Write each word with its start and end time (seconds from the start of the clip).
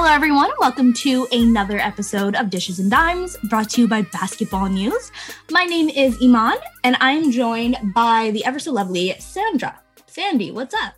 Hello, 0.00 0.12
everyone. 0.12 0.52
Welcome 0.60 0.92
to 0.92 1.26
another 1.32 1.76
episode 1.78 2.36
of 2.36 2.50
Dishes 2.50 2.78
and 2.78 2.88
Dimes 2.88 3.36
brought 3.48 3.70
to 3.70 3.80
you 3.80 3.88
by 3.88 4.02
Basketball 4.02 4.68
News. 4.68 5.10
My 5.50 5.64
name 5.64 5.88
is 5.88 6.16
Imman, 6.18 6.54
and 6.84 6.96
I'm 7.00 7.32
joined 7.32 7.76
by 7.96 8.30
the 8.30 8.44
ever 8.44 8.60
so 8.60 8.70
lovely 8.70 9.12
Sandra. 9.18 9.76
Sandie, 10.06 10.52
what's 10.52 10.72
up? 10.72 10.94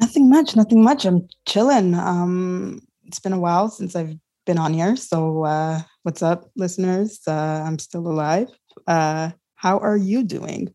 Nothing 0.00 0.30
much, 0.30 0.54
nothing 0.54 0.84
much. 0.84 1.04
I'm 1.04 1.28
chilling. 1.46 1.94
Um, 1.94 2.80
it's 3.06 3.18
been 3.18 3.32
a 3.32 3.40
while 3.40 3.68
since 3.68 3.96
I've 3.96 4.14
been 4.46 4.58
on 4.58 4.72
here. 4.72 4.94
So, 4.94 5.42
uh, 5.42 5.80
what's 6.04 6.22
up, 6.22 6.48
listeners? 6.54 7.18
Uh, 7.26 7.64
I'm 7.66 7.80
still 7.80 8.06
alive. 8.06 8.50
Uh, 8.86 9.30
how 9.56 9.78
are 9.78 9.96
you 9.96 10.22
doing? 10.22 10.72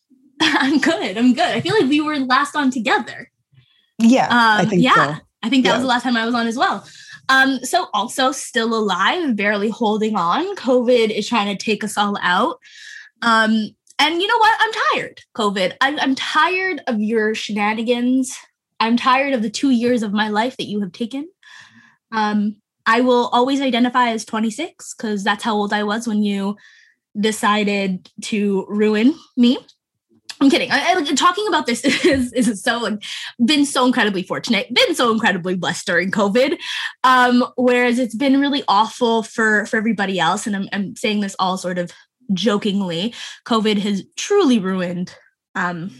I'm 0.40 0.78
good. 0.78 1.18
I'm 1.18 1.34
good. 1.34 1.56
I 1.56 1.60
feel 1.60 1.74
like 1.74 1.90
we 1.90 2.00
were 2.00 2.20
last 2.20 2.54
on 2.54 2.70
together. 2.70 3.32
Yeah, 3.98 4.26
um, 4.26 4.60
I 4.60 4.64
think 4.64 4.84
yeah. 4.84 5.16
So. 5.16 5.22
I 5.42 5.48
think 5.48 5.64
that 5.64 5.70
yeah. 5.70 5.76
was 5.76 5.82
the 5.82 5.88
last 5.88 6.02
time 6.02 6.16
I 6.16 6.26
was 6.26 6.34
on 6.34 6.46
as 6.46 6.56
well. 6.56 6.86
Um, 7.28 7.60
so 7.64 7.88
also 7.94 8.32
still 8.32 8.74
alive, 8.74 9.36
barely 9.36 9.70
holding 9.70 10.16
on. 10.16 10.56
COVID 10.56 11.10
is 11.10 11.28
trying 11.28 11.56
to 11.56 11.64
take 11.64 11.84
us 11.84 11.96
all 11.96 12.16
out. 12.20 12.58
Um, 13.22 13.70
and 13.98 14.20
you 14.20 14.26
know 14.26 14.38
what? 14.38 14.56
I'm 14.60 14.72
tired, 14.92 15.20
COVID. 15.36 15.74
I'm, 15.80 15.98
I'm 16.00 16.14
tired 16.14 16.82
of 16.86 17.00
your 17.00 17.34
shenanigans. 17.34 18.36
I'm 18.80 18.96
tired 18.96 19.34
of 19.34 19.42
the 19.42 19.50
two 19.50 19.70
years 19.70 20.02
of 20.02 20.12
my 20.12 20.28
life 20.28 20.56
that 20.56 20.66
you 20.66 20.80
have 20.80 20.92
taken. 20.92 21.28
Um, 22.10 22.56
I 22.86 23.02
will 23.02 23.28
always 23.28 23.60
identify 23.60 24.08
as 24.08 24.24
26 24.24 24.94
because 24.94 25.22
that's 25.22 25.44
how 25.44 25.54
old 25.54 25.72
I 25.72 25.84
was 25.84 26.08
when 26.08 26.22
you 26.22 26.56
decided 27.18 28.10
to 28.22 28.66
ruin 28.68 29.14
me. 29.36 29.58
I'm 30.40 30.48
kidding. 30.48 30.70
I, 30.70 30.94
I, 30.94 31.14
talking 31.14 31.46
about 31.48 31.66
this 31.66 31.84
is, 32.04 32.32
is 32.32 32.62
so 32.62 32.98
been 33.44 33.66
so 33.66 33.84
incredibly 33.84 34.22
fortunate, 34.22 34.72
been 34.72 34.94
so 34.94 35.12
incredibly 35.12 35.54
blessed 35.54 35.86
during 35.86 36.10
COVID. 36.10 36.58
Um, 37.04 37.44
whereas 37.56 37.98
it's 37.98 38.14
been 38.14 38.40
really 38.40 38.64
awful 38.66 39.22
for 39.22 39.66
for 39.66 39.76
everybody 39.76 40.18
else. 40.18 40.46
And 40.46 40.56
I'm, 40.56 40.68
I'm 40.72 40.96
saying 40.96 41.20
this 41.20 41.36
all 41.38 41.58
sort 41.58 41.78
of 41.78 41.92
jokingly. 42.32 43.14
COVID 43.44 43.78
has 43.78 44.02
truly 44.16 44.58
ruined 44.58 45.14
um, 45.54 45.90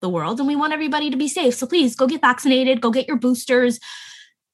the 0.00 0.08
world, 0.08 0.38
and 0.38 0.48
we 0.48 0.56
want 0.56 0.72
everybody 0.72 1.10
to 1.10 1.16
be 1.16 1.28
safe. 1.28 1.54
So 1.54 1.66
please 1.66 1.94
go 1.94 2.06
get 2.06 2.22
vaccinated, 2.22 2.80
go 2.80 2.90
get 2.90 3.08
your 3.08 3.18
boosters, 3.18 3.78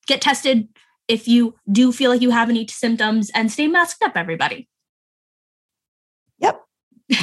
get 0.06 0.20
tested 0.20 0.68
if 1.06 1.28
you 1.28 1.54
do 1.70 1.92
feel 1.92 2.10
like 2.10 2.22
you 2.22 2.30
have 2.30 2.50
any 2.50 2.66
symptoms, 2.66 3.30
and 3.34 3.52
stay 3.52 3.68
masked 3.68 4.02
up, 4.02 4.16
everybody 4.16 4.68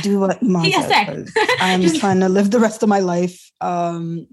do 0.02 0.20
what 0.20 0.40
Imman 0.42 0.72
says. 0.88 1.34
I'm 1.60 1.82
just 1.82 2.00
trying 2.00 2.20
to 2.22 2.30
live 2.30 2.52
the 2.52 2.60
rest 2.60 2.84
of 2.84 2.90
my 2.90 3.00
life. 3.00 3.52
Um, 3.62 4.28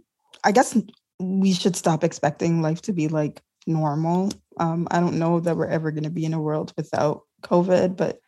I 0.44 0.52
guess 0.52 0.76
we 1.18 1.52
should 1.52 1.76
stop 1.76 2.04
expecting 2.04 2.62
life 2.62 2.82
to 2.82 2.92
be 2.92 3.08
like 3.08 3.40
normal. 3.66 4.30
Um, 4.58 4.86
I 4.90 5.00
don't 5.00 5.18
know 5.18 5.40
that 5.40 5.56
we're 5.56 5.66
ever 5.66 5.90
going 5.90 6.04
to 6.04 6.10
be 6.10 6.24
in 6.24 6.34
a 6.34 6.40
world 6.40 6.72
without 6.77 7.22
COVID, 7.42 7.96
but 7.96 8.18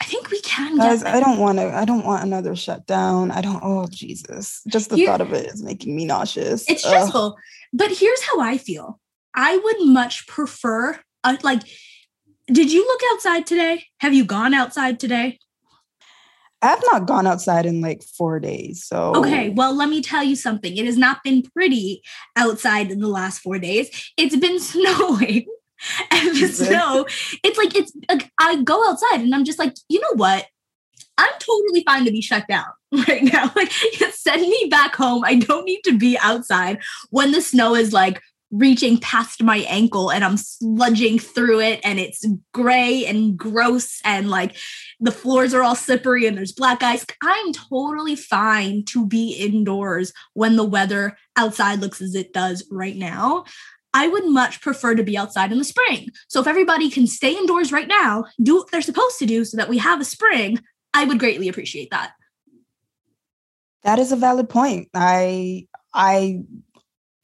I 0.00 0.04
think 0.04 0.30
we 0.30 0.40
can. 0.40 0.76
Guys, 0.76 1.04
I 1.04 1.20
don't 1.20 1.38
want 1.38 1.58
to. 1.58 1.74
I 1.74 1.84
don't 1.84 2.04
want 2.04 2.24
another 2.24 2.56
shutdown. 2.56 3.30
I 3.30 3.40
don't. 3.40 3.60
Oh 3.62 3.86
Jesus! 3.88 4.60
Just 4.68 4.90
the 4.90 4.96
Here, 4.96 5.06
thought 5.06 5.20
of 5.20 5.32
it 5.32 5.46
is 5.46 5.62
making 5.62 5.94
me 5.94 6.04
nauseous. 6.06 6.68
It's 6.68 6.84
stressful. 6.84 7.36
But 7.72 7.92
here's 7.92 8.22
how 8.22 8.40
I 8.40 8.58
feel. 8.58 9.00
I 9.34 9.56
would 9.56 9.86
much 9.86 10.26
prefer. 10.26 10.98
Uh, 11.22 11.36
like, 11.42 11.62
did 12.48 12.72
you 12.72 12.84
look 12.84 13.00
outside 13.12 13.46
today? 13.46 13.84
Have 13.98 14.12
you 14.12 14.24
gone 14.24 14.54
outside 14.54 14.98
today? 14.98 15.38
I've 16.62 16.82
not 16.92 17.06
gone 17.06 17.26
outside 17.26 17.66
in 17.66 17.80
like 17.80 18.02
four 18.02 18.38
days. 18.38 18.84
So 18.84 19.12
okay, 19.16 19.50
well, 19.50 19.74
let 19.74 19.88
me 19.88 20.00
tell 20.00 20.22
you 20.22 20.36
something. 20.36 20.76
It 20.76 20.86
has 20.86 20.96
not 20.96 21.22
been 21.24 21.42
pretty 21.42 22.02
outside 22.36 22.90
in 22.90 23.00
the 23.00 23.08
last 23.08 23.40
four 23.40 23.58
days. 23.58 24.12
It's 24.16 24.36
been 24.36 24.60
snowing. 24.72 25.46
And 26.12 26.36
the 26.36 26.46
snow, 26.46 27.06
it's 27.42 27.58
like 27.58 27.74
it's 27.74 27.92
like 28.08 28.30
I 28.38 28.62
go 28.62 28.88
outside 28.88 29.20
and 29.20 29.34
I'm 29.34 29.44
just 29.44 29.58
like, 29.58 29.74
you 29.88 30.00
know 30.00 30.14
what? 30.14 30.46
I'm 31.18 31.32
totally 31.40 31.82
fine 31.84 32.04
to 32.04 32.12
be 32.12 32.22
shut 32.22 32.46
down 32.48 32.66
right 33.08 33.24
now. 33.24 33.50
Like, 33.56 33.72
send 34.12 34.42
me 34.42 34.68
back 34.70 34.94
home. 34.94 35.24
I 35.24 35.34
don't 35.34 35.64
need 35.64 35.82
to 35.84 35.98
be 35.98 36.16
outside 36.18 36.78
when 37.10 37.32
the 37.32 37.42
snow 37.42 37.74
is 37.74 37.92
like 37.92 38.22
reaching 38.52 38.98
past 38.98 39.42
my 39.42 39.58
ankle 39.68 40.10
and 40.10 40.22
I'm 40.22 40.36
sludging 40.36 41.20
through 41.20 41.60
it 41.60 41.80
and 41.82 41.98
it's 41.98 42.24
gray 42.52 43.04
and 43.06 43.36
gross 43.36 44.00
and 44.04 44.28
like 44.28 44.56
the 45.02 45.10
floors 45.10 45.52
are 45.52 45.64
all 45.64 45.74
slippery 45.74 46.26
and 46.26 46.36
there's 46.36 46.52
black 46.52 46.82
ice. 46.82 47.04
I'm 47.22 47.52
totally 47.52 48.14
fine 48.14 48.84
to 48.86 49.04
be 49.04 49.32
indoors 49.32 50.12
when 50.34 50.54
the 50.56 50.64
weather 50.64 51.18
outside 51.36 51.80
looks 51.80 52.00
as 52.00 52.14
it 52.14 52.32
does 52.32 52.64
right 52.70 52.96
now. 52.96 53.44
I 53.92 54.06
would 54.06 54.24
much 54.26 54.60
prefer 54.60 54.94
to 54.94 55.02
be 55.02 55.18
outside 55.18 55.50
in 55.50 55.58
the 55.58 55.64
spring. 55.64 56.08
So 56.28 56.40
if 56.40 56.46
everybody 56.46 56.88
can 56.88 57.08
stay 57.08 57.36
indoors 57.36 57.72
right 57.72 57.88
now, 57.88 58.24
do 58.40 58.56
what 58.56 58.70
they're 58.70 58.80
supposed 58.80 59.18
to 59.18 59.26
do 59.26 59.44
so 59.44 59.56
that 59.56 59.68
we 59.68 59.78
have 59.78 60.00
a 60.00 60.04
spring, 60.04 60.60
I 60.94 61.04
would 61.04 61.18
greatly 61.18 61.48
appreciate 61.48 61.90
that. 61.90 62.12
That 63.82 63.98
is 63.98 64.12
a 64.12 64.16
valid 64.16 64.48
point. 64.48 64.88
I 64.94 65.66
I 65.92 66.42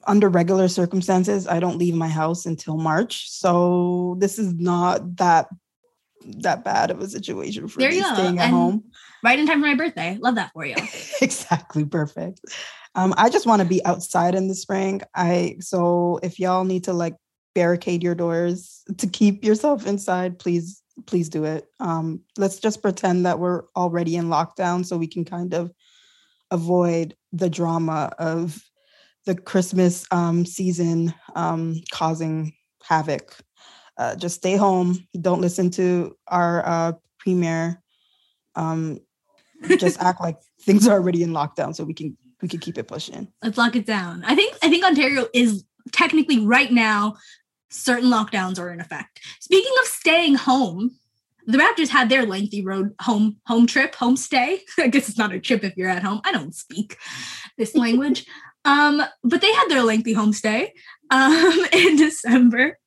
under 0.04 0.28
regular 0.28 0.68
circumstances, 0.68 1.46
I 1.46 1.60
don't 1.60 1.78
leave 1.78 1.94
my 1.94 2.08
house 2.08 2.44
until 2.44 2.76
March. 2.76 3.30
So 3.30 4.16
this 4.18 4.38
is 4.38 4.54
not 4.54 5.16
that 5.18 5.46
that 6.24 6.64
bad 6.64 6.90
of 6.90 7.00
a 7.00 7.08
situation 7.08 7.68
for 7.68 7.80
there 7.80 7.90
me 7.90 8.02
staying 8.02 8.38
at 8.38 8.46
and 8.46 8.54
home. 8.54 8.84
Right 9.22 9.38
in 9.38 9.46
time 9.46 9.60
for 9.60 9.66
my 9.66 9.74
birthday. 9.74 10.18
Love 10.20 10.36
that 10.36 10.52
for 10.52 10.64
you. 10.64 10.76
exactly. 11.22 11.84
Perfect. 11.84 12.40
Um, 12.94 13.14
I 13.16 13.28
just 13.28 13.46
want 13.46 13.62
to 13.62 13.68
be 13.68 13.84
outside 13.84 14.34
in 14.34 14.48
the 14.48 14.54
spring. 14.54 15.02
I 15.14 15.56
so 15.60 16.18
if 16.22 16.38
y'all 16.38 16.64
need 16.64 16.84
to 16.84 16.92
like 16.92 17.14
barricade 17.54 18.02
your 18.02 18.14
doors 18.14 18.82
to 18.98 19.06
keep 19.06 19.44
yourself 19.44 19.86
inside, 19.86 20.38
please, 20.38 20.82
please 21.06 21.28
do 21.28 21.44
it. 21.44 21.66
Um, 21.80 22.20
let's 22.36 22.58
just 22.58 22.82
pretend 22.82 23.26
that 23.26 23.38
we're 23.38 23.62
already 23.76 24.16
in 24.16 24.26
lockdown 24.26 24.84
so 24.84 24.96
we 24.96 25.08
can 25.08 25.24
kind 25.24 25.54
of 25.54 25.72
avoid 26.50 27.14
the 27.32 27.50
drama 27.50 28.12
of 28.18 28.62
the 29.26 29.34
Christmas 29.34 30.06
um, 30.10 30.46
season 30.46 31.12
um, 31.34 31.82
causing 31.90 32.54
havoc. 32.82 33.36
Uh, 33.98 34.14
just 34.14 34.36
stay 34.36 34.56
home. 34.56 35.06
Don't 35.20 35.40
listen 35.40 35.70
to 35.72 36.16
our 36.28 36.64
uh, 36.64 36.92
premiere. 37.18 37.82
Um, 38.54 39.00
just 39.76 40.00
act 40.02 40.20
like 40.20 40.38
things 40.62 40.86
are 40.86 40.94
already 40.94 41.22
in 41.22 41.30
lockdown, 41.30 41.74
so 41.74 41.84
we 41.84 41.94
can 41.94 42.16
we 42.40 42.48
can 42.48 42.60
keep 42.60 42.78
it 42.78 42.86
pushing. 42.86 43.28
Let's 43.42 43.58
lock 43.58 43.74
it 43.76 43.86
down. 43.86 44.22
I 44.24 44.34
think 44.34 44.56
I 44.62 44.68
think 44.68 44.84
Ontario 44.84 45.26
is 45.34 45.64
technically 45.92 46.38
right 46.38 46.70
now. 46.70 47.16
Certain 47.70 48.08
lockdowns 48.08 48.58
are 48.58 48.72
in 48.72 48.80
effect. 48.80 49.20
Speaking 49.40 49.72
of 49.82 49.86
staying 49.88 50.36
home, 50.36 50.96
the 51.46 51.58
Raptors 51.58 51.88
had 51.88 52.08
their 52.08 52.24
lengthy 52.24 52.64
road 52.64 52.94
home 53.00 53.38
home 53.46 53.66
trip, 53.66 53.94
home 53.94 54.16
stay. 54.16 54.60
I 54.78 54.88
guess 54.88 55.08
it's 55.08 55.18
not 55.18 55.32
a 55.32 55.40
trip 55.40 55.64
if 55.64 55.76
you're 55.76 55.88
at 55.88 56.04
home. 56.04 56.20
I 56.24 56.30
don't 56.30 56.54
speak 56.54 56.96
this 57.56 57.74
language. 57.74 58.26
Um, 58.64 59.02
but 59.24 59.40
they 59.40 59.52
had 59.52 59.68
their 59.68 59.82
lengthy 59.82 60.14
homestay 60.14 60.70
um, 61.10 61.58
in 61.72 61.96
December, 61.96 62.78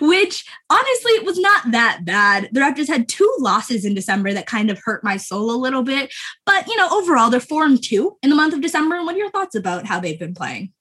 which 0.00 0.44
honestly 0.68 1.12
it 1.12 1.24
was 1.24 1.38
not 1.38 1.70
that 1.72 2.00
bad. 2.04 2.48
The 2.52 2.60
Raptors 2.60 2.88
had 2.88 3.08
two 3.08 3.32
losses 3.38 3.84
in 3.84 3.94
December 3.94 4.32
that 4.32 4.46
kind 4.46 4.70
of 4.70 4.80
hurt 4.82 5.04
my 5.04 5.16
soul 5.16 5.50
a 5.50 5.56
little 5.56 5.82
bit. 5.82 6.12
But, 6.46 6.66
you 6.66 6.76
know, 6.76 6.88
overall, 6.90 7.30
they're 7.30 7.40
four 7.40 7.64
and 7.64 7.82
two 7.82 8.16
in 8.22 8.30
the 8.30 8.36
month 8.36 8.54
of 8.54 8.60
December. 8.60 8.96
And 8.96 9.06
what 9.06 9.14
are 9.14 9.18
your 9.18 9.30
thoughts 9.30 9.54
about 9.54 9.86
how 9.86 10.00
they've 10.00 10.18
been 10.18 10.34
playing? 10.34 10.72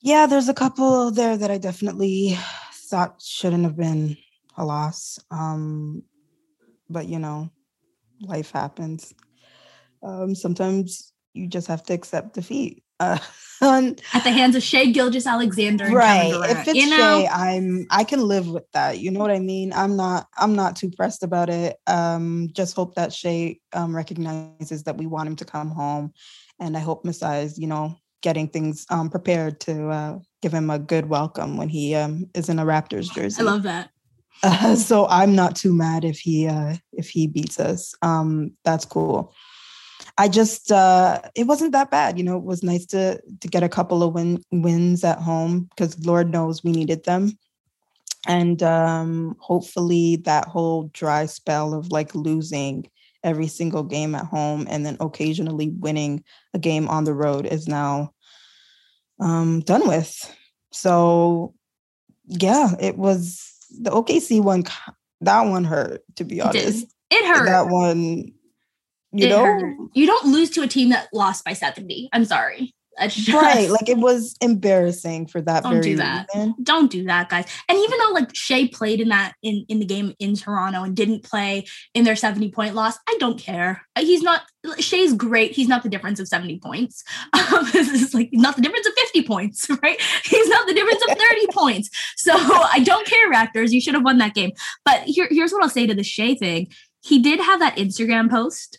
Yeah, 0.00 0.26
there's 0.26 0.48
a 0.48 0.54
couple 0.54 1.10
there 1.10 1.36
that 1.36 1.50
I 1.50 1.58
definitely 1.58 2.38
thought 2.72 3.20
shouldn't 3.20 3.64
have 3.64 3.76
been 3.76 4.16
a 4.56 4.64
loss. 4.64 5.18
Um, 5.30 6.04
but, 6.88 7.06
you 7.06 7.18
know, 7.18 7.50
life 8.20 8.50
happens. 8.52 9.12
Um, 10.02 10.34
sometimes 10.34 11.12
you 11.34 11.48
just 11.48 11.66
have 11.66 11.82
to 11.84 11.92
accept 11.92 12.34
defeat. 12.34 12.82
Uh, 13.00 13.18
at 13.60 14.22
the 14.22 14.30
hands 14.30 14.54
of 14.54 14.62
Shai 14.62 14.86
Gilgeous-Alexander. 14.86 15.86
right? 15.86 16.32
If 16.48 16.68
it's 16.68 16.76
you 16.76 16.88
know? 16.90 17.26
Shai, 17.26 17.50
I'm 17.54 17.86
I 17.90 18.04
can 18.04 18.20
live 18.20 18.48
with 18.48 18.70
that. 18.72 18.98
You 19.00 19.10
know 19.10 19.20
what 19.20 19.30
I 19.30 19.40
mean? 19.40 19.72
I'm 19.72 19.96
not 19.96 20.28
I'm 20.36 20.54
not 20.54 20.76
too 20.76 20.90
pressed 20.90 21.22
about 21.22 21.50
it. 21.50 21.76
Um, 21.86 22.50
just 22.52 22.76
hope 22.76 22.94
that 22.94 23.12
Shai 23.12 23.56
um, 23.72 23.94
recognizes 23.94 24.84
that 24.84 24.96
we 24.96 25.06
want 25.06 25.28
him 25.28 25.36
to 25.36 25.44
come 25.44 25.70
home, 25.70 26.12
and 26.60 26.76
I 26.76 26.80
hope 26.80 27.04
Masai 27.04 27.42
is 27.42 27.58
you 27.58 27.66
know 27.66 27.96
getting 28.22 28.48
things 28.48 28.86
um, 28.90 29.10
prepared 29.10 29.60
to 29.60 29.88
uh, 29.88 30.18
give 30.42 30.52
him 30.52 30.70
a 30.70 30.78
good 30.78 31.08
welcome 31.08 31.56
when 31.56 31.68
he 31.68 31.94
um, 31.94 32.26
is 32.34 32.48
in 32.48 32.58
a 32.58 32.64
Raptors 32.64 33.12
jersey. 33.12 33.42
I 33.42 33.44
love 33.44 33.62
that. 33.64 33.90
Uh, 34.42 34.74
so 34.76 35.06
I'm 35.08 35.34
not 35.34 35.56
too 35.56 35.72
mad 35.72 36.04
if 36.04 36.18
he 36.18 36.46
uh, 36.46 36.76
if 36.92 37.08
he 37.08 37.26
beats 37.26 37.58
us. 37.58 37.94
Um, 38.02 38.52
that's 38.64 38.84
cool. 38.84 39.34
I 40.18 40.28
just 40.28 40.72
uh, 40.72 41.20
it 41.36 41.44
wasn't 41.44 41.72
that 41.72 41.90
bad. 41.90 42.18
You 42.18 42.24
know, 42.24 42.36
it 42.36 42.42
was 42.42 42.62
nice 42.64 42.84
to 42.86 43.20
to 43.40 43.48
get 43.48 43.62
a 43.62 43.68
couple 43.68 44.02
of 44.02 44.14
win, 44.14 44.42
wins 44.50 45.04
at 45.04 45.18
home 45.18 45.68
because 45.70 46.04
Lord 46.04 46.30
knows 46.30 46.64
we 46.64 46.72
needed 46.72 47.04
them. 47.04 47.38
And 48.26 48.62
um, 48.62 49.36
hopefully 49.38 50.16
that 50.24 50.46
whole 50.46 50.90
dry 50.92 51.26
spell 51.26 51.72
of 51.72 51.92
like 51.92 52.14
losing 52.14 52.90
every 53.22 53.46
single 53.46 53.84
game 53.84 54.14
at 54.14 54.24
home 54.24 54.66
and 54.68 54.84
then 54.84 54.96
occasionally 55.00 55.70
winning 55.70 56.24
a 56.52 56.58
game 56.58 56.88
on 56.88 57.04
the 57.04 57.14
road 57.14 57.46
is 57.46 57.68
now 57.68 58.12
um, 59.20 59.60
done 59.60 59.86
with. 59.86 60.36
So 60.72 61.54
yeah, 62.26 62.74
it 62.80 62.98
was 62.98 63.54
the 63.80 63.90
OKC 63.90 64.42
one. 64.42 64.64
That 65.20 65.42
one 65.42 65.64
hurt, 65.64 66.02
to 66.16 66.24
be 66.24 66.40
honest. 66.40 66.84
It, 67.10 67.16
it 67.16 67.24
hurt. 67.26 67.46
That 67.46 67.68
one, 67.68 68.32
you 69.12 69.26
It 69.26 69.30
know, 69.30 69.44
hurt. 69.44 69.74
you 69.94 70.06
don't 70.06 70.26
lose 70.26 70.50
to 70.50 70.62
a 70.62 70.66
team 70.68 70.90
that 70.90 71.08
lost 71.12 71.44
by 71.44 71.52
70. 71.52 72.08
I'm 72.12 72.24
sorry. 72.24 72.74
Just- 73.06 73.28
right? 73.28 73.70
Like 73.70 73.88
it 73.88 73.98
was 73.98 74.34
embarrassing 74.40 75.28
for 75.28 75.40
that 75.42 75.62
Don't 75.62 75.80
do 75.80 75.94
that. 75.98 76.26
reason. 76.34 76.56
don't 76.64 76.90
do 76.90 77.04
that, 77.04 77.28
guys. 77.28 77.46
And 77.68 77.78
even 77.78 77.96
though 78.00 78.10
like 78.10 78.34
Shai 78.34 78.66
played 78.72 79.00
in 79.00 79.10
that 79.10 79.34
in 79.40 79.64
in 79.68 79.78
the 79.78 79.84
game 79.84 80.14
in 80.18 80.34
Toronto 80.34 80.82
and 80.82 80.96
didn't 80.96 81.22
play 81.22 81.64
in 81.94 82.02
their 82.02 82.16
70 82.16 82.50
point 82.50 82.74
loss, 82.74 82.98
I 83.08 83.16
don't 83.20 83.38
care. 83.38 83.82
Uh, 83.94 84.00
He's 84.00 84.22
not 84.22 84.42
Shai's 84.80 85.14
great. 85.14 85.52
He's 85.52 85.68
not 85.68 85.84
the 85.84 85.88
difference 85.88 86.18
of 86.18 86.26
70 86.26 86.58
points. 86.58 87.04
Um, 87.54 87.68
this 87.72 87.88
is 87.88 88.14
like 88.14 88.30
not 88.32 88.56
the 88.56 88.62
difference 88.62 88.88
of 88.88 88.94
50 88.94 89.22
points, 89.22 89.70
right? 89.82 90.00
He's 90.24 90.48
not 90.48 90.66
the 90.66 90.74
difference 90.74 91.00
of 91.08 91.16
30 91.16 91.46
points. 91.52 91.90
So 92.16 92.32
I 92.34 92.80
don't 92.84 93.06
care, 93.06 93.30
Raptors. 93.32 93.70
You 93.70 93.80
should 93.80 93.94
have 93.94 94.04
won 94.04 94.18
that 94.18 94.34
game. 94.34 94.50
But 94.84 95.02
here, 95.02 95.28
here's 95.30 95.52
what 95.52 95.62
I'll 95.62 95.70
say 95.70 95.86
to 95.86 95.94
the 95.94 96.02
Shai 96.02 96.34
thing. 96.34 96.66
He 97.04 97.20
did 97.20 97.38
have 97.38 97.60
that 97.60 97.76
Instagram 97.76 98.28
post 98.28 98.76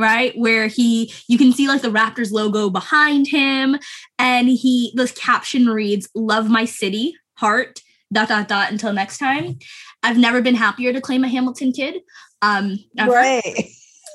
right? 0.00 0.36
Where 0.36 0.66
he 0.66 1.12
you 1.28 1.38
can 1.38 1.52
see 1.52 1.68
like 1.68 1.82
the 1.82 1.88
raptors 1.88 2.32
logo 2.32 2.70
behind 2.70 3.28
him. 3.28 3.78
And 4.18 4.48
he 4.48 4.92
this 4.94 5.12
caption 5.12 5.68
reads 5.68 6.08
love 6.14 6.48
my 6.48 6.64
city 6.64 7.14
heart 7.34 7.80
dot 8.12 8.28
dot 8.28 8.48
dot 8.48 8.70
until 8.72 8.92
next 8.92 9.18
time. 9.18 9.58
I've 10.02 10.18
never 10.18 10.40
been 10.42 10.54
happier 10.54 10.92
to 10.92 11.00
claim 11.00 11.24
a 11.24 11.28
hamilton 11.28 11.72
kid 11.72 12.02
um 12.42 12.78
ever. 12.98 13.12
Right. 13.12 13.68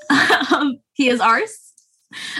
um, 0.51 0.79
he 0.93 1.09
is 1.09 1.19
ours. 1.19 1.61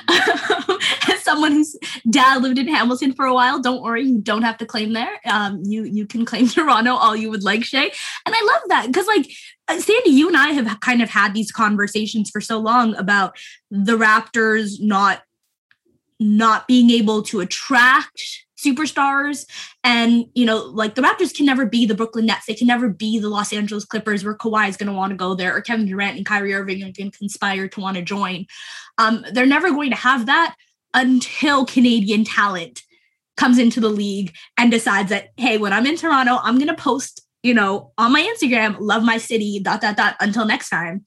As 0.09 1.21
someone 1.21 1.51
whose 1.51 1.75
dad 2.09 2.41
lived 2.41 2.57
in 2.57 2.67
hamilton 2.67 3.13
for 3.13 3.25
a 3.25 3.33
while 3.33 3.59
don't 3.59 3.81
worry 3.81 4.03
you 4.03 4.21
don't 4.21 4.43
have 4.43 4.57
to 4.59 4.65
claim 4.65 4.93
there. 4.93 5.19
Um 5.25 5.61
you 5.63 5.83
you 5.83 6.05
can 6.05 6.25
claim 6.25 6.47
toronto 6.49 6.93
all 6.95 7.15
you 7.15 7.29
would 7.29 7.43
like 7.43 7.63
Shai. 7.63 7.91
And 8.25 8.35
i 8.35 8.41
love 8.53 8.61
that 8.69 8.87
because 8.87 9.07
like 9.07 9.29
sandie 9.69 10.11
you 10.11 10.27
and 10.27 10.37
i 10.37 10.49
have 10.49 10.79
kind 10.79 11.01
of 11.01 11.09
had 11.09 11.33
these 11.33 11.51
conversations 11.51 12.29
for 12.29 12.41
so 12.41 12.57
long 12.57 12.95
about 12.95 13.35
the 13.69 13.97
raptors 13.97 14.79
not 14.79 15.21
not 16.19 16.67
being 16.67 16.89
able 16.91 17.21
to 17.23 17.41
attract 17.41 18.45
superstars. 18.57 19.45
And 19.83 20.25
you 20.33 20.45
know 20.45 20.57
like 20.57 20.95
the 20.95 21.01
raptors 21.01 21.35
can 21.35 21.45
never 21.45 21.65
be 21.65 21.85
the 21.85 21.95
brooklyn 21.95 22.25
nets. 22.25 22.45
They 22.45 22.53
can 22.53 22.67
never 22.67 22.89
be 22.89 23.19
the 23.19 23.29
los 23.29 23.53
angeles 23.53 23.85
clippers 23.85 24.23
where 24.23 24.35
Kawhi 24.35 24.69
is 24.69 24.77
going 24.77 24.87
to 24.87 24.93
want 24.93 25.11
to 25.11 25.17
go 25.17 25.35
there 25.35 25.55
or 25.55 25.61
kevin 25.61 25.85
durant 25.85 26.17
and 26.17 26.25
kyrie 26.25 26.53
irving 26.53 26.81
are 26.81 26.91
going 26.91 27.11
to 27.11 27.17
conspire 27.17 27.67
to 27.67 27.79
want 27.79 27.97
to 27.97 28.03
join. 28.03 28.45
Um, 28.97 29.25
they're 29.31 29.45
never 29.45 29.71
going 29.71 29.91
to 29.91 29.97
have 29.97 30.25
that 30.25 30.55
until 30.93 31.65
canadian 31.65 32.23
talent 32.23 32.81
comes 33.37 33.57
into 33.57 33.81
the 33.81 33.89
league 33.89 34.33
and 34.57 34.71
decides 34.71 35.09
that 35.09 35.29
hey 35.35 35.57
when 35.57 35.73
i'm 35.73 35.85
in 35.85 35.97
toronto 35.97 36.37
i'm 36.41 36.55
going 36.55 36.69
to 36.69 36.73
post 36.73 37.24
you 37.45 37.53
know 37.53 37.91
on 37.97 38.11
my 38.11 38.21
instagram 38.21 38.75
love 38.79 39.03
my 39.03 39.17
city 39.17 39.59
dot 39.59 39.81
dot 39.81 39.95
dot 39.95 40.15
until 40.19 40.45
next 40.45 40.69
time 40.69 41.03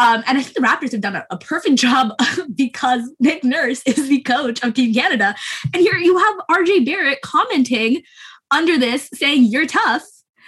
um, 0.00 0.22
and 0.28 0.38
I 0.38 0.42
think 0.42 0.54
the 0.54 0.62
Raptors 0.62 0.92
have 0.92 1.00
done 1.00 1.16
a, 1.16 1.26
a 1.30 1.36
perfect 1.38 1.74
job 1.86 2.12
because 2.54 3.02
Nick 3.18 3.42
Nurse 3.42 3.82
is 3.84 4.08
the 4.08 4.20
coach 4.20 4.62
of 4.62 4.74
Team 4.74 4.94
Canada. 4.94 5.34
And 5.74 5.82
here 5.82 5.96
you 5.96 6.16
have 6.16 6.34
RJ 6.50 6.86
Barrett 6.86 7.20
commenting 7.22 8.02
under 8.52 8.78
this 8.78 9.10
saying, 9.14 9.46
You're 9.46 9.66
tough. 9.66 10.04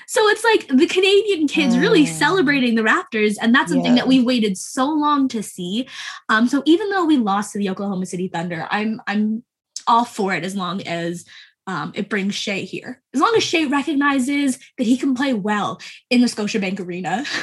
So 0.07 0.21
it's 0.29 0.45
like 0.45 0.69
the 0.69 0.87
Canadian 0.87 1.49
kids 1.49 1.77
really 1.77 2.05
Mm. 2.05 2.13
celebrating 2.19 2.75
the 2.77 2.83
Raptors. 2.83 3.37
And 3.43 3.53
that's 3.53 3.73
something 3.73 3.97
Yeah. 3.97 4.03
that 4.03 4.09
we've 4.09 4.25
waited 4.25 4.57
so 4.57 4.87
long 4.87 5.27
to 5.29 5.43
see. 5.43 5.89
Um, 6.29 6.47
so 6.47 6.63
even 6.65 6.89
though 6.91 7.05
we 7.05 7.17
lost 7.17 7.53
to 7.53 7.59
the 7.59 7.71
Oklahoma 7.71 8.07
City 8.07 8.29
Thunder, 8.29 8.69
I'm 8.71 9.01
I'm 9.09 9.43
all 9.89 10.05
for 10.05 10.33
it 10.33 10.45
as 10.45 10.55
long 10.55 10.81
as 10.87 11.25
um, 11.67 11.93
it 11.95 12.09
brings 12.09 12.35
Shai 12.35 12.61
here. 12.61 13.03
As 13.15 13.21
long 13.21 13.35
as 13.37 13.43
Shai 13.43 13.65
recognizes 13.65 14.59
that 14.79 14.85
he 14.85 14.97
can 14.97 15.15
play 15.15 15.33
well 15.33 15.81
in 16.09 16.21
the 16.21 16.27
Scotiabank 16.27 16.81
Arena. 16.81 17.25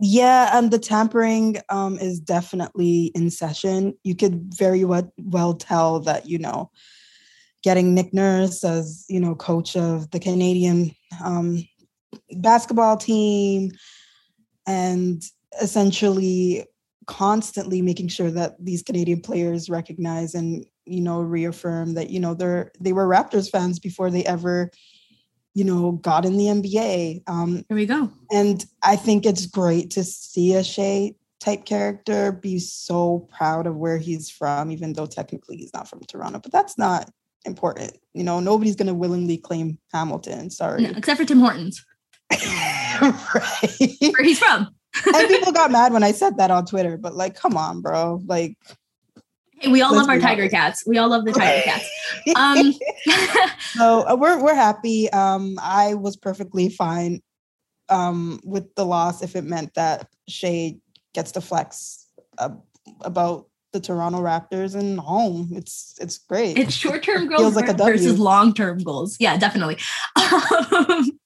Yeah, 0.00 0.56
and 0.56 0.70
the 0.70 0.78
tampering 0.78 1.56
um, 1.70 1.98
is 1.98 2.20
definitely 2.20 3.10
in 3.16 3.30
session. 3.30 3.94
You 4.04 4.14
could 4.14 4.54
very 4.54 4.84
well, 4.84 5.12
well 5.18 5.54
tell 5.54 5.98
that, 6.00 6.28
you 6.28 6.38
know, 6.38 6.70
getting 7.64 7.94
Nick 7.94 8.14
Nurse 8.14 8.62
as, 8.62 9.04
you 9.08 9.18
know, 9.18 9.34
coach 9.34 9.76
of 9.76 10.10
the 10.12 10.20
Canadian 10.20 10.92
um, 11.24 11.64
basketball 12.30 12.96
team 12.96 13.72
and 14.68 15.20
essentially 15.60 16.64
constantly 17.06 17.82
making 17.82 18.08
sure 18.08 18.30
that 18.30 18.54
these 18.60 18.84
Canadian 18.84 19.20
players 19.20 19.68
recognize 19.68 20.34
and, 20.34 20.64
you 20.88 21.00
know, 21.00 21.20
reaffirm 21.20 21.94
that, 21.94 22.10
you 22.10 22.20
know, 22.20 22.34
they're 22.34 22.72
they 22.80 22.92
were 22.92 23.06
Raptors 23.06 23.50
fans 23.50 23.78
before 23.78 24.10
they 24.10 24.24
ever, 24.24 24.70
you 25.54 25.64
know, 25.64 25.92
got 25.92 26.24
in 26.24 26.36
the 26.36 26.46
NBA. 26.46 27.22
Um, 27.26 27.64
Here 27.68 27.76
we 27.76 27.86
go. 27.86 28.10
and 28.30 28.64
I 28.82 28.96
think 28.96 29.26
it's 29.26 29.46
great 29.46 29.90
to 29.92 30.04
see 30.04 30.54
a 30.54 30.62
Shai 30.64 31.14
type 31.40 31.64
character 31.64 32.32
be 32.32 32.58
so 32.58 33.28
proud 33.36 33.66
of 33.66 33.76
where 33.76 33.98
he's 33.98 34.28
from, 34.28 34.70
even 34.72 34.92
though 34.92 35.06
technically 35.06 35.56
he's 35.56 35.72
not 35.72 35.88
from 35.88 36.00
Toronto. 36.00 36.40
But 36.40 36.52
that's 36.52 36.76
not 36.76 37.10
important. 37.44 37.96
You 38.14 38.24
know, 38.24 38.40
nobody's 38.40 38.76
going 38.76 38.88
to 38.88 38.94
willingly 38.94 39.38
claim 39.38 39.78
Hamilton. 39.92 40.50
Sorry. 40.50 40.82
No, 40.82 40.90
except 40.90 41.20
for 41.20 41.24
Tim 41.24 41.40
Hortons, 41.40 41.84
right. 42.32 43.96
where 44.00 44.24
he's 44.24 44.38
from. 44.38 44.68
and 45.14 45.28
people 45.28 45.52
got 45.60 45.70
mad 45.70 45.92
when 45.92 46.02
I 46.02 46.12
said 46.12 46.38
that 46.38 46.50
on 46.50 46.66
Twitter, 46.66 46.96
but 46.96 47.14
like, 47.14 47.34
come 47.36 47.56
on, 47.56 47.80
bro. 47.80 48.20
Like, 48.26 48.56
Hey, 49.60 49.70
we 49.70 49.82
all 49.82 49.92
Let's 49.92 50.08
love 50.08 50.16
our 50.16 50.20
tiger 50.20 50.42
honest. 50.42 50.54
cats. 50.54 50.84
We 50.86 50.98
all 50.98 51.08
love 51.08 51.24
the 51.24 51.32
tiger 51.32 51.62
cats. 51.62 51.88
Um, 52.36 52.72
so 53.74 54.08
uh, 54.08 54.16
we're 54.16 54.42
we're 54.42 54.54
happy. 54.54 55.10
Um, 55.10 55.58
I 55.60 55.94
was 55.94 56.16
perfectly 56.16 56.68
fine 56.68 57.22
um, 57.88 58.40
with 58.44 58.74
the 58.74 58.84
loss 58.84 59.22
if 59.22 59.36
it 59.36 59.44
meant 59.44 59.74
that 59.74 60.08
Shai 60.28 60.76
gets 61.14 61.32
to 61.32 61.40
flex 61.40 62.06
uh, 62.38 62.50
about 63.02 63.46
the 63.72 63.80
Toronto 63.80 64.20
Raptors 64.20 64.74
and 64.74 64.98
home. 64.98 65.50
It's 65.52 65.96
it's 66.00 66.18
great. 66.18 66.58
it's 66.58 66.74
short-term 66.74 67.22
It 67.24 67.28
goals 67.28 67.40
feels 67.40 67.56
like 67.56 67.76
versus 67.76 68.18
long-term 68.18 68.78
goals. 68.78 69.16
Yeah, 69.20 69.36
definitely. 69.36 69.78
Um, 70.16 71.18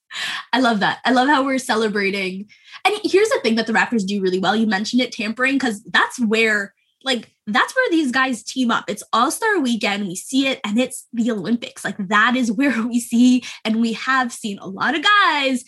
I 0.51 0.59
love 0.59 0.79
that. 0.81 0.99
I 1.05 1.11
love 1.11 1.27
how 1.27 1.43
we're 1.43 1.57
celebrating. 1.57 2.47
And 2.85 2.95
here's 3.03 3.29
the 3.29 3.39
thing 3.41 3.55
that 3.55 3.67
the 3.67 3.73
Raptors 3.73 4.05
do 4.05 4.21
really 4.21 4.39
well. 4.39 4.55
You 4.55 4.67
mentioned 4.67 5.01
it, 5.01 5.11
tampering, 5.11 5.55
because 5.55 5.83
that's 5.83 6.19
where, 6.19 6.73
like, 7.03 7.31
that's 7.45 7.75
where 7.75 7.89
these 7.89 8.11
guys 8.11 8.43
team 8.43 8.71
up. 8.71 8.85
It's 8.87 9.03
All 9.11 9.31
Star 9.31 9.59
Weekend. 9.59 10.07
We 10.07 10.15
see 10.15 10.47
it, 10.47 10.59
and 10.63 10.79
it's 10.79 11.07
the 11.13 11.31
Olympics. 11.31 11.83
Like 11.83 11.97
that 12.07 12.35
is 12.35 12.51
where 12.51 12.85
we 12.85 12.99
see, 12.99 13.43
and 13.65 13.81
we 13.81 13.93
have 13.93 14.31
seen 14.31 14.59
a 14.59 14.67
lot 14.67 14.95
of 14.95 15.03
guys 15.03 15.63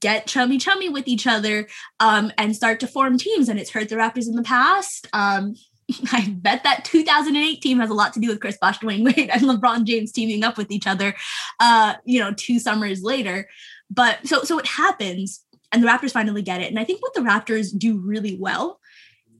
get 0.00 0.26
chummy 0.26 0.56
chummy 0.56 0.88
with 0.88 1.08
each 1.08 1.26
other 1.26 1.68
um, 2.00 2.32
and 2.38 2.54
start 2.54 2.80
to 2.80 2.86
form 2.86 3.18
teams. 3.18 3.48
And 3.48 3.58
it's 3.58 3.70
hurt 3.70 3.88
the 3.88 3.96
Raptors 3.96 4.28
in 4.28 4.36
the 4.36 4.42
past. 4.42 5.08
Um, 5.12 5.54
I 6.12 6.34
bet 6.38 6.64
that 6.64 6.84
2008 6.84 7.60
team 7.60 7.78
has 7.80 7.90
a 7.90 7.94
lot 7.94 8.12
to 8.14 8.20
do 8.20 8.28
with 8.28 8.40
Chris 8.40 8.58
Bosh, 8.60 8.78
Dwyane 8.78 9.04
Wade, 9.04 9.30
and 9.32 9.42
LeBron 9.42 9.84
James 9.84 10.12
teaming 10.12 10.44
up 10.44 10.56
with 10.56 10.70
each 10.70 10.86
other. 10.86 11.14
Uh, 11.60 11.94
you 12.04 12.20
know, 12.20 12.32
two 12.32 12.58
summers 12.58 13.02
later. 13.02 13.48
But 13.90 14.26
so 14.26 14.42
so 14.42 14.58
it 14.58 14.66
happens, 14.66 15.44
and 15.70 15.82
the 15.82 15.86
Raptors 15.86 16.12
finally 16.12 16.42
get 16.42 16.60
it. 16.60 16.68
And 16.70 16.78
I 16.78 16.84
think 16.84 17.02
what 17.02 17.14
the 17.14 17.20
Raptors 17.20 17.76
do 17.76 17.98
really 17.98 18.36
well 18.40 18.80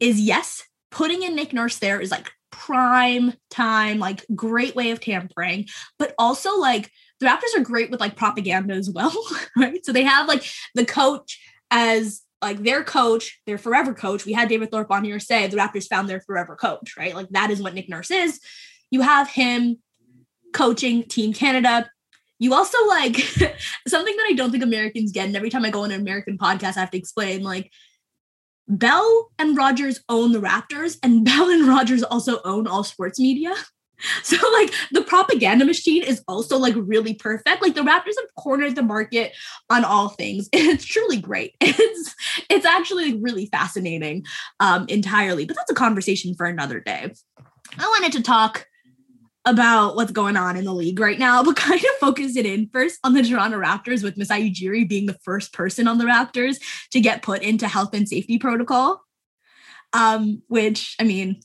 is 0.01 0.21
yes, 0.21 0.63
putting 0.95 1.25
in 1.25 1.35
Nick 1.35 1.53
Nurse 1.53 1.79
there 1.79 2.01
is 2.01 2.11
like 2.13 2.31
prime 2.53 3.35
time, 3.51 3.99
like 3.99 4.25
great 4.35 4.77
way 4.77 4.93
of 4.93 5.01
tampering, 5.01 5.67
but 5.99 6.15
also 6.19 6.57
like 6.57 6.91
the 7.19 7.27
Raptors 7.27 7.57
are 7.57 7.65
great 7.65 7.91
with 7.91 8.01
like 8.01 8.17
propaganda 8.17 8.75
as 8.75 8.89
well, 8.89 9.13
right? 9.57 9.85
So 9.85 9.93
they 9.93 10.05
have 10.05 10.29
like 10.29 10.45
the 10.75 10.87
coach 10.87 11.41
as 11.71 12.23
like 12.41 12.63
their 12.63 12.85
coach, 12.85 13.41
their 13.45 13.59
forever 13.59 13.93
coach. 13.93 14.25
We 14.25 14.35
had 14.35 14.49
David 14.49 14.71
Thorpe 14.71 14.91
on 14.93 15.05
here 15.05 15.19
say 15.19 15.47
the 15.49 15.57
Raptors 15.57 15.89
found 15.89 16.09
their 16.09 16.21
forever 16.21 16.55
coach, 16.55 16.95
right? 16.97 17.15
Like 17.15 17.29
that 17.31 17.51
is 17.51 17.61
what 17.61 17.75
Nick 17.75 17.89
Nurse 17.89 18.13
is. 18.13 18.41
You 18.91 19.01
have 19.01 19.29
him 19.29 19.79
coaching 20.53 21.03
Team 21.03 21.33
Canada. 21.33 21.91
You 22.39 22.55
also 22.55 22.79
like 22.87 23.17
something 23.89 24.17
that 24.17 24.27
I 24.31 24.35
don't 24.37 24.53
think 24.53 24.63
Americans 24.63 25.11
get. 25.11 25.27
And 25.27 25.37
every 25.37 25.51
time 25.51 25.65
I 25.65 25.71
go 25.71 25.83
on 25.83 25.91
an 25.91 26.01
American 26.01 26.39
podcast, 26.39 26.77
I 26.77 26.81
have 26.81 26.93
to 26.93 26.99
explain 26.99 27.43
like 27.43 27.73
Bell 28.69 29.31
and 29.39 29.57
Rogers 29.57 30.01
own 30.09 30.33
the 30.33 30.41
Raptors, 30.41 30.99
and 31.03 31.25
Bell 31.25 31.51
and 31.51 31.67
Rogers 31.69 32.03
also 32.03 32.41
own 32.45 32.67
all 32.67 32.85
sports 32.85 33.19
media. 33.19 33.55
So 34.23 34.37
like 34.53 34.75
the 34.91 35.03
propaganda 35.03 35.65
machine 35.65 36.03
is 36.03 36.23
also 36.27 36.59
like 36.59 36.75
really 36.77 37.15
perfect. 37.15 37.63
Like 37.63 37.75
the 37.75 37.83
Raptors 37.83 38.17
have 38.21 38.35
cornered 38.37 38.75
the 38.75 38.83
market 38.83 39.33
on 39.71 39.85
all 39.85 40.11
things. 40.11 40.49
It's 40.53 40.85
truly 40.85 41.17
great. 41.17 41.55
It's 41.61 42.15
it's 42.51 42.67
actually 42.67 43.17
really 43.23 43.47
fascinating 43.47 44.25
um 44.59 44.85
entirely, 44.89 45.47
but 45.47 45.57
that's 45.57 45.71
a 45.71 45.75
conversation 45.75 46.35
for 46.35 46.45
another 46.45 46.81
day. 46.81 47.13
I 47.79 47.87
wanted 47.87 48.13
to 48.15 48.23
talk 48.23 48.67
about 49.47 49.97
what's 49.97 50.13
going 50.13 50.37
on 50.37 50.57
in 50.57 50.65
the 50.65 50.73
league 50.73 50.99
right 50.99 51.19
now, 51.19 51.43
but 51.43 51.57
kind 51.57 51.81
of 51.81 51.91
focus 52.01 52.37
it 52.37 52.47
in 52.47 52.69
first 52.73 52.99
on 53.05 53.15
the 53.15 53.23
Toronto 53.23 53.59
Raptors 53.59 54.03
with 54.03 54.17
Masai 54.17 54.51
Ujiri 54.51 54.89
being 54.89 55.07
the 55.07 55.19
first 55.23 55.53
person 55.53 55.87
on 55.87 55.99
the 55.99 56.05
Raptors 56.05 56.61
to 56.91 57.01
get 57.01 57.23
put 57.23 57.43
into 57.43 57.69
health 57.69 57.95
and 57.95 58.09
safety 58.09 58.39
protocol. 58.39 59.03
Um, 59.93 60.43
which 60.49 60.97
I 60.99 61.05
mean, 61.05 61.41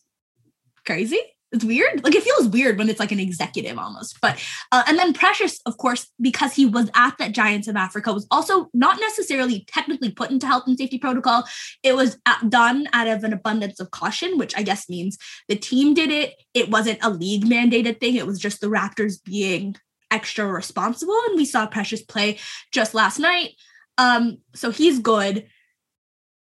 crazy. 0.85 1.21
It's 1.51 1.63
weird. 1.63 2.03
Like 2.03 2.13
it 2.13 2.23
feels 2.23 2.47
weird 2.47 2.77
when 2.77 2.89
it's 2.89 2.99
like 2.99 3.11
an 3.11 3.19
executive 3.19 3.77
almost. 3.77 4.21
But 4.21 4.39
uh, 4.71 4.83
and 4.87 4.99
then 4.99 5.13
Precious, 5.13 5.59
of 5.65 5.77
course, 5.77 6.07
because 6.21 6.53
he 6.53 6.65
was 6.65 6.91
at 6.95 7.17
that 7.17 7.31
Giants 7.31 7.67
of 7.67 7.75
Africa, 7.75 8.13
was 8.13 8.27
also 8.29 8.67
not 8.73 8.99
necessarily 8.99 9.65
technically 9.67 10.11
put 10.11 10.29
into 10.29 10.45
health 10.45 10.63
and 10.67 10.77
safety 10.77 10.99
protocol. 10.99 11.45
It 11.81 11.95
was 11.95 12.17
at, 12.27 12.49
done 12.49 12.87
out 12.93 13.07
of 13.07 13.23
an 13.23 13.33
abundance 13.33 13.79
of 13.79 13.89
caution, 13.89 14.37
which 14.37 14.55
I 14.55 14.61
guess 14.61 14.89
means 14.89 15.17
the 15.47 15.55
team 15.55 15.95
did 15.95 16.11
it. 16.11 16.35
It 16.53 16.69
wasn't 16.69 16.99
a 17.01 17.09
league 17.09 17.45
mandated 17.45 17.99
thing. 17.99 18.15
It 18.15 18.27
was 18.27 18.39
just 18.39 18.61
the 18.61 18.67
Raptors 18.67 19.15
being 19.23 19.75
extra 20.11 20.45
responsible. 20.45 21.19
And 21.27 21.35
we 21.35 21.45
saw 21.45 21.65
Precious 21.65 22.03
play 22.03 22.37
just 22.71 22.93
last 22.93 23.17
night. 23.17 23.51
Um, 23.97 24.37
so 24.53 24.71
he's 24.71 24.99
good. 24.99 25.47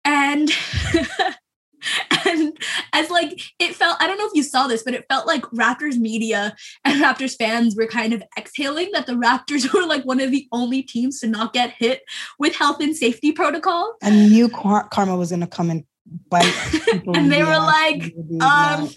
And 0.05 0.51
and 2.27 2.57
as 2.93 3.11
like 3.11 3.41
it 3.59 3.75
felt 3.75 3.97
i 4.01 4.07
don't 4.07 4.19
know 4.19 4.27
if 4.27 4.35
you 4.35 4.43
saw 4.43 4.67
this 4.67 4.83
but 4.83 4.95
it 4.95 5.05
felt 5.09 5.27
like 5.27 5.43
raptors 5.43 5.97
media 5.99 6.55
and 6.85 7.03
raptors 7.03 7.37
fans 7.37 7.77
were 7.77 7.87
kind 7.87 8.13
of 8.13 8.23
exhaling 8.37 8.91
that 8.93 9.07
the 9.07 9.13
raptors 9.13 9.73
were 9.75 9.87
like 9.87 10.05
one 10.05 10.21
of 10.21 10.31
the 10.31 10.47
only 10.53 10.83
teams 10.83 11.21
to 11.21 11.27
not 11.27 11.53
get 11.53 11.71
hit 11.71 12.03
with 12.39 12.55
health 12.55 12.81
and 12.81 12.97
safety 12.97 13.33
protocol. 13.33 13.97
I 14.03 14.11
knew 14.11 14.49
Car- 14.49 14.89
karma 14.89 15.17
was 15.17 15.31
going 15.31 15.41
to 15.41 15.47
come 15.47 15.71
and 15.71 15.85
bite 16.31 16.53
and 17.15 17.31
they 17.31 17.43
were 17.43 17.59
like 17.59 18.15
um 18.41 18.89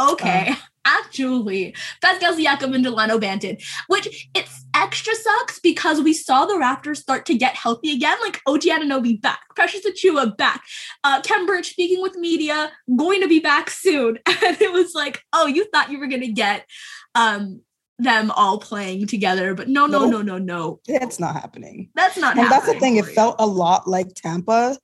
okay. 0.00 0.48
Uh, 0.50 0.54
actually 0.84 1.74
Pascal 2.02 2.34
Siakam 2.34 2.74
and 2.74 2.84
Delano 2.84 3.18
Banton, 3.18 3.62
which 3.88 4.28
it's 4.34 4.64
extra 4.74 5.14
sucks 5.14 5.58
because 5.60 6.00
we 6.00 6.12
saw 6.12 6.46
the 6.46 6.54
Raptors 6.54 6.98
start 6.98 7.26
to 7.26 7.34
get 7.34 7.54
healthy 7.54 7.92
again, 7.92 8.16
like 8.22 8.40
OG 8.46 8.62
Anunoby 8.62 9.20
back, 9.20 9.40
Precious 9.54 9.86
Achiuwa 9.86 10.36
back, 10.36 10.62
uh, 11.04 11.20
Khem 11.22 11.46
Birch 11.46 11.70
speaking 11.70 12.02
with 12.02 12.16
media, 12.16 12.72
going 12.96 13.20
to 13.20 13.28
be 13.28 13.40
back 13.40 13.70
soon. 13.70 14.18
And 14.44 14.60
it 14.60 14.72
was 14.72 14.94
like, 14.94 15.22
oh, 15.32 15.46
you 15.46 15.64
thought 15.72 15.90
you 15.90 15.98
were 15.98 16.06
going 16.06 16.20
to 16.20 16.28
get 16.28 16.66
um, 17.14 17.62
them 17.98 18.30
all 18.32 18.58
playing 18.58 19.06
together, 19.06 19.54
but 19.54 19.68
no, 19.68 19.86
no, 19.86 20.04
no, 20.04 20.20
no, 20.20 20.36
no. 20.38 20.80
It's 20.86 21.18
not 21.18 21.34
happening. 21.34 21.88
That's 21.94 22.18
not 22.18 22.36
and 22.36 22.50
that's 22.50 22.66
the 22.66 22.74
thing. 22.74 22.96
It 22.96 23.06
felt 23.06 23.36
a 23.38 23.46
lot 23.46 23.86
like 23.86 24.14
Tampa 24.14 24.76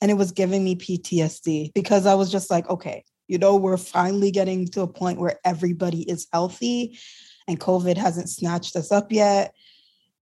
and 0.00 0.10
it 0.10 0.14
was 0.14 0.32
giving 0.32 0.64
me 0.64 0.76
PTSD 0.76 1.72
because 1.72 2.04
I 2.04 2.14
was 2.14 2.30
just 2.30 2.50
like, 2.50 2.68
okay, 2.68 3.04
you 3.28 3.38
know, 3.38 3.56
we're 3.56 3.76
finally 3.76 4.30
getting 4.30 4.66
to 4.68 4.82
a 4.82 4.88
point 4.88 5.18
where 5.18 5.38
everybody 5.44 6.02
is 6.08 6.26
healthy 6.32 6.98
and 7.48 7.60
COVID 7.60 7.96
hasn't 7.96 8.28
snatched 8.28 8.76
us 8.76 8.92
up 8.92 9.12
yet. 9.12 9.54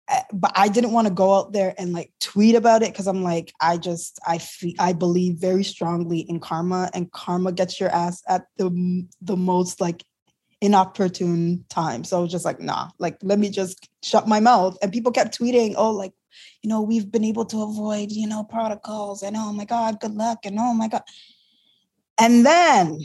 Eh, 0.09 0.23
but 0.33 0.53
I 0.55 0.69
didn't 0.69 0.93
want 0.93 1.09
to 1.09 1.15
go 1.15 1.35
out 1.35 1.53
there 1.53 1.75
and 1.79 1.93
like 1.93 2.13
tweet 2.21 2.55
about 2.55 2.83
it 2.83 2.93
because 2.93 3.07
I'm 3.07 3.23
like, 3.23 3.53
I 3.61 3.79
just 3.79 4.19
I 4.27 4.39
feel 4.39 4.75
I 4.79 4.93
believe 4.93 5.37
very 5.37 5.65
strongly 5.65 6.21
in 6.21 6.41
karma, 6.41 6.91
and 6.93 7.11
karma 7.11 7.53
gets 7.53 7.81
your 7.81 7.89
ass 7.89 8.23
at 8.29 8.47
the 8.59 9.07
the 9.23 9.37
most 9.37 9.81
like 9.81 10.05
inopportune 10.61 11.65
time. 11.69 12.05
So 12.05 12.19
I 12.19 12.21
was 12.21 12.33
just 12.33 12.45
like, 12.45 12.61
nah, 12.61 12.91
like 12.99 13.17
let 13.23 13.39
me 13.39 13.49
just 13.49 13.89
shut 14.03 14.29
my 14.29 14.41
mouth. 14.41 14.77
And 14.83 14.93
people 14.93 15.13
kept 15.13 15.39
tweeting, 15.39 15.75
oh, 15.77 15.91
like, 15.91 16.13
you 16.63 16.69
know, 16.69 16.83
we've 16.83 17.11
been 17.11 17.25
able 17.25 17.47
to 17.47 17.63
avoid, 17.63 18.11
you 18.11 18.27
know, 18.27 18.45
protocols, 18.45 19.23
and 19.23 19.37
oh 19.37 19.53
my 19.53 19.65
God, 19.65 20.01
good 20.01 20.15
luck, 20.15 20.41
and 20.45 20.59
oh 20.59 20.75
my 20.75 20.89
God. 20.89 21.03
And 22.19 22.47
then, 22.47 23.01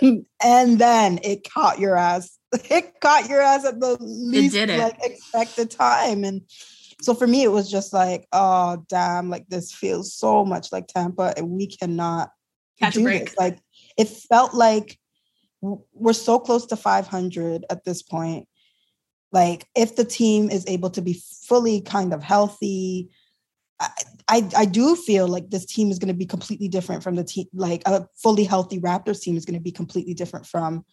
and 0.42 0.78
then 0.78 1.20
it 1.22 1.48
caught 1.48 1.78
your 1.78 1.96
ass. 1.96 2.38
It 2.70 3.00
caught 3.00 3.28
your 3.28 3.40
ass 3.40 3.64
at 3.64 3.80
the 3.80 3.96
least 4.00 4.54
like 4.54 4.96
expected 5.02 5.72
time. 5.72 6.22
And 6.22 6.42
so 7.02 7.12
for 7.12 7.26
me, 7.26 7.42
it 7.42 7.50
was 7.50 7.68
just 7.68 7.92
like, 7.92 8.28
oh 8.32 8.84
damn, 8.88 9.28
like 9.28 9.48
this 9.48 9.72
feels 9.72 10.14
so 10.14 10.44
much 10.44 10.70
like 10.70 10.86
Tampa, 10.86 11.34
and 11.36 11.50
we 11.50 11.66
cannot 11.66 12.30
catch 12.78 12.96
a 12.96 13.02
break. 13.02 13.26
This. 13.26 13.36
Like 13.36 13.58
it 13.98 14.08
felt 14.08 14.54
like 14.54 14.98
we're 15.60 16.12
so 16.12 16.38
close 16.38 16.66
to 16.66 16.76
500 16.76 17.64
at 17.70 17.84
this 17.84 18.02
point. 18.02 18.46
Like 19.32 19.66
if 19.74 19.96
the 19.96 20.04
team 20.04 20.48
is 20.48 20.64
able 20.68 20.90
to 20.90 21.02
be 21.02 21.20
fully 21.42 21.80
kind 21.80 22.14
of 22.14 22.22
healthy, 22.22 23.10
I, 23.80 24.48
I 24.56 24.64
do 24.64 24.96
feel 24.96 25.28
like 25.28 25.50
this 25.50 25.66
team 25.66 25.90
is 25.90 25.98
going 25.98 26.08
to 26.08 26.14
be 26.14 26.26
completely 26.26 26.68
different 26.68 27.02
from 27.02 27.16
the 27.16 27.24
team 27.24 27.46
like 27.52 27.82
a 27.86 28.06
fully 28.22 28.44
healthy 28.44 28.80
raptors 28.80 29.20
team 29.20 29.36
is 29.36 29.44
going 29.44 29.58
to 29.58 29.62
be 29.62 29.72
completely 29.72 30.14
different 30.14 30.46
from 30.46 30.84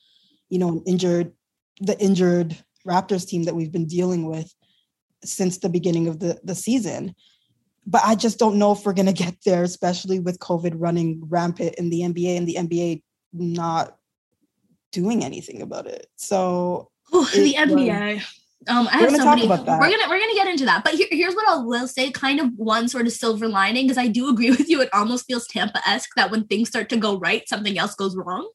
you 0.50 0.60
know 0.60 0.82
injured 0.86 1.32
the 1.80 1.98
injured 2.00 2.58
raptors 2.88 3.28
team 3.28 3.44
that 3.44 3.56
we've 3.56 3.72
been 3.72 3.88
dealing 3.88 4.26
with 4.26 4.54
since 5.24 5.60
the 5.60 5.70
beginning 5.70 6.08
of 6.08 6.20
the, 6.20 6.40
the 6.44 6.56
season. 6.56 7.16
But 7.86 8.02
i 8.04 8.16
just 8.16 8.40
don't 8.40 8.60
know 8.60 8.72
if 8.74 8.86
we're 8.86 8.94
going 8.94 9.06
to 9.06 9.14
get 9.14 9.36
there 9.46 9.64
especially 9.64 10.20
with 10.20 10.40
covid 10.40 10.74
running 10.76 11.22
rampant 11.28 11.76
in 11.76 11.90
the 11.90 12.02
nba 12.02 12.38
and 12.38 12.48
the 12.48 12.56
nba 12.56 13.02
not 13.34 13.98
doing 14.92 15.24
anything 15.24 15.62
about 15.62 15.88
it. 15.88 16.08
So 16.16 16.92
Ooh, 17.14 17.26
the 17.26 17.54
nba 17.54 18.24
um, 18.68 18.88
I 18.92 19.02
we're 19.02 19.10
have 19.10 19.16
so 19.16 19.26
many. 19.26 19.48
We're 19.48 19.58
gonna 19.58 20.08
we're 20.08 20.20
gonna 20.20 20.36
get 20.36 20.48
into 20.48 20.66
that, 20.66 20.84
but 20.84 20.94
here, 20.94 21.08
here's 21.10 21.34
what 21.34 21.50
I 21.50 21.64
will 21.64 21.88
say: 21.88 22.12
kind 22.12 22.40
of 22.40 22.52
one 22.58 22.88
sort 22.88 23.08
of 23.08 23.12
silver 23.14 23.48
lining, 23.48 23.86
because 23.86 23.98
I 23.98 24.08
do 24.08 24.30
agree 24.30 24.52
with 24.52 24.70
you. 24.70 24.82
It 24.82 24.90
almost 24.94 25.26
feels 25.26 25.48
Tampa 25.48 25.82
esque 25.88 26.12
that 26.16 26.30
when 26.30 26.46
things 26.46 26.70
start 26.70 26.88
to 26.90 26.98
go 26.98 27.18
right, 27.18 27.48
something 27.50 27.80
else 27.80 27.96
goes 27.96 28.16
wrong. 28.16 28.48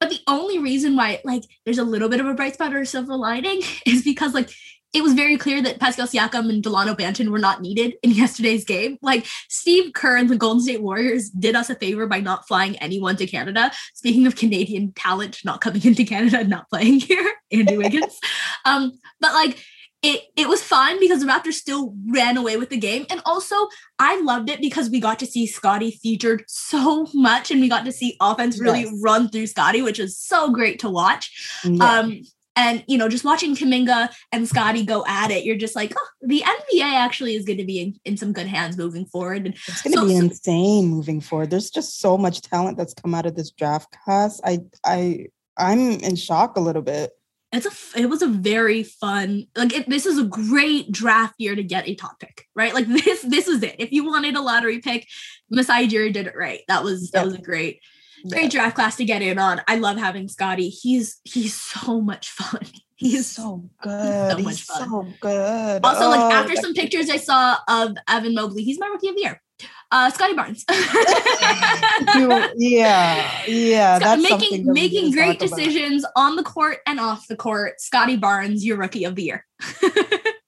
But 0.00 0.08
the 0.10 0.20
only 0.26 0.58
reason 0.58 0.96
why, 0.96 1.20
like, 1.22 1.44
there's 1.64 1.78
a 1.78 1.84
little 1.84 2.08
bit 2.08 2.18
of 2.18 2.26
a 2.26 2.34
bright 2.34 2.54
spot 2.54 2.74
or 2.74 2.80
a 2.80 2.86
silver 2.86 3.14
lining 3.14 3.60
is 3.86 4.02
because, 4.02 4.34
like, 4.34 4.50
it 4.92 5.02
was 5.02 5.14
very 5.14 5.38
clear 5.38 5.62
that 5.62 5.80
Pascal 5.80 6.06
Siakam 6.06 6.50
and 6.50 6.62
Delano 6.62 6.94
Banton 6.94 7.28
were 7.28 7.38
not 7.38 7.62
needed 7.62 7.94
in 8.02 8.10
yesterday's 8.12 8.64
game. 8.64 8.98
Like 9.02 9.26
Steve 9.48 9.92
Kerr 9.94 10.16
and 10.16 10.28
the 10.28 10.36
Golden 10.36 10.62
State 10.62 10.82
Warriors 10.82 11.30
did 11.30 11.56
us 11.56 11.70
a 11.70 11.74
favor 11.74 12.06
by 12.06 12.20
not 12.20 12.46
flying 12.46 12.76
anyone 12.76 13.16
to 13.16 13.26
Canada. 13.26 13.72
Speaking 13.94 14.26
of 14.26 14.36
Canadian 14.36 14.92
talent 14.92 15.40
not 15.44 15.60
coming 15.60 15.82
into 15.86 16.04
Canada 16.04 16.40
and 16.40 16.50
not 16.50 16.68
playing 16.68 17.00
here, 17.00 17.32
Andrew 17.52 17.78
Wiggins. 17.78 18.18
um, 18.64 18.92
but 19.20 19.32
like 19.32 19.64
it 20.02 20.22
it 20.36 20.48
was 20.48 20.62
fun 20.62 20.98
because 20.98 21.20
the 21.20 21.26
Raptors 21.26 21.54
still 21.54 21.94
ran 22.12 22.36
away 22.36 22.56
with 22.56 22.70
the 22.70 22.76
game. 22.76 23.06
And 23.08 23.22
also 23.24 23.54
I 24.00 24.20
loved 24.20 24.50
it 24.50 24.60
because 24.60 24.90
we 24.90 24.98
got 24.98 25.20
to 25.20 25.26
see 25.26 25.46
Scottie 25.46 25.92
featured 25.92 26.42
so 26.48 27.06
much 27.14 27.52
and 27.52 27.60
we 27.60 27.68
got 27.68 27.84
to 27.84 27.92
see 27.92 28.16
offense 28.20 28.60
really 28.60 28.82
yes. 28.82 29.00
run 29.00 29.28
through 29.28 29.46
Scottie, 29.46 29.80
which 29.80 30.00
was 30.00 30.18
so 30.18 30.50
great 30.50 30.80
to 30.80 30.90
watch. 30.90 31.60
Yeah. 31.64 32.00
Um 32.00 32.22
and 32.56 32.84
you 32.86 32.98
know, 32.98 33.08
just 33.08 33.24
watching 33.24 33.56
Kuminga 33.56 34.10
and 34.30 34.48
Scottie 34.48 34.84
go 34.84 35.04
at 35.06 35.30
it, 35.30 35.44
you're 35.44 35.56
just 35.56 35.74
like, 35.74 35.92
oh, 35.96 36.08
the 36.20 36.40
NBA 36.40 36.82
actually 36.82 37.34
is 37.34 37.44
going 37.44 37.58
to 37.58 37.64
be 37.64 37.80
in, 37.80 37.94
in, 38.04 38.16
some 38.16 38.32
good 38.32 38.46
hands 38.46 38.76
moving 38.76 39.06
forward. 39.06 39.46
And 39.46 39.54
it's 39.54 39.82
going 39.82 39.94
to 39.94 40.00
so, 40.00 40.06
be 40.06 40.16
insane 40.16 40.86
moving 40.86 41.20
forward. 41.20 41.50
There's 41.50 41.70
just 41.70 41.98
so 42.00 42.18
much 42.18 42.42
talent 42.42 42.76
that's 42.76 42.94
come 42.94 43.14
out 43.14 43.26
of 43.26 43.36
this 43.36 43.50
draft 43.50 43.94
class. 44.04 44.40
I 44.44 44.60
I 44.84 45.26
I'm 45.56 45.78
in 45.78 46.16
shock 46.16 46.56
a 46.56 46.60
little 46.60 46.82
bit. 46.82 47.12
It's 47.52 47.66
a 47.66 48.00
it 48.00 48.06
was 48.06 48.22
a 48.22 48.28
very 48.28 48.82
fun 48.82 49.46
like 49.54 49.74
it, 49.74 49.88
this 49.88 50.06
is 50.06 50.18
a 50.18 50.24
great 50.24 50.90
draft 50.90 51.34
year 51.38 51.54
to 51.54 51.62
get 51.62 51.86
a 51.86 51.94
top 51.94 52.18
pick 52.18 52.46
right 52.54 52.72
like 52.72 52.86
this 53.04 53.20
this 53.20 53.46
was 53.46 53.62
it 53.62 53.76
if 53.78 53.92
you 53.92 54.06
wanted 54.06 54.36
a 54.36 54.40
lottery 54.40 54.78
pick 54.78 55.06
Masai 55.50 55.86
Ujiri 55.86 56.14
did 56.14 56.26
it 56.26 56.34
right 56.34 56.60
that 56.68 56.82
was 56.82 57.10
that 57.10 57.26
was 57.26 57.34
a 57.34 57.42
great 57.42 57.82
great 58.28 58.50
draft 58.50 58.76
class 58.76 58.96
to 58.96 59.04
get 59.04 59.22
in 59.22 59.38
on. 59.38 59.60
I 59.68 59.76
love 59.76 59.96
having 59.96 60.28
Scottie. 60.28 60.68
He's 60.68 61.20
he's 61.24 61.54
so 61.54 62.00
much 62.00 62.30
fun. 62.30 62.62
He's 62.96 63.28
so 63.28 63.68
good. 63.82 64.30
So 64.30 64.38
much 64.38 64.62
fun. 64.62 64.88
So 64.88 65.06
good. 65.20 65.80
Also, 65.84 66.04
oh, 66.04 66.10
like 66.10 66.32
after 66.32 66.54
some 66.54 66.72
pictures 66.72 67.10
I 67.10 67.16
saw 67.16 67.56
of 67.66 67.96
Evan 68.06 68.32
Mobley, 68.32 68.62
he's 68.62 68.78
my 68.78 68.86
rookie 68.86 69.08
of 69.08 69.16
the 69.16 69.22
year. 69.22 69.42
Uh, 69.90 70.08
Scottie 70.10 70.34
Barnes. 70.34 70.64
yeah, 72.56 73.44
yeah. 73.46 73.98
That's 73.98 74.22
making 74.22 74.72
making 74.72 75.10
great 75.10 75.40
decisions 75.40 76.04
about. 76.04 76.12
on 76.14 76.36
the 76.36 76.44
court 76.44 76.78
and 76.86 77.00
off 77.00 77.26
the 77.26 77.34
court. 77.34 77.80
Scottie 77.80 78.16
Barnes, 78.16 78.64
your 78.64 78.76
rookie 78.76 79.04
of 79.04 79.16
the 79.16 79.24
year. 79.24 79.46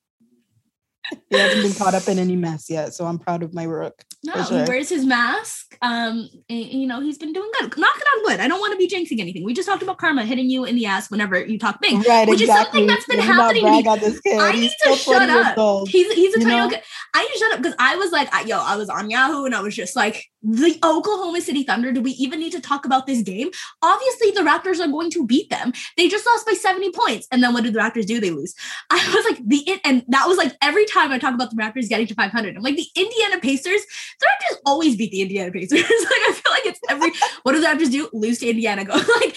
he 1.30 1.38
hasn't 1.38 1.62
been 1.62 1.72
caught 1.74 1.94
up 1.94 2.08
in 2.08 2.18
any 2.18 2.36
mess 2.36 2.68
yet, 2.68 2.94
so 2.94 3.06
I'm 3.06 3.18
proud 3.18 3.42
of 3.42 3.54
my 3.54 3.64
rook. 3.64 4.02
No, 4.24 4.42
sure. 4.44 4.64
he 4.64 4.64
wears 4.68 4.88
his 4.88 5.04
mask. 5.04 5.76
Um, 5.82 6.28
and, 6.48 6.64
you 6.64 6.86
know, 6.86 7.00
he's 7.00 7.18
been 7.18 7.32
doing 7.32 7.50
good. 7.60 7.76
Knocking 7.76 7.82
on 7.82 8.24
wood. 8.24 8.40
I 8.40 8.48
don't 8.48 8.60
want 8.60 8.72
to 8.72 8.78
be 8.78 8.88
jinxing 8.88 9.20
anything. 9.20 9.44
We 9.44 9.52
just 9.52 9.68
talked 9.68 9.82
about 9.82 9.98
karma 9.98 10.24
hitting 10.24 10.48
you 10.48 10.64
in 10.64 10.76
the 10.76 10.86
ass 10.86 11.10
whenever 11.10 11.44
you 11.44 11.58
talk 11.58 11.80
big, 11.80 12.06
right? 12.06 12.28
Which 12.28 12.40
exactly. 12.40 12.42
is 12.42 12.64
something 12.64 12.86
that's 12.86 13.06
been 13.06 13.18
happening. 13.20 13.64
To 13.64 13.70
me. 13.70 14.38
I 14.38 14.52
need 14.52 14.72
to 14.84 14.96
shut 14.96 15.28
up. 15.28 15.88
He's 15.88 16.12
he's 16.12 16.34
a 16.34 16.40
tiny. 16.40 16.76
I 17.14 17.22
need 17.22 17.32
to 17.32 17.38
shut 17.38 17.52
up 17.52 17.58
because 17.58 17.74
I 17.78 17.96
was 17.96 18.12
like, 18.12 18.28
yo, 18.46 18.58
I 18.58 18.76
was 18.76 18.88
on 18.88 19.10
Yahoo 19.10 19.44
and 19.44 19.54
I 19.54 19.60
was 19.60 19.74
just 19.74 19.96
like, 19.96 20.26
the 20.44 20.78
Oklahoma 20.84 21.40
City 21.40 21.62
Thunder. 21.62 21.90
Do 21.90 22.02
we 22.02 22.12
even 22.12 22.38
need 22.38 22.52
to 22.52 22.60
talk 22.60 22.84
about 22.84 23.06
this 23.06 23.22
game? 23.22 23.50
Obviously, 23.82 24.30
the 24.30 24.42
Raptors 24.42 24.78
are 24.78 24.90
going 24.90 25.10
to 25.12 25.26
beat 25.26 25.48
them. 25.50 25.72
They 25.96 26.08
just 26.08 26.26
lost 26.26 26.46
by 26.46 26.52
70 26.52 26.92
points. 26.92 27.26
And 27.32 27.42
then 27.42 27.54
what 27.54 27.64
did 27.64 27.72
the 27.72 27.80
Raptors 27.80 28.06
do? 28.06 28.20
They 28.20 28.30
lose. 28.30 28.54
I 28.90 29.12
was 29.14 29.24
like, 29.24 29.40
the 29.46 29.80
and 29.84 30.04
that 30.08 30.28
was 30.28 30.36
like 30.36 30.54
every 30.62 30.84
time 30.86 31.10
I 31.10 31.18
talk 31.18 31.34
about 31.34 31.50
the 31.50 31.56
Raptors 31.56 31.88
getting 31.88 32.06
to 32.08 32.14
500, 32.14 32.56
I'm 32.56 32.62
like, 32.62 32.76
the 32.76 32.86
Indiana 32.94 33.40
Pacers, 33.40 33.82
the 34.20 34.26
Raptors 34.26 34.58
always 34.66 34.96
beat 34.96 35.10
the 35.10 35.22
Indiana 35.22 35.50
Pacers. 35.50 35.80
like, 35.80 35.88
I 35.88 36.32
feel 36.32 36.52
like 36.52 36.66
it's 36.66 36.80
every, 36.88 37.10
what 37.42 37.52
do 37.52 37.60
the 37.60 37.66
Raptors 37.66 37.90
do? 37.90 38.08
Lose 38.12 38.38
to 38.40 38.48
Indiana. 38.48 38.84
Go 38.84 38.94
like, 39.20 39.36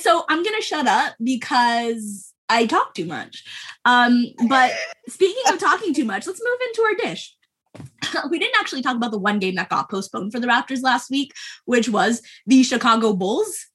so 0.00 0.24
I'm 0.28 0.42
going 0.42 0.56
to 0.56 0.62
shut 0.62 0.86
up 0.86 1.14
because 1.22 2.32
I 2.48 2.66
talk 2.66 2.94
too 2.94 3.06
much. 3.06 3.44
Um, 3.84 4.26
but 4.48 4.72
speaking 5.08 5.42
of 5.48 5.58
talking 5.58 5.94
too 5.94 6.04
much, 6.04 6.26
let's 6.26 6.42
move 6.42 6.58
into 6.68 6.82
our 6.82 6.94
dish. 6.94 7.34
we 8.30 8.38
didn't 8.38 8.58
actually 8.60 8.82
talk 8.82 8.96
about 8.96 9.10
the 9.10 9.18
one 9.18 9.38
game 9.38 9.54
that 9.56 9.68
got 9.68 9.90
postponed 9.90 10.32
for 10.32 10.40
the 10.40 10.46
Raptors 10.46 10.82
last 10.82 11.10
week, 11.10 11.32
which 11.64 11.88
was 11.88 12.22
the 12.46 12.62
Chicago 12.62 13.12
Bulls 13.12 13.66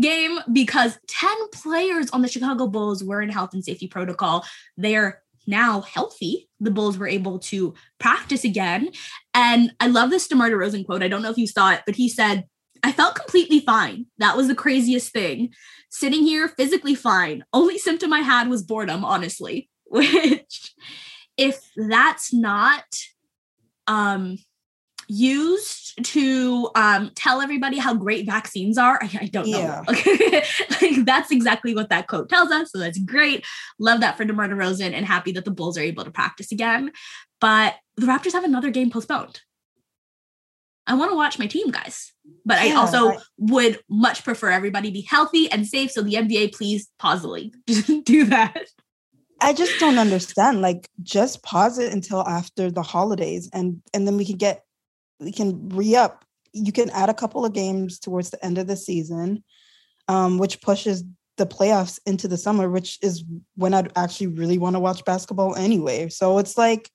game 0.00 0.38
because 0.52 0.98
10 1.08 1.30
players 1.52 2.10
on 2.10 2.22
the 2.22 2.28
Chicago 2.28 2.66
Bulls 2.66 3.04
were 3.04 3.20
in 3.20 3.28
health 3.28 3.52
and 3.52 3.64
safety 3.64 3.86
protocol. 3.86 4.44
They're 4.76 5.22
now 5.46 5.80
healthy. 5.80 6.48
The 6.60 6.70
Bulls 6.70 6.96
were 6.96 7.08
able 7.08 7.38
to 7.40 7.74
practice 7.98 8.44
again. 8.44 8.90
And 9.34 9.74
I 9.80 9.88
love 9.88 10.10
this 10.10 10.28
DeMar 10.28 10.50
DeRozan 10.50 10.86
quote. 10.86 11.02
I 11.02 11.08
don't 11.08 11.22
know 11.22 11.30
if 11.30 11.38
you 11.38 11.46
saw 11.46 11.72
it, 11.72 11.82
but 11.84 11.96
he 11.96 12.08
said, 12.08 12.46
I 12.82 12.92
felt 12.92 13.14
completely 13.14 13.60
fine. 13.60 14.06
That 14.18 14.36
was 14.36 14.48
the 14.48 14.54
craziest 14.54 15.12
thing. 15.12 15.52
Sitting 15.90 16.22
here 16.22 16.48
physically 16.48 16.94
fine. 16.94 17.44
Only 17.52 17.78
symptom 17.78 18.12
I 18.12 18.20
had 18.20 18.48
was 18.48 18.62
boredom, 18.62 19.04
honestly. 19.04 19.68
Which, 19.86 20.74
if 21.36 21.60
that's 21.76 22.32
not 22.32 22.84
um 23.86 24.38
used 25.08 26.02
to 26.02 26.70
um, 26.74 27.10
tell 27.14 27.40
everybody 27.40 27.78
how 27.78 27.94
great 27.94 28.24
vaccines 28.24 28.78
are. 28.78 28.98
I, 29.02 29.18
I 29.22 29.26
don't 29.26 29.50
know. 29.50 29.82
like, 30.80 31.04
that's 31.04 31.30
exactly 31.30 31.74
what 31.74 31.90
that 31.90 32.06
quote 32.06 32.28
tells 32.28 32.50
us. 32.50 32.72
So 32.72 32.78
that's 32.78 32.98
great. 32.98 33.44
Love 33.78 34.00
that 34.00 34.16
for 34.16 34.24
DeMar 34.24 34.48
DeRozan 34.48 34.92
and 34.94 35.04
happy 35.04 35.32
that 35.32 35.44
the 35.44 35.50
Bulls 35.50 35.76
are 35.76 35.82
able 35.82 36.04
to 36.04 36.10
practice 36.10 36.50
again. 36.50 36.92
But 37.40 37.74
the 37.96 38.06
Raptors 38.06 38.32
have 38.32 38.44
another 38.44 38.70
game 38.70 38.90
postponed. 38.90 39.40
I 40.86 40.94
want 40.94 41.12
to 41.12 41.16
watch 41.16 41.38
my 41.38 41.46
team, 41.46 41.70
guys. 41.70 42.12
But 42.44 42.64
yeah, 42.64 42.72
I 42.72 42.76
also 42.76 43.18
would 43.38 43.80
much 43.88 44.24
prefer 44.24 44.50
everybody 44.50 44.90
be 44.90 45.02
healthy 45.02 45.50
and 45.50 45.66
safe. 45.66 45.92
So 45.92 46.02
the 46.02 46.14
NBA, 46.14 46.54
please 46.54 46.88
pause 46.98 47.22
the 47.22 47.28
league. 47.28 47.54
Just 47.68 48.04
do 48.04 48.24
that. 48.24 48.66
I 49.42 49.52
just 49.52 49.78
don't 49.80 49.98
understand. 49.98 50.62
Like, 50.62 50.88
just 51.02 51.42
pause 51.42 51.78
it 51.78 51.92
until 51.92 52.26
after 52.26 52.70
the 52.70 52.82
holidays, 52.82 53.50
and 53.52 53.82
and 53.92 54.06
then 54.06 54.16
we 54.16 54.24
can 54.24 54.36
get 54.36 54.64
we 55.20 55.32
can 55.32 55.68
re-up. 55.70 56.24
You 56.52 56.72
can 56.72 56.90
add 56.90 57.08
a 57.08 57.14
couple 57.14 57.44
of 57.44 57.52
games 57.52 57.98
towards 57.98 58.30
the 58.30 58.44
end 58.44 58.58
of 58.58 58.66
the 58.66 58.76
season, 58.76 59.42
um, 60.08 60.38
which 60.38 60.60
pushes 60.60 61.04
the 61.38 61.46
playoffs 61.46 61.98
into 62.06 62.28
the 62.28 62.36
summer, 62.36 62.68
which 62.68 62.98
is 63.02 63.24
when 63.56 63.74
I'd 63.74 63.90
actually 63.96 64.28
really 64.28 64.58
want 64.58 64.76
to 64.76 64.80
watch 64.80 65.04
basketball 65.04 65.56
anyway. 65.56 66.08
So 66.08 66.38
it's 66.38 66.58
like 66.58 66.90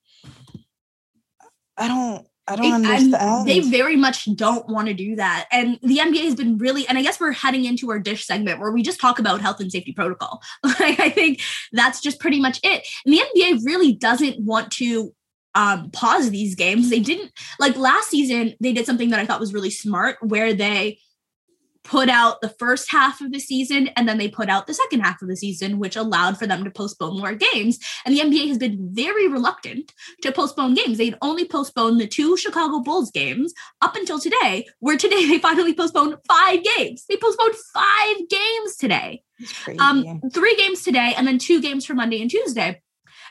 I 1.76 1.88
don't 1.88 2.26
I 2.48 2.56
don't 2.56 2.86
understand. 2.86 3.48
they 3.48 3.60
very 3.60 3.96
much 3.96 4.34
don't 4.36 4.68
want 4.68 4.88
to 4.88 4.94
do 4.94 5.16
that. 5.16 5.46
And 5.52 5.78
the 5.82 5.98
NBA 5.98 6.24
has 6.24 6.34
been 6.34 6.58
really, 6.58 6.86
and 6.86 6.98
I 6.98 7.02
guess 7.02 7.20
we're 7.20 7.32
heading 7.32 7.64
into 7.64 7.90
our 7.90 7.98
dish 7.98 8.26
segment 8.26 8.60
where 8.60 8.72
we 8.72 8.82
just 8.82 9.00
talk 9.00 9.18
about 9.18 9.40
health 9.40 9.60
and 9.60 9.70
safety 9.70 9.92
protocol. 9.92 10.42
like 10.64 11.00
I 11.00 11.10
think 11.10 11.40
that's 11.72 12.00
just 12.00 12.20
pretty 12.20 12.40
much 12.40 12.60
it. 12.62 12.86
And 13.04 13.14
the 13.14 13.22
NBA 13.34 13.64
really 13.64 13.92
doesn't 13.92 14.40
want 14.40 14.72
to 14.72 15.14
um, 15.54 15.90
pause 15.90 16.30
these 16.30 16.54
games. 16.54 16.90
They 16.90 17.00
didn't 17.00 17.32
like 17.58 17.76
last 17.76 18.10
season, 18.10 18.54
they 18.60 18.72
did 18.72 18.86
something 18.86 19.10
that 19.10 19.20
I 19.20 19.26
thought 19.26 19.40
was 19.40 19.54
really 19.54 19.70
smart 19.70 20.16
where 20.20 20.54
they 20.54 20.98
put 21.88 22.10
out 22.10 22.42
the 22.42 22.50
first 22.50 22.90
half 22.90 23.22
of 23.22 23.32
the 23.32 23.40
season 23.40 23.88
and 23.96 24.06
then 24.06 24.18
they 24.18 24.28
put 24.28 24.50
out 24.50 24.66
the 24.66 24.74
second 24.74 25.00
half 25.00 25.22
of 25.22 25.28
the 25.28 25.36
season, 25.36 25.78
which 25.78 25.96
allowed 25.96 26.38
for 26.38 26.46
them 26.46 26.62
to 26.62 26.70
postpone 26.70 27.18
more 27.18 27.34
games. 27.34 27.78
And 28.04 28.14
the 28.14 28.20
NBA 28.20 28.46
has 28.48 28.58
been 28.58 28.90
very 28.92 29.26
reluctant 29.26 29.94
to 30.20 30.30
postpone 30.30 30.74
games. 30.74 30.98
They'd 30.98 31.16
only 31.22 31.46
postponed 31.46 31.98
the 31.98 32.06
two 32.06 32.36
Chicago 32.36 32.80
Bulls 32.80 33.10
games 33.10 33.54
up 33.80 33.96
until 33.96 34.20
today, 34.20 34.66
where 34.80 34.98
today 34.98 35.26
they 35.26 35.38
finally 35.38 35.72
postponed 35.74 36.16
five 36.28 36.62
games. 36.62 37.06
They 37.08 37.16
postponed 37.16 37.54
five 37.72 38.16
games 38.28 38.76
today. 38.76 39.22
Um, 39.78 40.20
three 40.34 40.56
games 40.56 40.82
today 40.82 41.14
and 41.16 41.26
then 41.26 41.38
two 41.38 41.62
games 41.62 41.86
for 41.86 41.94
Monday 41.94 42.20
and 42.20 42.30
Tuesday. 42.30 42.82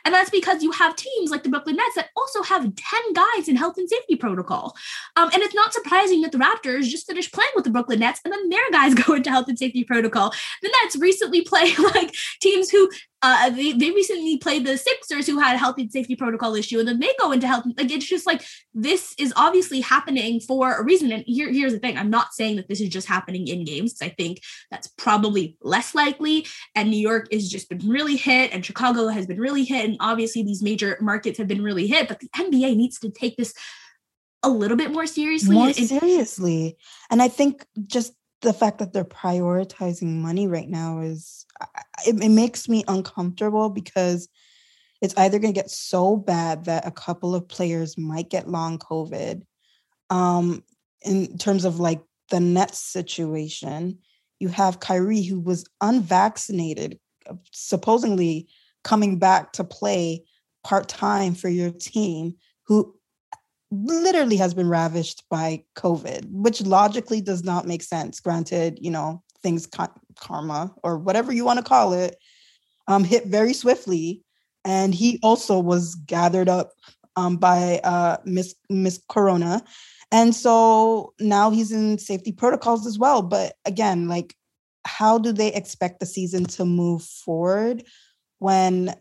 And 0.08 0.14
that's 0.14 0.30
because 0.30 0.64
you 0.64 0.72
have 0.72 0.96
teams 0.96 1.32
like 1.32 1.44
the 1.44 1.50
Brooklyn 1.50 1.76
Nets 1.76 1.96
that 1.96 2.12
also 2.16 2.42
have 2.42 2.62
10 2.64 3.14
guys 3.14 3.50
in 3.50 3.58
health 3.58 3.78
and 3.78 3.90
safety 3.90 4.16
protocol. 4.16 4.74
Um, 5.18 5.30
and 5.34 5.44
it's 5.44 5.54
not 5.54 5.74
surprising 5.74 6.22
that 6.22 6.32
the 6.32 6.38
Raptors 6.38 6.84
just 6.84 7.08
finished 7.08 7.34
playing 7.34 7.52
with 7.56 7.66
the 7.66 7.72
Brooklyn 7.72 8.00
Nets 8.00 8.22
and 8.24 8.32
then 8.32 8.48
their 8.48 8.72
guys 8.72 8.94
go 9.06 9.16
into 9.16 9.30
health 9.30 9.50
and 9.50 9.60
safety 9.60 9.84
protocol. 9.84 10.34
The 10.62 10.74
Nets 10.82 10.96
recently 10.96 11.42
play 11.42 11.76
like 11.94 12.16
teams 12.40 12.70
who 12.70 12.90
uh, 13.24 13.50
they, 13.50 13.72
they 13.72 13.90
recently 13.90 14.38
played 14.38 14.66
the 14.66 14.78
Sixers 14.78 15.26
who 15.26 15.40
had 15.40 15.56
a 15.56 15.58
health 15.58 15.78
and 15.80 15.92
safety 15.92 16.16
protocol 16.16 16.54
issue, 16.54 16.80
and 16.80 16.88
then 16.88 17.00
they 17.00 17.12
go 17.20 17.32
into 17.32 17.48
health. 17.48 17.66
Like 17.76 17.90
it's 17.90 18.06
just 18.06 18.28
like 18.28 18.44
this 18.76 19.16
is 19.18 19.34
obviously 19.36 19.82
happening 19.82 20.40
for 20.40 20.76
a 20.76 20.84
reason. 20.84 21.12
And 21.12 21.24
here, 21.26 21.52
here's 21.52 21.74
the 21.74 21.80
thing: 21.80 21.98
I'm 21.98 22.12
not 22.12 22.34
saying 22.34 22.58
that 22.58 22.68
this 22.68 22.80
is 22.80 22.90
just 22.90 23.08
happening 23.08 23.48
in 23.48 23.66
games. 23.66 23.96
I 24.02 24.10
think 24.10 24.42
that's 24.70 24.88
probably 24.88 25.58
less 25.62 25.96
likely. 25.96 26.46
And 26.76 26.92
New 26.92 27.00
York 27.00 27.32
has 27.32 27.50
just 27.50 27.70
been 27.70 27.90
really 27.90 28.18
hit, 28.18 28.54
and 28.54 28.64
Chicago 28.64 29.08
has 29.08 29.26
been 29.26 29.40
really 29.40 29.64
hit, 29.64 29.86
and 29.86 29.98
obviously 30.00 30.44
these 30.44 30.62
major 30.62 30.98
markets 31.02 31.40
have 31.40 31.48
been 31.48 31.64
really 31.64 31.88
hit. 31.88 32.08
But 32.08 32.20
the 32.20 32.30
NBA 32.30 32.76
needs 32.76 33.00
to 33.00 33.10
take 33.10 33.36
this 33.36 33.54
a 34.44 34.50
little 34.50 34.78
bit 34.78 34.92
more 34.92 35.08
seriously. 35.08 35.56
More 35.56 35.74
seriously, 35.74 36.78
and 37.10 37.24
I 37.24 37.30
think 37.30 37.66
just 37.88 38.14
the 38.42 38.54
fact 38.54 38.80
that 38.80 38.94
they're 38.94 39.04
prioritizing 39.04 40.22
money 40.22 40.48
right 40.48 40.70
now 40.70 41.00
is 41.00 41.46
it, 42.06 42.22
it 42.22 42.30
makes 42.30 42.70
me 42.70 42.84
uncomfortable 42.88 43.70
because 43.70 44.30
it's 45.02 45.16
either 45.18 45.40
going 45.40 45.54
to 45.54 45.60
get 45.60 45.70
so 45.70 46.16
bad 46.16 46.66
that 46.66 46.88
a 46.88 46.92
couple 46.92 47.36
of 47.36 47.48
players 47.48 47.98
might 47.98 48.30
get 48.30 48.48
long 48.48 48.78
covid 48.78 49.44
um 50.10 50.64
in 51.04 51.38
terms 51.38 51.66
of 51.66 51.80
like 51.80 52.02
the 52.30 52.40
Nets 52.40 52.80
situation. 52.80 54.00
You 54.40 54.50
have 54.50 54.80
Kyrie 54.80 55.24
who 55.24 55.40
was 55.40 55.66
unvaccinated 55.82 57.00
uh, 57.30 57.36
supposedly 57.52 58.48
coming 58.84 59.20
back 59.20 59.54
to 59.54 59.64
play 59.64 60.24
part-time 60.64 61.34
for 61.34 61.50
your 61.50 61.72
team 61.72 62.36
who 62.66 62.94
literally 63.72 64.38
has 64.38 64.54
been 64.54 64.70
ravished 64.70 65.24
by 65.30 65.64
COVID, 65.76 66.32
which 66.32 66.62
logically 66.62 67.22
does 67.22 67.44
not 67.44 67.68
make 67.68 67.84
sense. 67.84 68.20
Granted, 68.20 68.80
you 68.82 68.92
know, 68.92 69.24
things 69.44 69.68
karma 70.20 70.74
or 70.84 70.98
whatever 70.98 71.32
you 71.32 71.46
want 71.46 71.60
to 71.60 71.66
call 71.66 71.94
it 71.94 72.18
um, 72.88 73.04
hit 73.04 73.28
very 73.28 73.54
swiftly. 73.54 74.24
And 74.66 74.94
he 74.94 75.20
also 75.24 75.60
was 75.60 75.96
gathered 75.96 76.50
up 76.50 76.72
um, 77.16 77.38
by 77.38 77.80
uh, 77.84 78.18
Miss 78.26 78.56
Miss 78.70 79.00
Corona. 79.10 79.64
And 80.12 80.34
so 80.34 81.14
now 81.20 81.50
he's 81.50 81.72
in 81.72 81.98
safety 81.98 82.32
protocols 82.32 82.88
as 82.88 82.98
well. 82.98 83.22
But 83.22 83.56
again, 83.66 84.08
like, 84.08 84.36
how 84.86 85.18
do 85.18 85.34
they 85.34 85.54
expect 85.54 86.00
the 86.00 86.06
season 86.06 86.46
to 86.46 86.66
move 86.66 87.04
forward 87.04 87.84
when 88.40 88.96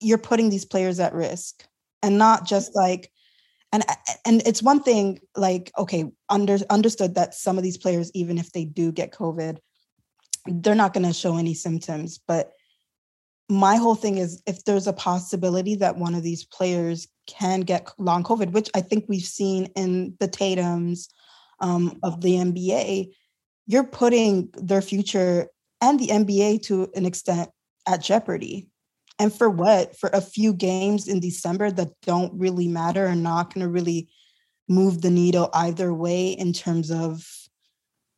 you're 0.00 0.18
putting 0.18 0.50
these 0.50 0.64
players 0.64 1.00
at 1.00 1.14
risk? 1.14 1.64
And 2.02 2.18
not 2.18 2.46
just 2.46 2.74
like 2.74 3.10
and 3.72 3.84
and 4.26 4.42
it's 4.46 4.62
one 4.62 4.82
thing 4.82 5.18
like 5.36 5.72
okay 5.78 6.04
under 6.28 6.58
understood 6.70 7.14
that 7.14 7.34
some 7.34 7.56
of 7.56 7.64
these 7.64 7.78
players 7.78 8.10
even 8.14 8.38
if 8.38 8.52
they 8.52 8.64
do 8.64 8.92
get 8.92 9.12
covid 9.12 9.58
they're 10.46 10.74
not 10.74 10.92
going 10.92 11.06
to 11.06 11.12
show 11.12 11.36
any 11.36 11.54
symptoms 11.54 12.20
but 12.26 12.52
my 13.48 13.76
whole 13.76 13.94
thing 13.94 14.18
is 14.18 14.42
if 14.46 14.64
there's 14.64 14.86
a 14.86 14.92
possibility 14.92 15.74
that 15.74 15.96
one 15.96 16.14
of 16.14 16.22
these 16.22 16.44
players 16.44 17.08
can 17.26 17.60
get 17.60 17.90
long 17.98 18.22
covid 18.22 18.52
which 18.52 18.70
i 18.74 18.80
think 18.80 19.04
we've 19.08 19.22
seen 19.22 19.66
in 19.76 20.14
the 20.20 20.28
tatums 20.28 21.08
um, 21.60 21.98
of 22.02 22.20
the 22.20 22.34
nba 22.34 23.10
you're 23.66 23.84
putting 23.84 24.50
their 24.54 24.82
future 24.82 25.48
and 25.80 25.98
the 25.98 26.08
nba 26.08 26.62
to 26.62 26.90
an 26.94 27.06
extent 27.06 27.48
at 27.86 28.02
jeopardy 28.02 28.68
and 29.22 29.32
for 29.32 29.48
what? 29.48 29.96
For 29.96 30.10
a 30.12 30.20
few 30.20 30.52
games 30.52 31.06
in 31.06 31.20
December 31.20 31.70
that 31.70 31.92
don't 32.02 32.32
really 32.34 32.66
matter 32.66 33.06
and 33.06 33.22
not 33.22 33.54
going 33.54 33.64
to 33.64 33.70
really 33.70 34.08
move 34.68 35.00
the 35.00 35.10
needle 35.10 35.48
either 35.54 35.94
way 35.94 36.30
in 36.30 36.52
terms 36.52 36.90
of 36.90 37.24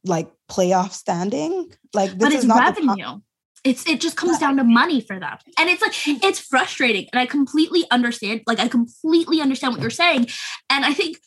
like 0.03 0.33
playoff 0.51 0.93
standing. 0.93 1.71
Like, 1.93 2.13
this 2.13 2.19
but 2.19 2.33
it's 2.33 2.47
revenue. 2.47 3.21
It's 3.65 3.87
it 3.87 4.01
just 4.01 4.17
comes 4.17 4.39
down 4.39 4.57
to 4.57 4.65
money 4.65 5.03
for 5.03 5.21
them. 5.21 5.37
And 5.59 5.69
it's 5.69 5.83
like 5.83 5.93
it's 6.25 6.39
frustrating. 6.39 7.07
And 7.13 7.21
I 7.21 7.27
completely 7.27 7.85
understand, 7.91 8.41
like 8.47 8.59
I 8.59 8.69
completely 8.69 9.43
understand 9.43 9.75
what 9.75 9.83
you're 9.83 9.91
saying. 9.91 10.29
And 10.71 10.87
I 10.87 10.95
think 10.95 11.19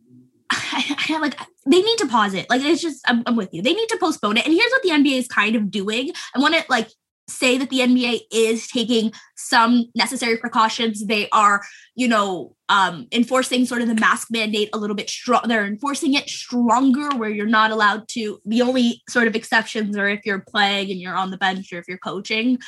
I, 0.50 0.96
I, 1.08 1.18
like 1.18 1.38
they 1.66 1.82
need 1.82 1.98
to 1.98 2.08
pause 2.08 2.34
it. 2.34 2.50
Like 2.50 2.62
it's 2.62 2.82
just 2.82 3.08
I'm, 3.08 3.22
I'm, 3.26 3.36
with 3.36 3.54
you. 3.54 3.62
They 3.62 3.74
need 3.74 3.88
to 3.90 3.98
postpone 3.98 4.38
it. 4.38 4.44
And 4.44 4.52
here's 4.52 4.72
what 4.72 4.82
the 4.82 4.90
NBA 4.90 5.18
is 5.18 5.28
kind 5.28 5.54
of 5.54 5.70
doing. 5.70 6.10
I 6.34 6.40
want 6.40 6.54
to 6.54 6.64
like 6.68 6.90
say 7.30 7.56
that 7.58 7.70
the 7.70 7.80
NBA 7.80 8.20
is 8.32 8.66
taking 8.66 9.12
some 9.36 9.86
necessary 9.94 10.36
precautions. 10.36 11.06
They 11.06 11.28
are, 11.30 11.62
you 11.94 12.08
know, 12.08 12.56
um, 12.68 13.06
enforcing 13.12 13.64
sort 13.64 13.82
of 13.82 13.88
the 13.88 13.94
mask 13.94 14.28
mandate 14.30 14.70
a 14.72 14.78
little 14.78 14.96
bit 14.96 15.08
strong. 15.10 15.42
They're 15.46 15.66
enforcing 15.66 16.14
it 16.14 16.28
stronger, 16.28 17.16
where 17.16 17.30
you're 17.30 17.46
not 17.46 17.70
allowed 17.70 18.08
to. 18.08 18.40
The 18.44 18.62
only 18.62 19.02
sort 19.08 19.28
of 19.28 19.34
exceptions 19.34 19.96
are 19.96 20.08
if 20.08 20.20
you're 20.24 20.44
playing 20.46 20.90
and 20.90 21.00
you're 21.00 21.16
on 21.16 21.30
the 21.30 21.38
bench 21.38 21.72
or 21.72 21.78
if 21.78 21.88
you're 21.88 21.98
coaching. 21.98 22.58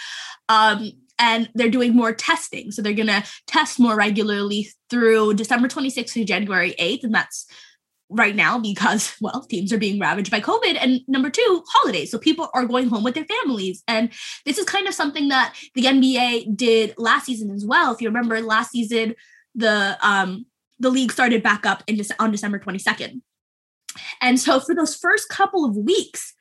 Um, 0.48 0.92
and 1.18 1.48
they're 1.54 1.70
doing 1.70 1.94
more 1.94 2.12
testing. 2.12 2.72
So 2.72 2.82
they're 2.82 2.92
going 2.92 3.06
to 3.06 3.24
test 3.46 3.78
more 3.78 3.94
regularly 3.94 4.68
through 4.90 5.34
December 5.34 5.68
26th 5.68 6.14
to 6.14 6.24
January 6.24 6.74
8th. 6.78 7.04
And 7.04 7.14
that's 7.14 7.46
right 8.12 8.36
now 8.36 8.58
because 8.58 9.16
well 9.20 9.42
teams 9.42 9.72
are 9.72 9.78
being 9.78 10.00
ravaged 10.00 10.30
by 10.30 10.40
covid. 10.40 10.76
And 10.80 11.00
number 11.08 11.30
two 11.30 11.64
holidays. 11.68 12.10
So 12.10 12.18
people 12.18 12.48
are 12.54 12.66
going 12.66 12.88
home 12.88 13.04
with 13.04 13.14
their 13.14 13.24
families. 13.24 13.82
And 13.88 14.10
this 14.44 14.58
is 14.58 14.64
kind 14.64 14.86
of 14.86 14.94
something 14.94 15.28
that 15.28 15.54
the 15.74 15.84
nba 15.84 16.56
did 16.56 16.94
last 16.98 17.26
season 17.26 17.50
as 17.50 17.64
well. 17.66 17.92
If 17.92 18.00
you 18.00 18.08
remember 18.08 18.40
last 18.40 18.70
season 18.70 19.14
the 19.54 19.98
um 20.00 20.46
the 20.78 20.90
league 20.90 21.12
started 21.12 21.42
back 21.42 21.66
up 21.66 21.82
in 21.86 22.00
on 22.18 22.30
december 22.30 22.58
22nd 22.58 23.20
And 24.20 24.40
so 24.40 24.60
for 24.60 24.74
those 24.74 24.96
first 24.96 25.28
couple 25.28 25.64
of 25.64 25.76
weeks, 25.76 26.34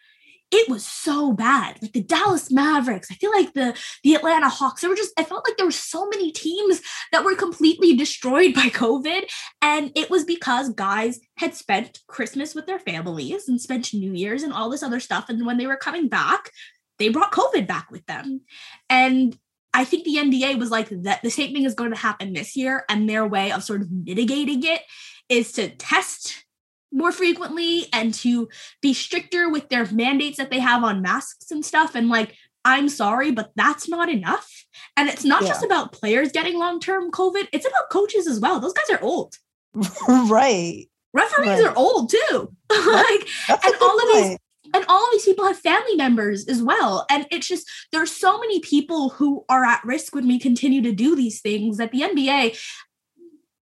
it 0.51 0.69
was 0.69 0.85
so 0.85 1.31
bad. 1.31 1.81
Like 1.81 1.93
the 1.93 2.03
Dallas 2.03 2.51
Mavericks, 2.51 3.09
I 3.09 3.15
feel 3.15 3.31
like 3.31 3.53
the 3.53 3.75
the 4.03 4.15
Atlanta 4.15 4.49
Hawks. 4.49 4.81
There 4.81 4.89
were 4.89 4.95
just 4.95 5.13
I 5.17 5.23
felt 5.23 5.47
like 5.47 5.57
there 5.57 5.65
were 5.65 5.71
so 5.71 6.07
many 6.09 6.31
teams 6.31 6.81
that 7.11 7.23
were 7.23 7.35
completely 7.35 7.95
destroyed 7.95 8.53
by 8.53 8.67
COVID, 8.67 9.29
and 9.61 9.91
it 9.95 10.09
was 10.09 10.25
because 10.25 10.69
guys 10.69 11.19
had 11.37 11.55
spent 11.55 11.99
Christmas 12.07 12.53
with 12.53 12.65
their 12.65 12.79
families 12.79 13.47
and 13.47 13.59
spent 13.61 13.93
New 13.93 14.13
Year's 14.13 14.43
and 14.43 14.53
all 14.53 14.69
this 14.69 14.83
other 14.83 14.99
stuff, 14.99 15.29
and 15.29 15.45
when 15.45 15.57
they 15.57 15.67
were 15.67 15.77
coming 15.77 16.09
back, 16.09 16.51
they 16.99 17.09
brought 17.09 17.31
COVID 17.31 17.67
back 17.67 17.89
with 17.91 18.05
them, 18.05 18.41
and. 18.89 19.37
I 19.73 19.85
think 19.85 20.03
the 20.03 20.17
NBA 20.17 20.59
was 20.59 20.69
like 20.69 20.89
that 20.89 21.21
the 21.21 21.29
same 21.29 21.53
thing 21.53 21.63
is 21.63 21.75
going 21.75 21.91
to 21.91 21.97
happen 21.97 22.33
this 22.33 22.57
year, 22.57 22.83
and 22.89 23.09
their 23.09 23.25
way 23.25 23.53
of 23.53 23.63
sort 23.63 23.81
of 23.81 23.89
mitigating 23.89 24.63
it 24.65 24.81
is 25.29 25.53
to 25.53 25.69
test 25.69 26.43
more 26.91 27.11
frequently 27.11 27.85
and 27.93 28.13
to 28.13 28.49
be 28.81 28.93
stricter 28.93 29.49
with 29.49 29.69
their 29.69 29.85
mandates 29.91 30.37
that 30.37 30.49
they 30.49 30.59
have 30.59 30.83
on 30.83 31.01
masks 31.01 31.51
and 31.51 31.65
stuff. 31.65 31.95
And 31.95 32.09
like, 32.09 32.35
I'm 32.63 32.89
sorry, 32.89 33.31
but 33.31 33.51
that's 33.55 33.87
not 33.89 34.09
enough. 34.09 34.65
And 34.95 35.09
it's 35.09 35.25
not 35.25 35.43
yeah. 35.43 35.49
just 35.49 35.63
about 35.63 35.93
players 35.93 36.31
getting 36.31 36.57
long 36.57 36.79
term 36.79 37.11
COVID, 37.11 37.47
it's 37.51 37.67
about 37.67 37.89
coaches 37.91 38.27
as 38.27 38.39
well. 38.39 38.59
Those 38.59 38.73
guys 38.73 38.89
are 38.91 39.01
old. 39.01 39.35
right. 40.07 40.87
Referees 41.13 41.49
right. 41.49 41.65
are 41.65 41.75
old 41.75 42.09
too. 42.09 42.55
like, 42.69 43.27
and 43.49 43.75
all 43.81 43.99
point. 43.99 44.03
of 44.03 44.29
these 44.29 44.37
and 44.73 44.85
all 44.87 45.03
of 45.03 45.11
these 45.11 45.25
people 45.25 45.45
have 45.45 45.57
family 45.57 45.95
members 45.95 46.47
as 46.47 46.63
well 46.63 47.05
and 47.09 47.25
it's 47.31 47.47
just 47.47 47.69
there's 47.91 48.11
so 48.11 48.39
many 48.39 48.59
people 48.59 49.09
who 49.09 49.43
are 49.49 49.65
at 49.65 49.83
risk 49.83 50.15
when 50.15 50.27
we 50.27 50.39
continue 50.39 50.81
to 50.81 50.91
do 50.91 51.15
these 51.15 51.41
things 51.41 51.77
that 51.77 51.91
the 51.91 52.01
nba 52.01 52.57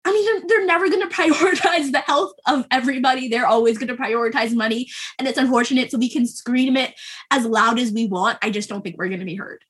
I 0.07 0.11
mean, 0.13 0.25
they're, 0.25 0.47
they're 0.47 0.65
never 0.65 0.89
going 0.89 1.01
to 1.07 1.13
prioritize 1.13 1.91
the 1.91 1.99
health 1.99 2.33
of 2.47 2.65
everybody. 2.71 3.27
They're 3.27 3.45
always 3.45 3.77
going 3.77 3.89
to 3.89 3.95
prioritize 3.95 4.55
money. 4.55 4.89
And 5.19 5.27
it's 5.27 5.37
unfortunate. 5.37 5.91
So 5.91 5.97
we 5.97 6.09
can 6.09 6.25
scream 6.25 6.77
it 6.77 6.93
as 7.29 7.45
loud 7.45 7.77
as 7.77 7.91
we 7.91 8.07
want. 8.07 8.39
I 8.41 8.49
just 8.49 8.69
don't 8.69 8.81
think 8.81 8.97
we're 8.97 9.09
going 9.09 9.19
to 9.19 9.25
be 9.25 9.35
heard. 9.35 9.63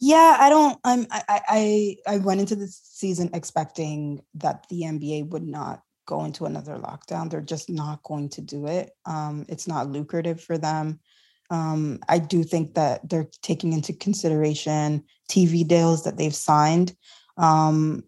Yeah, 0.00 0.36
I 0.38 0.50
don't. 0.50 0.78
I'm. 0.84 1.06
I, 1.10 1.40
I. 1.48 1.96
I 2.06 2.18
went 2.18 2.40
into 2.40 2.56
this 2.56 2.78
season 2.84 3.30
expecting 3.32 4.20
that 4.34 4.66
the 4.68 4.82
NBA 4.82 5.30
would 5.30 5.46
not 5.46 5.82
go 6.04 6.24
into 6.24 6.44
another 6.44 6.76
lockdown. 6.76 7.30
They're 7.30 7.40
just 7.40 7.70
not 7.70 8.02
going 8.02 8.28
to 8.30 8.42
do 8.42 8.66
it. 8.66 8.90
Um, 9.06 9.46
it's 9.48 9.66
not 9.66 9.88
lucrative 9.88 10.42
for 10.42 10.58
them. 10.58 11.00
Um, 11.48 12.00
I 12.06 12.18
do 12.18 12.44
think 12.44 12.74
that 12.74 13.08
they're 13.08 13.28
taking 13.40 13.72
into 13.72 13.94
consideration 13.94 15.04
TV 15.30 15.66
deals 15.66 16.04
that 16.04 16.18
they've 16.18 16.34
signed 16.34 16.94
um, 17.36 18.04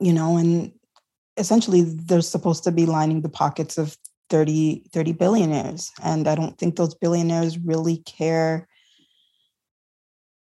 you 0.00 0.12
know, 0.12 0.36
and 0.36 0.72
essentially 1.36 1.82
they're 1.82 2.20
supposed 2.20 2.64
to 2.64 2.72
be 2.72 2.86
lining 2.86 3.22
the 3.22 3.28
pockets 3.28 3.78
of 3.78 3.96
30, 4.30 4.84
30 4.92 5.12
billionaires. 5.12 5.90
And 6.02 6.26
I 6.26 6.34
don't 6.34 6.58
think 6.58 6.76
those 6.76 6.94
billionaires 6.94 7.58
really 7.58 7.98
care 7.98 8.66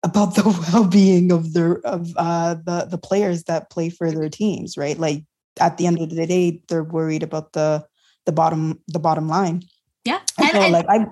about 0.03 0.35
the 0.35 0.69
well-being 0.71 1.31
of 1.31 1.53
their 1.53 1.79
of 1.85 2.13
uh, 2.17 2.55
the 2.55 2.87
the 2.89 2.97
players 2.97 3.43
that 3.45 3.69
play 3.69 3.89
for 3.89 4.11
their 4.11 4.29
teams, 4.29 4.77
right? 4.77 4.97
Like 4.97 5.23
at 5.59 5.77
the 5.77 5.87
end 5.87 5.99
of 5.99 6.09
the 6.09 6.27
day, 6.27 6.61
they're 6.67 6.83
worried 6.83 7.23
about 7.23 7.53
the 7.53 7.85
the 8.25 8.31
bottom 8.31 8.81
the 8.87 8.99
bottom 8.99 9.27
line. 9.27 9.63
Yeah, 10.05 10.21
and, 10.39 10.51
so, 10.51 10.61
and 10.61 10.73
like 10.73 10.85
I, 10.89 11.05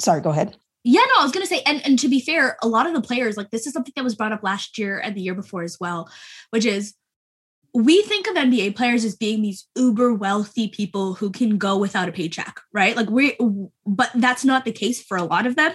sorry, 0.00 0.20
go 0.20 0.30
ahead. 0.30 0.56
Yeah, 0.88 1.00
no, 1.00 1.20
I 1.20 1.24
was 1.24 1.32
gonna 1.32 1.46
say, 1.46 1.62
and 1.66 1.84
and 1.84 1.98
to 1.98 2.08
be 2.08 2.20
fair, 2.20 2.56
a 2.62 2.68
lot 2.68 2.86
of 2.86 2.94
the 2.94 3.00
players, 3.00 3.36
like 3.36 3.50
this 3.50 3.66
is 3.66 3.72
something 3.72 3.92
that 3.96 4.04
was 4.04 4.14
brought 4.14 4.30
up 4.30 4.44
last 4.44 4.78
year 4.78 5.00
and 5.00 5.16
the 5.16 5.20
year 5.20 5.34
before 5.34 5.64
as 5.64 5.78
well, 5.80 6.08
which 6.50 6.64
is 6.64 6.94
we 7.74 8.02
think 8.02 8.28
of 8.28 8.36
NBA 8.36 8.76
players 8.76 9.04
as 9.04 9.16
being 9.16 9.42
these 9.42 9.66
uber 9.74 10.14
wealthy 10.14 10.68
people 10.68 11.14
who 11.14 11.30
can 11.32 11.58
go 11.58 11.76
without 11.76 12.08
a 12.08 12.12
paycheck, 12.12 12.60
right? 12.72 12.96
Like 12.96 13.10
we, 13.10 13.36
but 13.84 14.12
that's 14.14 14.44
not 14.44 14.64
the 14.64 14.70
case 14.70 15.02
for 15.02 15.16
a 15.16 15.24
lot 15.24 15.44
of 15.44 15.56
them, 15.56 15.72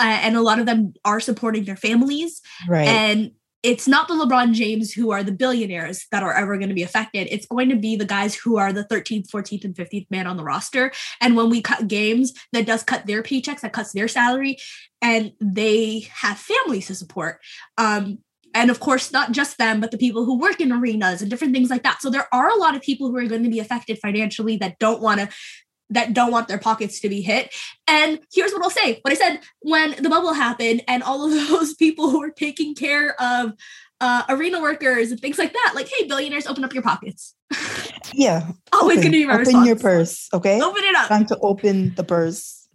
uh, 0.00 0.18
and 0.22 0.36
a 0.36 0.40
lot 0.40 0.58
of 0.58 0.64
them 0.64 0.94
are 1.04 1.20
supporting 1.20 1.64
their 1.64 1.76
families, 1.76 2.40
right? 2.66 2.88
And 2.88 3.32
it's 3.64 3.88
not 3.88 4.08
the 4.08 4.14
LeBron 4.14 4.52
James 4.52 4.92
who 4.92 5.10
are 5.10 5.22
the 5.24 5.32
billionaires 5.32 6.06
that 6.12 6.22
are 6.22 6.34
ever 6.34 6.58
going 6.58 6.68
to 6.68 6.74
be 6.74 6.82
affected. 6.82 7.28
It's 7.30 7.46
going 7.46 7.70
to 7.70 7.76
be 7.76 7.96
the 7.96 8.04
guys 8.04 8.34
who 8.34 8.58
are 8.58 8.74
the 8.74 8.84
13th, 8.84 9.30
14th, 9.30 9.64
and 9.64 9.74
15th 9.74 10.06
man 10.10 10.26
on 10.26 10.36
the 10.36 10.44
roster. 10.44 10.92
And 11.22 11.34
when 11.34 11.48
we 11.48 11.62
cut 11.62 11.88
games, 11.88 12.34
that 12.52 12.66
does 12.66 12.82
cut 12.82 13.06
their 13.06 13.22
paychecks, 13.22 13.62
that 13.62 13.72
cuts 13.72 13.92
their 13.92 14.06
salary, 14.06 14.58
and 15.00 15.32
they 15.40 16.10
have 16.12 16.38
families 16.38 16.88
to 16.88 16.94
support. 16.94 17.40
Um, 17.78 18.18
and 18.52 18.70
of 18.70 18.80
course, 18.80 19.10
not 19.10 19.32
just 19.32 19.56
them, 19.56 19.80
but 19.80 19.90
the 19.90 19.98
people 19.98 20.26
who 20.26 20.38
work 20.38 20.60
in 20.60 20.70
arenas 20.70 21.22
and 21.22 21.30
different 21.30 21.54
things 21.54 21.70
like 21.70 21.82
that. 21.84 22.02
So 22.02 22.10
there 22.10 22.28
are 22.32 22.50
a 22.50 22.56
lot 22.56 22.76
of 22.76 22.82
people 22.82 23.08
who 23.08 23.16
are 23.16 23.26
going 23.26 23.42
to 23.44 23.50
be 23.50 23.60
affected 23.60 23.98
financially 23.98 24.58
that 24.58 24.78
don't 24.78 25.00
want 25.00 25.20
to 25.20 25.28
that 25.94 26.12
don't 26.12 26.30
want 26.30 26.48
their 26.48 26.58
pockets 26.58 27.00
to 27.00 27.08
be 27.08 27.22
hit. 27.22 27.54
And 27.88 28.20
here's 28.32 28.52
what 28.52 28.62
I'll 28.62 28.70
say 28.70 29.00
what 29.02 29.12
I 29.12 29.16
said 29.16 29.40
when 29.60 30.02
the 30.02 30.08
bubble 30.10 30.34
happened 30.34 30.82
and 30.86 31.02
all 31.02 31.24
of 31.24 31.32
those 31.48 31.74
people 31.74 32.10
who 32.10 32.20
were 32.20 32.30
taking 32.30 32.74
care 32.74 33.20
of 33.20 33.54
uh, 34.00 34.22
arena 34.28 34.60
workers 34.60 35.10
and 35.10 35.20
things 35.20 35.38
like 35.38 35.52
that, 35.52 35.72
like, 35.74 35.88
hey, 35.88 36.06
billionaires, 36.06 36.46
open 36.46 36.64
up 36.64 36.74
your 36.74 36.82
pockets. 36.82 37.34
Yeah. 38.12 38.52
Always 38.72 38.98
going 38.98 39.10
to 39.10 39.18
be 39.18 39.24
my 39.24 39.32
Open 39.32 39.46
response. 39.46 39.66
your 39.66 39.76
purse, 39.76 40.28
okay? 40.32 40.60
Open 40.60 40.84
it 40.84 40.94
up. 40.94 41.08
Time 41.08 41.26
to 41.26 41.38
open 41.38 41.94
the 41.96 42.04
purse. 42.04 42.68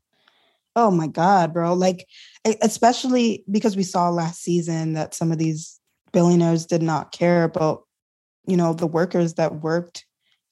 Oh 0.75 0.91
my 0.91 1.07
God, 1.07 1.53
bro. 1.53 1.73
Like, 1.73 2.07
especially 2.61 3.43
because 3.49 3.77
we 3.77 3.83
saw 3.83 4.09
last 4.09 4.41
season 4.41 4.93
that 4.93 5.13
some 5.13 5.31
of 5.31 5.37
these 5.37 5.79
billionaires 6.11 6.65
did 6.65 6.81
not 6.81 7.11
care 7.11 7.43
about, 7.43 7.83
you 8.47 8.57
know, 8.57 8.73
the 8.73 8.87
workers 8.87 9.35
that 9.35 9.61
worked 9.61 10.05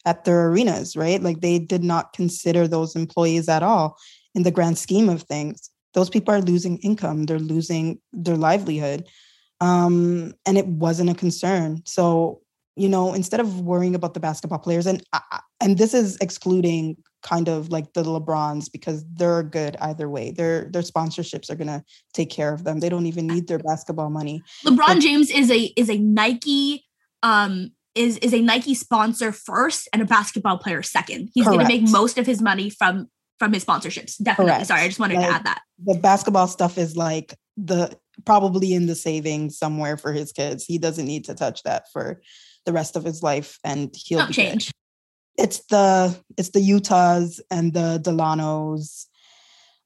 at 0.06 0.24
their 0.24 0.48
arenas, 0.48 0.96
right? 0.96 1.22
Like 1.22 1.42
they 1.42 1.60
did 1.60 1.84
not 1.84 2.14
consider 2.14 2.68
those 2.68 2.96
employees 2.96 3.50
at 3.50 3.64
all 3.64 3.98
in 4.36 4.44
the 4.44 4.52
grand 4.52 4.78
scheme 4.78 5.10
of 5.10 5.24
things. 5.24 5.70
Those 5.94 6.10
people 6.10 6.34
are 6.34 6.42
losing 6.42 6.78
income, 6.80 7.26
they're 7.26 7.40
losing 7.40 8.00
their 8.14 8.38
livelihood. 8.38 9.08
Um, 9.60 10.34
and 10.46 10.58
it 10.58 10.68
wasn't 10.68 11.10
a 11.10 11.16
concern. 11.16 11.82
So, 11.86 12.42
you 12.76 12.88
know, 12.88 13.14
instead 13.14 13.40
of 13.40 13.62
worrying 13.62 13.96
about 13.96 14.14
the 14.14 14.20
basketball 14.20 14.60
players, 14.60 14.86
and 14.86 15.04
and 15.60 15.80
this 15.80 15.96
is 15.96 16.16
excluding 16.22 16.98
kind 17.24 17.50
of 17.50 17.70
like 17.70 17.94
the 17.94 18.04
LeBrons 18.04 18.72
because 18.72 19.04
they're 19.14 19.44
good 19.44 19.76
either 19.82 20.10
way. 20.10 20.32
Their 20.32 20.70
their 20.72 20.84
sponsorships 20.84 21.50
are 21.50 21.56
gonna 21.56 21.84
take 22.14 22.30
care 22.30 22.54
of 22.54 22.64
them. 22.64 22.80
They 22.80 22.90
don't 22.90 23.08
even 23.08 23.28
need 23.28 23.48
their 23.48 23.60
basketball 23.60 24.10
money. 24.10 24.44
LeBron 24.66 24.78
but, 24.88 25.00
James 25.00 25.32
is 25.32 25.50
a 25.50 25.74
is 25.76 25.90
a 25.90 25.98
Nike 25.98 26.86
um 27.24 27.72
is 27.98 28.18
is 28.18 28.34
a 28.34 28.42
Nike 28.42 28.76
sponsor 28.76 29.32
first 29.32 29.90
and 29.92 30.02
a 30.02 30.06
basketball 30.06 30.58
player 30.58 30.84
second. 30.84 31.30
He's 31.34 31.46
going 31.46 31.60
to 31.60 31.68
make 31.68 31.90
most 31.90 32.18
of 32.18 32.26
his 32.26 32.42
money 32.42 32.70
from 32.70 33.08
from 33.40 33.54
his 33.54 33.66
sponsorships. 33.66 34.22
Definitely. 34.22 34.54
Correct. 34.54 34.68
Sorry, 34.68 34.82
I 34.82 34.88
just 34.88 35.00
wanted 35.00 35.18
like, 35.18 35.28
to 35.28 35.34
add 35.34 35.46
that. 35.46 35.62
The 35.84 36.00
basketball 36.00 36.48
stuff 36.48 36.78
is 36.78 36.96
like 36.96 37.36
the 37.58 37.98
probably 38.26 38.74
in 38.74 38.88
the 38.88 38.96
savings 38.96 39.58
somewhere 39.58 39.98
for 39.98 40.12
his 40.14 40.32
kids. 40.32 40.66
He 40.66 40.78
doesn't 40.78 41.06
need 41.06 41.26
to 41.26 41.36
touch 41.36 41.64
that 41.64 41.86
for 41.92 42.22
the 42.66 42.74
rest 42.74 42.96
of 42.96 43.04
his 43.04 43.24
life 43.24 43.58
and 43.64 43.94
he'll 43.96 44.28
change. 44.28 44.68
Good. 44.68 45.44
It's 45.44 45.66
the 45.66 46.18
it's 46.38 46.50
the 46.50 46.62
Utahs 46.62 47.40
and 47.52 47.74
the 47.74 48.00
Delanos 48.04 49.06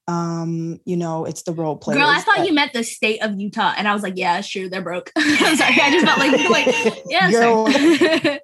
um 0.08 0.80
you 0.84 0.96
know 0.96 1.24
it's 1.24 1.42
the 1.42 1.52
role 1.52 1.76
players 1.76 2.00
girl 2.00 2.08
i 2.08 2.18
thought 2.18 2.38
that, 2.38 2.46
you 2.46 2.52
meant 2.52 2.72
the 2.72 2.82
state 2.82 3.22
of 3.22 3.38
utah 3.40 3.72
and 3.76 3.86
i 3.86 3.94
was 3.94 4.02
like 4.02 4.14
yeah 4.16 4.40
sure 4.40 4.68
they're 4.68 4.82
broke. 4.82 5.12
I'm 5.16 5.56
sorry 5.56 5.76
i 5.80 5.90
just 5.92 6.04
felt 6.04 6.18
like, 6.18 6.50
like 6.50 7.04
yeah 7.08 7.30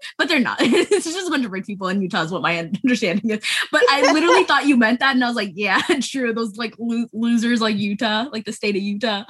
but 0.18 0.29
they're 0.29 0.38
not. 0.38 0.59
It's 0.61 1.05
just 1.05 1.27
a 1.27 1.31
bunch 1.31 1.44
of 1.44 1.51
rich 1.51 1.66
people 1.66 1.88
in 1.88 2.01
utah 2.01 2.23
is 2.23 2.31
what 2.31 2.42
my 2.42 2.59
understanding 2.59 3.31
is. 3.31 3.44
But 3.73 3.83
i 3.90 4.12
literally 4.12 4.44
thought 4.44 4.66
you 4.66 4.77
meant 4.77 5.01
that 5.01 5.16
and 5.16 5.25
i 5.25 5.27
was 5.27 5.35
like 5.37 5.53
yeah 5.55 5.83
true 6.01 6.33
those 6.33 6.57
like 6.57 6.75
lo- 6.79 7.09
losers 7.12 7.61
like 7.61 7.77
utah 7.77 8.27
like 8.31 8.44
the 8.44 8.53
state 8.53 8.77
of 8.77 8.83
utah. 8.83 9.25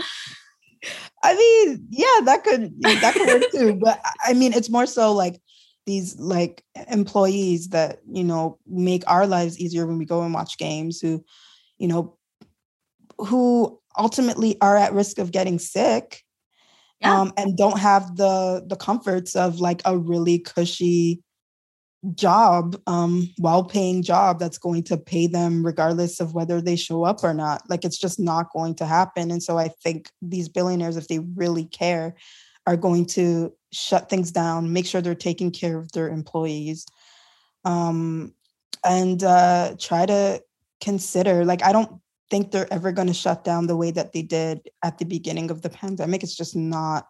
I 1.22 1.34
mean 1.34 1.86
yeah 1.88 2.20
that 2.24 2.44
could 2.44 2.74
that 2.82 3.14
could 3.14 3.26
work 3.26 3.50
too 3.50 3.74
but 3.74 4.00
i 4.22 4.34
mean 4.34 4.52
it's 4.52 4.70
more 4.70 4.86
so 4.86 5.14
like 5.14 5.40
these 5.86 6.18
like 6.18 6.62
employees 6.90 7.70
that 7.70 8.00
you 8.12 8.22
know 8.22 8.58
make 8.66 9.02
our 9.06 9.26
lives 9.26 9.58
easier 9.58 9.86
when 9.86 9.96
we 9.96 10.04
go 10.04 10.22
and 10.22 10.34
watch 10.34 10.58
games 10.58 11.00
who 11.00 11.24
you 11.78 11.88
know 11.88 12.17
who 13.18 13.78
ultimately 13.96 14.56
are 14.60 14.76
at 14.76 14.92
risk 14.92 15.18
of 15.18 15.32
getting 15.32 15.58
sick 15.58 16.22
yeah. 17.00 17.20
um, 17.20 17.32
and 17.36 17.56
don't 17.56 17.78
have 17.78 18.16
the 18.16 18.64
the 18.66 18.76
comforts 18.76 19.36
of 19.36 19.60
like 19.60 19.82
a 19.84 19.96
really 19.96 20.38
cushy 20.38 21.22
job 22.14 22.80
um 22.86 23.28
well 23.40 23.64
paying 23.64 24.04
job 24.04 24.38
that's 24.38 24.56
going 24.58 24.84
to 24.84 24.96
pay 24.96 25.26
them 25.26 25.66
regardless 25.66 26.20
of 26.20 26.32
whether 26.32 26.60
they 26.60 26.76
show 26.76 27.02
up 27.02 27.24
or 27.24 27.34
not 27.34 27.60
like 27.68 27.84
it's 27.84 27.98
just 27.98 28.20
not 28.20 28.52
going 28.52 28.72
to 28.72 28.86
happen 28.86 29.32
and 29.32 29.42
so 29.42 29.58
i 29.58 29.66
think 29.66 30.08
these 30.22 30.48
billionaires 30.48 30.96
if 30.96 31.08
they 31.08 31.18
really 31.34 31.64
care 31.64 32.14
are 32.68 32.76
going 32.76 33.04
to 33.04 33.52
shut 33.72 34.08
things 34.08 34.30
down 34.30 34.72
make 34.72 34.86
sure 34.86 35.00
they're 35.00 35.14
taking 35.16 35.50
care 35.50 35.76
of 35.76 35.90
their 35.90 36.08
employees 36.08 36.86
um 37.64 38.32
and 38.84 39.24
uh 39.24 39.74
try 39.80 40.06
to 40.06 40.40
consider 40.80 41.44
like 41.44 41.64
i 41.64 41.72
don't 41.72 42.00
think 42.30 42.50
they're 42.50 42.72
ever 42.72 42.92
going 42.92 43.08
to 43.08 43.14
shut 43.14 43.44
down 43.44 43.66
the 43.66 43.76
way 43.76 43.90
that 43.90 44.12
they 44.12 44.22
did 44.22 44.68
at 44.82 44.98
the 44.98 45.04
beginning 45.04 45.50
of 45.50 45.62
the 45.62 45.70
pandemic. 45.70 46.22
It's 46.22 46.36
just 46.36 46.56
not 46.56 47.06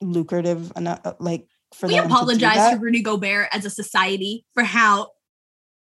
lucrative 0.00 0.72
enough. 0.76 1.00
Like 1.18 1.46
for 1.74 1.88
we 1.88 1.98
apologize 1.98 2.70
to, 2.70 2.76
to 2.76 2.82
Rudy 2.82 3.02
Gobert 3.02 3.48
as 3.52 3.64
a 3.64 3.70
society 3.70 4.44
for 4.54 4.62
how 4.62 5.10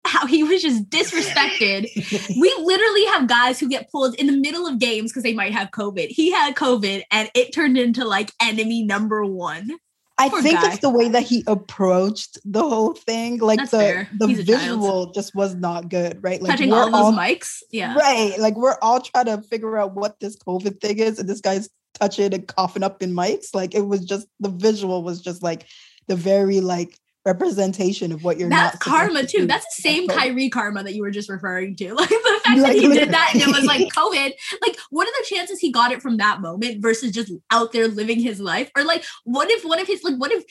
how 0.05 0.27
he 0.27 0.43
was 0.43 0.61
just 0.61 0.89
disrespected. 0.89 1.87
we 2.39 2.53
literally 2.61 3.05
have 3.05 3.27
guys 3.27 3.59
who 3.59 3.69
get 3.69 3.89
pulled 3.89 4.15
in 4.15 4.27
the 4.27 4.37
middle 4.37 4.67
of 4.67 4.79
games 4.79 5.11
because 5.11 5.23
they 5.23 5.33
might 5.33 5.53
have 5.53 5.71
COVID. 5.71 6.07
He 6.09 6.31
had 6.31 6.55
COVID 6.55 7.03
and 7.09 7.31
it 7.33 7.53
turned 7.53 7.77
into 7.77 8.05
like 8.05 8.31
enemy 8.41 8.83
number 8.83 9.23
one. 9.23 9.71
I 10.17 10.29
Poor 10.29 10.41
think 10.43 10.59
guy. 10.59 10.71
it's 10.71 10.79
the 10.81 10.91
way 10.91 11.09
that 11.09 11.23
he 11.23 11.43
approached 11.47 12.37
the 12.45 12.61
whole 12.61 12.93
thing. 12.93 13.39
Like 13.39 13.57
That's 13.59 13.71
the 13.71 13.77
fair. 13.79 14.09
the 14.19 14.27
He's 14.27 14.41
visual 14.41 15.11
just 15.11 15.33
was 15.33 15.55
not 15.55 15.89
good, 15.89 16.19
right? 16.23 16.41
Like 16.41 16.51
Touching 16.51 16.69
we're 16.69 16.83
all 16.83 16.91
those 17.11 17.15
mics. 17.17 17.63
Yeah. 17.71 17.95
right. 17.95 18.37
Like 18.37 18.55
we're 18.55 18.77
all 18.81 19.01
trying 19.01 19.25
to 19.25 19.41
figure 19.41 19.77
out 19.77 19.95
what 19.95 20.19
this 20.19 20.37
COVID 20.37 20.79
thing 20.81 20.99
is, 20.99 21.17
and 21.17 21.27
this 21.27 21.41
guy's 21.41 21.67
touching 21.99 22.33
and 22.33 22.47
coughing 22.47 22.83
up 22.83 23.01
in 23.01 23.11
mics. 23.13 23.55
Like 23.55 23.73
it 23.73 23.87
was 23.87 24.05
just 24.05 24.27
the 24.39 24.49
visual 24.49 25.03
was 25.03 25.19
just 25.21 25.41
like 25.41 25.65
the 26.07 26.15
very 26.15 26.61
like 26.61 26.95
representation 27.25 28.11
of 28.11 28.23
what 28.23 28.37
you're 28.37 28.49
That's 28.49 28.75
not 28.75 28.79
karma 28.81 29.21
to 29.21 29.27
too. 29.27 29.37
do. 29.39 29.47
That's 29.47 29.65
the 29.75 29.81
same 29.81 30.07
Like, 30.07 30.17
Kyrie 30.17 30.49
karma 30.49 30.83
that 30.83 30.93
you 30.93 31.01
were 31.01 31.11
just 31.11 31.29
referring 31.29 31.75
to. 31.77 31.93
Like 31.95 32.09
the 32.09 32.41
fact 32.43 32.57
that 32.57 32.57
Like, 32.63 32.73
he 32.77 32.87
did 32.87 33.09
that 33.11 33.31
and 33.33 33.41
it 33.41 33.47
was 33.47 33.65
like 33.65 33.87
COVID. 33.95 34.31
Like, 34.61 34.77
what 34.89 35.07
are 35.07 35.11
the 35.11 35.25
chances 35.27 35.59
he 35.59 35.71
got 35.71 35.91
it 35.91 36.01
from 36.01 36.17
that 36.17 36.41
moment 36.41 36.81
versus 36.81 37.11
just 37.11 37.31
out 37.51 37.71
there 37.71 37.87
living 37.87 38.19
his 38.19 38.39
life? 38.39 38.69
Or 38.75 38.83
like, 38.83 39.03
what 39.23 39.49
if 39.49 39.63
one 39.63 39.79
of 39.79 39.87
his 39.87 40.03
like 40.03 40.15
what 40.17 40.31
if 40.31 40.43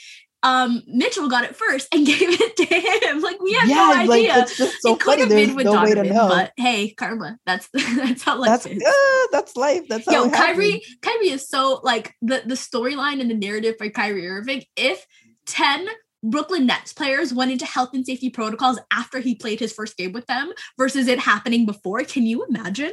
um 0.45 0.83
Mitchell 0.89 1.29
got 1.29 1.45
it 1.45 1.55
first 1.55 1.87
and 1.95 2.05
gave 2.13 2.17
it 2.21 2.57
to 2.57 2.65
him? 2.65 3.21
Like 3.21 3.41
we 3.41 3.53
have 3.53 3.69
no 3.69 3.75
yeah, 3.75 3.89
like 4.05 4.11
idea. 4.11 4.39
it's 4.39 4.57
just 4.57 4.81
so 4.83 4.95
it 4.95 5.01
could 5.01 5.19
have 5.19 5.29
been 5.29 5.55
with 5.55 5.67
no 5.67 5.75
Donovan, 5.75 6.09
but 6.15 6.53
hey, 6.57 6.91
karma. 6.95 7.39
That's 7.47 7.69
that's 7.75 8.23
how 8.23 8.39
life 8.39 8.49
that's 8.63 8.67
is. 8.67 8.83
uh, 8.83 9.27
that's 9.31 9.57
life. 9.57 9.83
That's 9.89 10.07
how 10.07 10.13
Yo, 10.13 10.25
it 10.25 10.35
happens. 10.35 10.57
Kyrie, 10.57 10.83
Kyrie 11.03 11.31
is 11.31 11.49
so 11.49 11.81
like 11.83 12.15
the 12.23 12.43
the 12.47 12.55
storyline 12.55 13.21
and 13.21 13.31
the 13.31 13.35
narrative 13.35 13.77
for 13.79 13.89
Kyrie 13.91 14.27
Irving. 14.27 14.65
If 14.75 15.07
ten 15.47 15.87
Brooklyn 16.23 16.67
Nets 16.67 16.93
players 16.93 17.35
went 17.35 17.51
into 17.51 17.67
health 17.67 17.91
and 17.95 18.07
safety 18.07 18.31
protocols 18.31 18.79
after 18.93 19.19
he 19.19 19.35
played 19.35 19.61
his 19.61 19.73
first 19.73 19.97
game 19.97 20.13
with 20.13 20.27
them 20.27 20.53
versus 20.79 21.09
it 21.09 21.19
happening 21.19 21.67
before, 21.67 22.05
can 22.05 22.25
you 22.25 22.45
imagine 22.45 22.93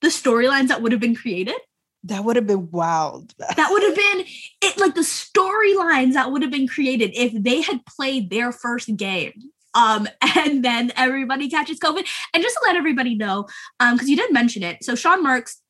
the 0.00 0.08
storylines 0.08 0.68
that 0.68 0.80
would 0.80 0.92
have 0.92 1.00
been 1.00 1.16
created? 1.16 1.56
That 2.04 2.24
would 2.24 2.36
have 2.36 2.46
been 2.46 2.70
wild. 2.70 3.34
That 3.38 3.68
would 3.70 3.82
have 3.82 3.96
been 3.96 4.24
it, 4.62 4.78
like 4.78 4.94
the 4.94 5.00
storylines 5.00 6.12
that 6.12 6.30
would 6.30 6.42
have 6.42 6.50
been 6.50 6.68
created 6.68 7.10
if 7.14 7.32
they 7.32 7.60
had 7.60 7.84
played 7.86 8.30
their 8.30 8.52
first 8.52 8.96
game. 8.96 9.32
Um, 9.74 10.08
and 10.36 10.64
then 10.64 10.92
everybody 10.96 11.48
catches 11.48 11.80
COVID. 11.80 12.06
And 12.32 12.42
just 12.42 12.54
to 12.56 12.60
let 12.66 12.76
everybody 12.76 13.16
know, 13.16 13.46
um, 13.80 13.94
because 13.94 14.08
you 14.08 14.16
did 14.16 14.32
mention 14.32 14.62
it. 14.62 14.84
So 14.84 14.94
Sean 14.94 15.22
Marks, 15.22 15.60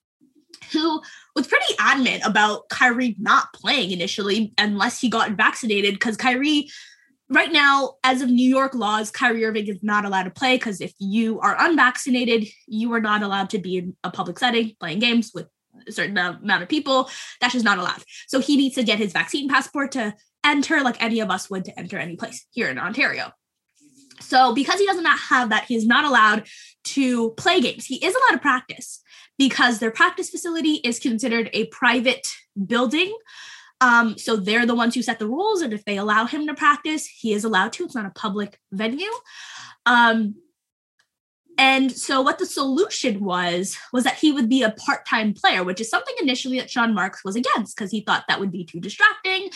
who 0.73 1.01
was 1.35 1.47
pretty 1.47 1.75
adamant 1.79 2.23
about 2.27 2.69
Kyrie 2.69 3.17
not 3.19 3.53
playing 3.55 3.91
initially 3.91 4.53
unless 4.59 5.01
he 5.01 5.09
got 5.09 5.33
vaccinated, 5.33 5.95
because 5.95 6.17
Kyrie, 6.17 6.69
right 7.31 7.53
now, 7.53 7.95
as 8.05 8.23
of 8.23 8.31
New 8.31 8.49
York 8.49 8.75
laws, 8.75 9.11
Kyrie 9.11 9.45
Irving 9.45 9.67
is 9.67 9.79
not 9.83 10.05
allowed 10.05 10.25
to 10.25 10.31
play 10.31 10.57
because 10.57 10.81
if 10.81 10.93
you 10.99 11.41
are 11.41 11.57
unvaccinated, 11.59 12.49
you 12.67 12.93
are 12.93 13.01
not 13.01 13.23
allowed 13.23 13.51
to 13.51 13.59
be 13.59 13.79
in 13.79 13.97
a 14.05 14.11
public 14.11 14.39
setting 14.39 14.75
playing 14.81 14.99
games 14.99 15.33
with 15.35 15.47
a 15.87 15.93
certain 15.93 16.17
amount 16.17 16.63
of 16.63 16.69
people. 16.69 17.11
That's 17.41 17.53
just 17.53 17.65
not 17.65 17.79
allowed. 17.79 18.03
So 18.27 18.41
he 18.41 18.57
needs 18.57 18.75
to 18.77 18.83
get 18.83 18.99
his 18.99 19.13
vaccine 19.13 19.49
passport 19.49 19.93
to 19.93 20.15
enter, 20.45 20.83
like 20.83 21.03
any 21.03 21.21
of 21.21 21.31
us 21.31 21.51
would 21.51 21.65
to 21.67 21.79
enter 21.79 21.99
any 21.99 22.17
place 22.17 22.47
here 22.51 22.69
in 22.69 22.79
Ontario. 22.79 23.33
So 24.21 24.55
because 24.55 24.81
he 24.81 24.87
does 24.87 25.01
not 25.01 25.19
have 25.19 25.51
that, 25.51 25.65
he 25.65 25.77
is 25.77 25.87
not 25.87 26.05
allowed 26.05 26.47
to 26.85 27.31
play 27.33 27.61
games. 27.61 27.87
He 27.87 28.05
is 28.05 28.15
allowed 28.15 28.37
to 28.37 28.43
practice 28.43 29.01
because 29.39 29.79
their 29.79 29.91
practice 29.91 30.31
facility 30.31 30.81
is 30.85 30.99
considered 30.99 31.51
a 31.53 31.67
private 31.67 32.29
building. 32.67 33.17
Um, 33.81 34.19
so 34.19 34.37
they're 34.37 34.67
the 34.67 34.75
ones 34.75 34.95
who 34.95 35.03
set 35.03 35.19
the 35.19 35.29
rules, 35.29 35.63
and 35.63 35.73
if 35.73 35.85
they 35.85 35.99
allow 35.99 36.27
him 36.27 36.47
to 36.47 36.55
practice, 36.55 37.07
he 37.07 37.33
is 37.33 37.45
allowed 37.45 37.73
to. 37.75 37.85
It's 37.85 37.95
not 37.95 38.07
a 38.07 38.11
public 38.11 38.59
venue. 38.73 39.11
Um, 39.87 40.35
and 41.57 41.91
so 41.91 42.21
what 42.21 42.39
the 42.39 42.47
solution 42.47 43.21
was 43.21 43.77
was 43.93 44.05
that 44.05 44.17
he 44.17 44.31
would 44.31 44.49
be 44.49 44.63
a 44.63 44.71
part-time 44.71 45.35
player, 45.35 45.65
which 45.65 45.81
is 45.81 45.91
something 45.91 46.15
initially 46.21 46.59
that 46.59 46.71
Sean 46.71 46.95
Marks 46.95 47.25
was 47.25 47.37
against 47.37 47.77
because 47.77 47.91
he 47.91 48.01
thought 48.01 48.25
that 48.29 48.41
would 48.41 48.53
be 48.53 48.65
too 48.65 48.81
distracting, 48.81 49.51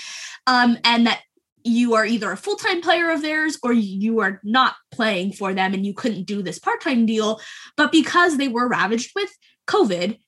um, 0.47 0.79
and 0.85 1.07
that 1.07 1.23
you 1.65 1.95
are 1.95 2.05
either 2.05 2.33
a 2.33 2.37
full-time 2.37 2.81
player 2.81 3.11
of 3.11 3.23
theirs 3.23 3.57
or 3.63 3.73
you 3.73 4.19
are 4.19 4.41
not 4.43 4.75
playing 4.91 5.33
for 5.33 5.55
them 5.55 5.75
and 5.75 5.87
you 5.87 5.95
couldn't 5.95 6.25
do 6.25 6.43
this 6.43 6.59
part-time 6.59 7.07
deal. 7.07 7.41
But 7.77 7.93
because 7.93 8.37
they 8.37 8.49
were 8.49 8.69
ravaged 8.69 9.13
with 9.15 9.31
COVID, 9.69 10.19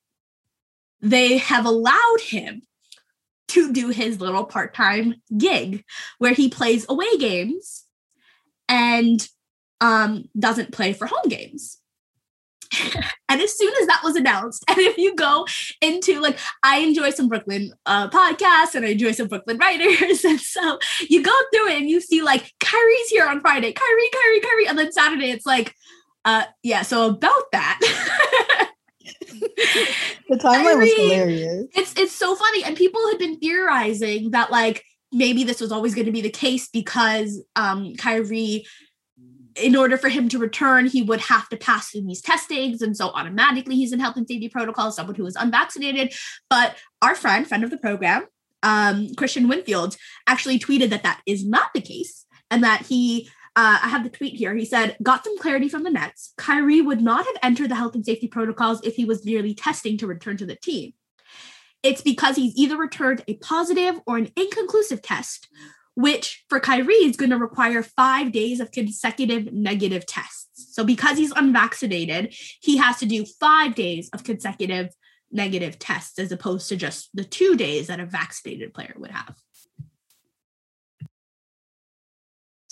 they 1.01 1.39
have 1.39 1.67
allowed 1.67 2.21
him 2.21 2.63
to 3.49 3.73
do 3.73 3.89
his 3.89 4.21
little 4.21 4.45
part-time 4.45 5.15
gig 5.37 5.85
where 6.19 6.35
he 6.35 6.49
plays 6.49 6.87
away 6.89 7.17
games 7.19 7.85
and 8.69 9.29
um 9.81 10.25
doesn't 10.39 10.73
play 10.73 10.93
for 10.93 11.07
home 11.07 11.29
games. 11.29 11.79
and 13.29 13.41
as 13.41 13.57
soon 13.57 13.73
as 13.81 13.87
that 13.87 14.01
was 14.03 14.17
announced, 14.17 14.65
and 14.69 14.79
if 14.79 14.99
you 14.99 15.15
go 15.15 15.47
into 15.81 16.21
like, 16.21 16.39
I 16.63 16.79
enjoy 16.79 17.11
some 17.11 17.29
Brooklyn 17.29 17.73
uh, 17.87 18.09
podcasts 18.09 18.75
and 18.75 18.85
I 18.85 18.91
enjoy 18.91 19.13
some 19.13 19.29
Brooklyn 19.29 19.59
writers, 19.59 20.25
and 20.25 20.41
so 20.41 20.79
you 21.09 21.23
go 21.23 21.37
through 21.53 21.69
it 21.69 21.79
and 21.79 21.91
you 21.91 22.01
see 22.01 22.23
like 22.23 22.53
Kyrie's 22.61 23.09
here 23.09 23.27
on 23.27 23.41
Friday, 23.41 23.73
Kyrie, 23.73 24.11
Kyrie, 24.13 24.41
Kyrie, 24.41 24.67
and 24.69 24.79
then 24.79 24.93
Saturday 24.93 25.31
it's 25.31 25.47
like, 25.47 25.75
uh, 26.25 26.45
yeah. 26.63 26.83
So 26.83 27.09
about 27.09 27.53
that, 27.53 28.71
The 30.29 30.37
timeline 30.37 30.79
was 30.79 30.93
hilarious. 30.95 31.67
it's 31.75 31.95
it's 31.97 32.13
so 32.13 32.35
funny, 32.35 32.65
and 32.65 32.77
people 32.77 33.07
had 33.09 33.19
been 33.19 33.39
theorizing 33.39 34.31
that 34.31 34.51
like 34.51 34.83
maybe 35.13 35.45
this 35.45 35.61
was 35.61 35.71
always 35.71 35.95
going 35.95 36.07
to 36.07 36.13
be 36.13 36.23
the 36.23 36.31
case 36.31 36.69
because 36.69 37.43
um 37.57 37.95
Kyrie 37.97 38.65
in 39.57 39.77
order 39.77 39.97
for 39.97 40.09
him 40.09 40.29
to 40.29 40.39
return, 40.39 40.87
he 40.87 41.03
would 41.03 41.21
have 41.21 41.49
to 41.49 41.57
pass 41.57 41.91
through 41.91 42.03
these 42.03 42.21
testings. 42.21 42.83
And 42.83 42.97
so 42.97 43.11
automatically 43.11 43.77
he's 43.77 43.93
in 43.93 44.01
health 44.01 44.17
and 44.17 44.27
safety 44.27 44.49
protocol, 44.49 44.91
someone 44.91 45.15
who 45.15 45.27
is 45.27 45.37
unvaccinated. 45.37 46.13
But 46.51 46.77
our 47.03 47.15
friend, 47.15 47.47
friend 47.47 47.63
of 47.63 47.71
the 47.71 47.79
program, 47.79 48.27
um, 48.63 49.15
Christian 49.17 49.47
Winfield, 49.47 49.97
actually 50.27 50.59
tweeted 50.59 50.91
that 50.91 51.05
that 51.05 51.21
is 51.27 51.47
not 51.47 51.71
the 51.75 51.81
case 51.81 52.27
and 52.51 52.65
that 52.65 52.87
he. 52.87 53.29
Uh, 53.57 53.79
I 53.83 53.89
have 53.89 54.03
the 54.03 54.11
tweet 54.11 54.35
here. 54.35 54.55
He 54.55 54.65
said, 54.65 54.97
got 55.03 55.25
some 55.25 55.39
clarity 55.39 55.69
from 55.69 55.85
the 55.85 55.91
Nets. 55.91 56.33
Kyrie 56.37 56.81
would 56.81 57.01
not 57.01 57.25
have 57.25 57.37
entered 57.43 57.71
the 57.71 57.77
health 57.77 57.95
and 57.95 58.05
safety 58.05 58.27
protocols 58.27 58.85
if 58.85 58.97
he 58.97 59.05
was 59.05 59.25
merely 59.25 59.55
testing 59.55 59.97
to 59.99 60.09
return 60.09 60.37
to 60.39 60.47
the 60.47 60.57
team. 60.57 60.93
It's 61.85 62.03
because 62.03 62.35
he's 62.35 62.57
either 62.57 62.77
returned 62.77 63.23
a 63.29 63.37
positive 63.37 64.01
or 64.07 64.17
an 64.17 64.33
inconclusive 64.37 65.03
test, 65.03 65.49
which 65.95 66.45
for 66.49 66.59
Kyrie 66.59 66.95
is 66.95 67.17
going 67.17 67.31
to 67.31 67.37
require 67.37 67.83
five 67.85 68.33
days 68.33 68.59
of 68.59 68.73
consecutive 68.73 69.53
negative 69.53 70.05
tests. 70.05 70.75
So 70.75 70.83
because 70.83 71.17
he's 71.17 71.33
unvaccinated, 71.33 72.35
he 72.61 72.79
has 72.79 72.99
to 72.99 73.07
do 73.07 73.25
five 73.39 73.77
days 73.77 74.11
of 74.13 74.25
consecutive 74.25 74.89
negative 75.31 75.79
tests 75.79 76.19
as 76.19 76.33
opposed 76.33 76.69
to 76.71 76.77
just 76.77 77.11
the 77.15 77.25
two 77.25 77.55
days 77.57 77.87
that 77.87 78.01
a 78.01 78.07
vaccinated 78.07 78.75
player 78.75 78.95
would 78.97 79.11
have. 79.11 79.37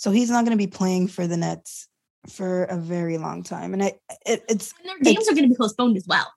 So 0.03 0.11
he's 0.11 0.29
not 0.29 0.43
going 0.43 0.51
to 0.51 0.61
be 0.61 0.67
playing 0.67 1.07
for 1.07 1.27
the 1.27 1.37
Nets 1.37 1.87
for 2.27 2.65
a 2.65 2.75
very 2.75 3.17
long 3.17 3.41
time, 3.41 3.73
and 3.73 3.81
I, 3.81 3.93
it, 4.25 4.43
it's 4.49 4.73
And 4.81 4.89
their 4.89 5.13
games 5.13 5.29
are 5.29 5.31
going 5.33 5.43
to 5.43 5.49
be 5.49 5.55
postponed 5.55 5.95
as 5.95 6.05
well. 6.05 6.29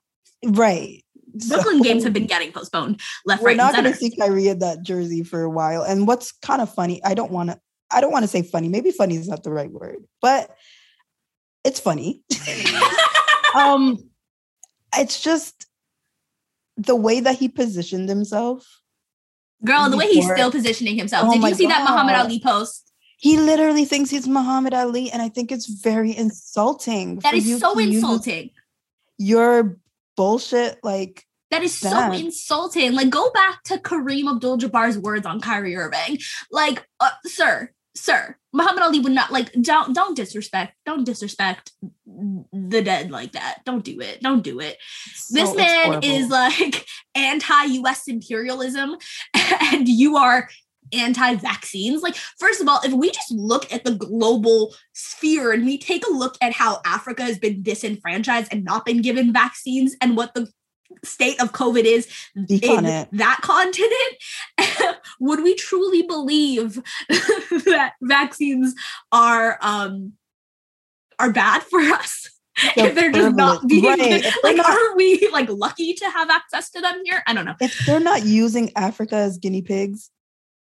right. 0.45 1.03
Brooklyn 1.49 1.79
So- 1.79 1.83
games 1.83 2.05
have 2.05 2.13
been 2.13 2.27
getting 2.27 2.53
postponed 2.53 3.01
left, 3.25 3.41
right. 3.41 3.57
We're 3.57 3.61
right, 3.61 3.73
not 3.73 3.73
going 3.73 3.91
to 3.91 3.93
see 3.93 4.15
Kyrie 4.15 4.47
in 4.47 4.59
that 4.59 4.83
jersey 4.83 5.21
for 5.21 5.41
a 5.43 5.49
while. 5.49 5.83
And 5.83 6.07
what's 6.07 6.31
kind 6.31 6.61
of 6.61 6.73
funny, 6.73 7.03
I 7.03 7.13
don't 7.13 7.29
want 7.29 7.49
to, 7.49 7.59
I 7.91 7.99
don't 7.99 8.13
want 8.13 8.23
to 8.23 8.29
say 8.29 8.41
funny. 8.41 8.69
Maybe 8.69 8.91
funny 8.91 9.17
is 9.17 9.27
not 9.27 9.43
the 9.43 9.51
right 9.51 9.69
word, 9.69 9.97
but 10.21 10.49
it's 11.65 11.81
funny. 11.81 12.23
um, 13.53 13.97
it's 14.95 15.21
just 15.21 15.67
the 16.77 16.95
way 16.95 17.19
that 17.19 17.35
he 17.35 17.49
positioned 17.49 18.07
himself. 18.07 18.65
Girl, 19.65 19.89
the 19.89 19.97
way 19.97 20.07
he's 20.07 20.23
still 20.31 20.51
positioning 20.51 20.95
himself. 20.95 21.27
Oh 21.27 21.33
Did 21.33 21.43
you 21.43 21.53
see 21.53 21.67
that 21.67 21.83
Muhammad 21.83 22.15
Ali 22.15 22.39
post? 22.39 22.86
He 23.17 23.37
literally 23.37 23.85
thinks 23.85 24.11
he's 24.11 24.27
Muhammad 24.27 24.75
Ali, 24.75 25.11
and 25.11 25.21
I 25.21 25.29
think 25.29 25.51
it's 25.51 25.65
very 25.65 26.15
insulting. 26.15 27.17
That 27.19 27.33
is 27.33 27.59
so 27.59 27.77
insulting. 27.79 28.51
Your 29.17 29.77
bullshit, 30.15 30.77
like 30.83 31.25
That 31.49 31.63
is 31.63 31.75
so 31.75 32.11
insulting. 32.11 32.93
Like, 32.93 33.09
go 33.09 33.31
back 33.31 33.63
to 33.63 33.77
Kareem 33.77 34.29
Abdul 34.29 34.59
Jabbar's 34.59 34.99
words 34.99 35.25
on 35.25 35.41
Kyrie 35.41 35.75
Irving. 35.75 36.19
Like, 36.51 36.85
uh, 36.99 37.09
sir, 37.25 37.71
sir, 37.95 38.37
Muhammad 38.53 38.83
Ali 38.83 38.99
would 38.99 39.13
not 39.13 39.31
like. 39.31 39.51
Don't 39.53 39.95
don't 39.95 40.15
disrespect. 40.15 40.75
Don't 40.85 41.03
disrespect 41.03 41.71
the 42.05 42.81
dead 42.83 43.09
like 43.09 43.31
that. 43.31 43.61
Don't 43.65 43.83
do 43.83 43.99
it. 43.99 44.21
Don't 44.21 44.43
do 44.43 44.59
it. 44.59 44.77
This 45.31 45.49
so- 45.49 45.53
it's 45.53 45.57
man 45.57 45.85
horrible. 45.85 46.07
is 46.07 46.29
like 46.29 46.85
anti-U.S. 47.15 48.07
imperialism, 48.07 48.95
and 49.33 49.87
you 49.87 50.17
are 50.17 50.47
anti-vaccines. 50.93 52.01
Like, 52.01 52.15
first 52.39 52.61
of 52.61 52.67
all, 52.67 52.79
if 52.83 52.93
we 52.93 53.11
just 53.11 53.31
look 53.31 53.71
at 53.71 53.83
the 53.83 53.95
global 53.95 54.73
sphere 54.93 55.51
and 55.51 55.65
we 55.65 55.77
take 55.77 56.05
a 56.07 56.11
look 56.11 56.35
at 56.41 56.53
how 56.53 56.81
Africa 56.85 57.23
has 57.23 57.39
been 57.39 57.61
disenfranchised 57.61 58.51
and 58.51 58.63
not 58.63 58.85
been 58.85 59.01
given 59.01 59.33
vaccines, 59.33 59.95
and 60.01 60.15
what 60.15 60.33
the 60.33 60.47
state 61.03 61.41
of 61.41 61.51
COVID 61.51 61.83
is 61.83 62.07
in 62.35 62.85
it. 62.85 63.09
that 63.11 63.39
continent, 63.41 64.97
would 65.19 65.43
we 65.43 65.55
truly 65.55 66.03
believe 66.03 66.75
that 67.09 67.93
vaccines 68.01 68.73
are 69.11 69.57
um 69.61 70.13
are 71.19 71.31
bad 71.31 71.63
for 71.63 71.79
us. 71.79 72.29
if 72.75 72.95
they're 72.95 73.11
just 73.11 73.35
not 73.35 73.67
being 73.67 73.83
right. 73.83 74.25
like 74.43 74.57
not, 74.57 74.67
are 74.67 74.95
we 74.95 75.29
like 75.31 75.47
lucky 75.49 75.93
to 75.93 76.05
have 76.05 76.27
access 76.31 76.71
to 76.71 76.81
them 76.81 76.99
here 77.05 77.21
i 77.27 77.33
don't 77.33 77.45
know 77.45 77.53
if 77.61 77.85
they're 77.85 77.99
not 77.99 78.25
using 78.25 78.71
africa 78.75 79.15
as 79.15 79.37
guinea 79.37 79.61
pigs 79.61 80.09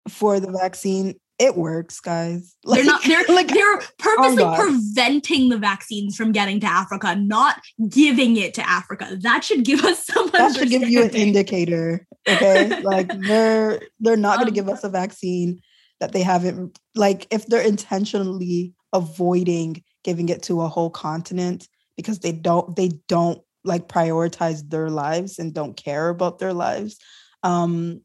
for 0.09 0.39
the 0.39 0.51
vaccine 0.51 1.15
it 1.39 1.55
works, 1.55 2.01
guys. 2.01 2.55
Like, 2.65 2.79
they're 2.79 2.85
not. 2.85 3.03
They're 3.07 3.23
like 3.29 3.47
they're 3.47 3.81
purposely 3.97 4.43
oh 4.43 4.55
preventing 4.55 5.49
the 5.49 5.57
vaccines 5.57 6.15
from 6.15 6.33
getting 6.33 6.59
to 6.59 6.67
Africa, 6.67 7.15
not 7.15 7.61
giving 7.87 8.35
it 8.35 8.53
to 8.55 8.69
Africa. 8.69 9.17
That 9.21 9.43
should 9.43 9.63
give 9.63 9.83
us 9.85 10.05
some. 10.13 10.29
That 10.31 10.55
should 10.55 10.69
give 10.69 10.87
you 10.87 11.03
an 11.03 11.11
indicator. 11.11 12.05
Okay, 12.27 12.81
like 12.81 13.07
they're 13.21 13.81
they're 14.01 14.17
not 14.17 14.37
um, 14.37 14.43
going 14.43 14.53
to 14.53 14.59
give 14.59 14.69
us 14.69 14.83
a 14.83 14.89
vaccine 14.89 15.61
that 16.01 16.11
they 16.11 16.21
haven't. 16.21 16.77
Like 16.93 17.25
if 17.31 17.45
they're 17.47 17.65
intentionally 17.65 18.73
avoiding 18.91 19.83
giving 20.03 20.29
it 20.29 20.43
to 20.43 20.61
a 20.61 20.67
whole 20.67 20.89
continent 20.89 21.67
because 21.95 22.19
they 22.19 22.31
don't 22.31 22.75
they 22.75 22.89
don't 23.07 23.41
like 23.63 23.87
prioritize 23.87 24.69
their 24.69 24.89
lives 24.89 25.39
and 25.39 25.53
don't 25.53 25.75
care 25.75 26.09
about 26.09 26.39
their 26.39 26.53
lives. 26.53 26.97
Um, 27.43 28.01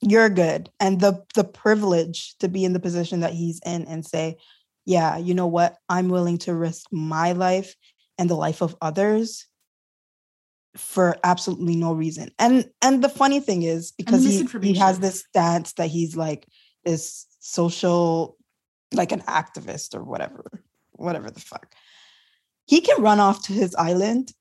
you're 0.00 0.30
good 0.30 0.70
and 0.80 1.00
the 1.00 1.22
the 1.34 1.44
privilege 1.44 2.34
to 2.38 2.48
be 2.48 2.64
in 2.64 2.72
the 2.72 2.80
position 2.80 3.20
that 3.20 3.34
he's 3.34 3.60
in 3.66 3.84
and 3.84 4.06
say 4.06 4.36
yeah 4.86 5.16
you 5.16 5.34
know 5.34 5.46
what? 5.46 5.76
I'm 5.88 6.08
willing 6.08 6.38
to 6.38 6.54
risk 6.54 6.86
my 6.90 7.32
life 7.32 7.74
and 8.18 8.28
the 8.28 8.34
life 8.34 8.60
of 8.60 8.76
others 8.80 9.46
for 10.76 11.16
absolutely 11.24 11.74
no 11.74 11.92
reason. 11.92 12.30
And 12.38 12.70
and 12.80 13.02
the 13.02 13.08
funny 13.08 13.40
thing 13.40 13.62
is 13.62 13.92
because 13.92 14.22
he, 14.22 14.46
he 14.62 14.74
has 14.78 15.00
this 15.00 15.20
stance 15.20 15.72
that 15.74 15.88
he's 15.88 16.16
like 16.16 16.46
this 16.84 17.26
social 17.40 18.36
like 18.92 19.12
an 19.12 19.22
activist 19.22 19.94
or 19.94 20.04
whatever 20.04 20.44
whatever 20.92 21.30
the 21.30 21.40
fuck. 21.40 21.74
He 22.66 22.80
can 22.80 23.02
run 23.02 23.20
off 23.20 23.46
to 23.46 23.52
his 23.52 23.74
island 23.74 24.32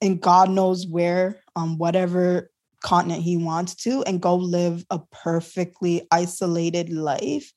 and 0.00 0.20
god 0.20 0.50
knows 0.50 0.86
where 0.86 1.40
on 1.56 1.78
whatever 1.78 2.50
continent 2.82 3.22
he 3.22 3.36
wants 3.36 3.74
to 3.74 4.02
and 4.04 4.20
go 4.20 4.34
live 4.34 4.84
a 4.90 4.98
perfectly 5.10 6.06
isolated 6.10 6.90
life 6.90 7.52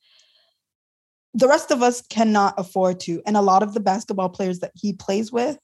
the 1.34 1.48
rest 1.48 1.70
of 1.72 1.84
us 1.84 2.02
cannot 2.02 2.54
afford 2.58 3.00
to 3.02 3.22
and 3.26 3.36
a 3.36 3.42
lot 3.42 3.62
of 3.62 3.74
the 3.74 3.80
basketball 3.80 4.30
players 4.30 4.60
that 4.60 4.72
he 4.76 4.94
plays 4.94 5.32
with 5.32 5.58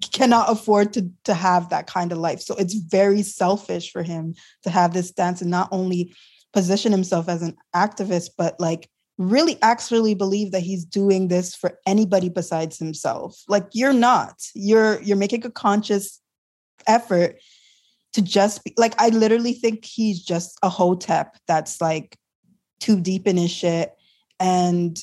cannot 0.00 0.50
afford 0.50 0.92
to 0.94 1.10
to 1.24 1.34
have 1.34 1.68
that 1.68 1.86
kind 1.86 2.12
of 2.12 2.18
life. 2.18 2.40
So 2.40 2.54
it's 2.56 2.74
very 2.74 3.22
selfish 3.22 3.90
for 3.92 4.02
him 4.02 4.34
to 4.62 4.70
have 4.70 4.92
this 4.92 5.08
stance 5.08 5.42
and 5.42 5.50
not 5.50 5.68
only 5.70 6.14
position 6.52 6.92
himself 6.92 7.28
as 7.28 7.42
an 7.42 7.56
activist 7.74 8.30
but 8.36 8.58
like 8.60 8.88
really 9.18 9.58
actually 9.62 10.14
believe 10.14 10.52
that 10.52 10.60
he's 10.60 10.84
doing 10.84 11.28
this 11.28 11.54
for 11.54 11.78
anybody 11.86 12.28
besides 12.28 12.78
himself. 12.78 13.42
Like 13.48 13.66
you're 13.72 13.92
not. 13.92 14.34
You're 14.54 15.00
you're 15.02 15.16
making 15.16 15.44
a 15.44 15.50
conscious 15.50 16.20
effort 16.86 17.38
to 18.12 18.22
just 18.22 18.64
be 18.64 18.74
like 18.76 18.94
I 18.98 19.08
literally 19.08 19.52
think 19.52 19.84
he's 19.84 20.22
just 20.22 20.58
a 20.62 20.68
hotep 20.68 21.36
that's 21.46 21.80
like 21.80 22.16
too 22.80 23.00
deep 23.00 23.26
in 23.26 23.36
his 23.36 23.50
shit 23.50 23.94
and 24.40 24.98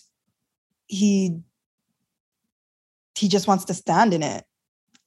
he 0.88 1.39
he 3.15 3.28
just 3.28 3.48
wants 3.48 3.65
to 3.65 3.74
stand 3.74 4.13
in 4.13 4.24
it 4.24 4.43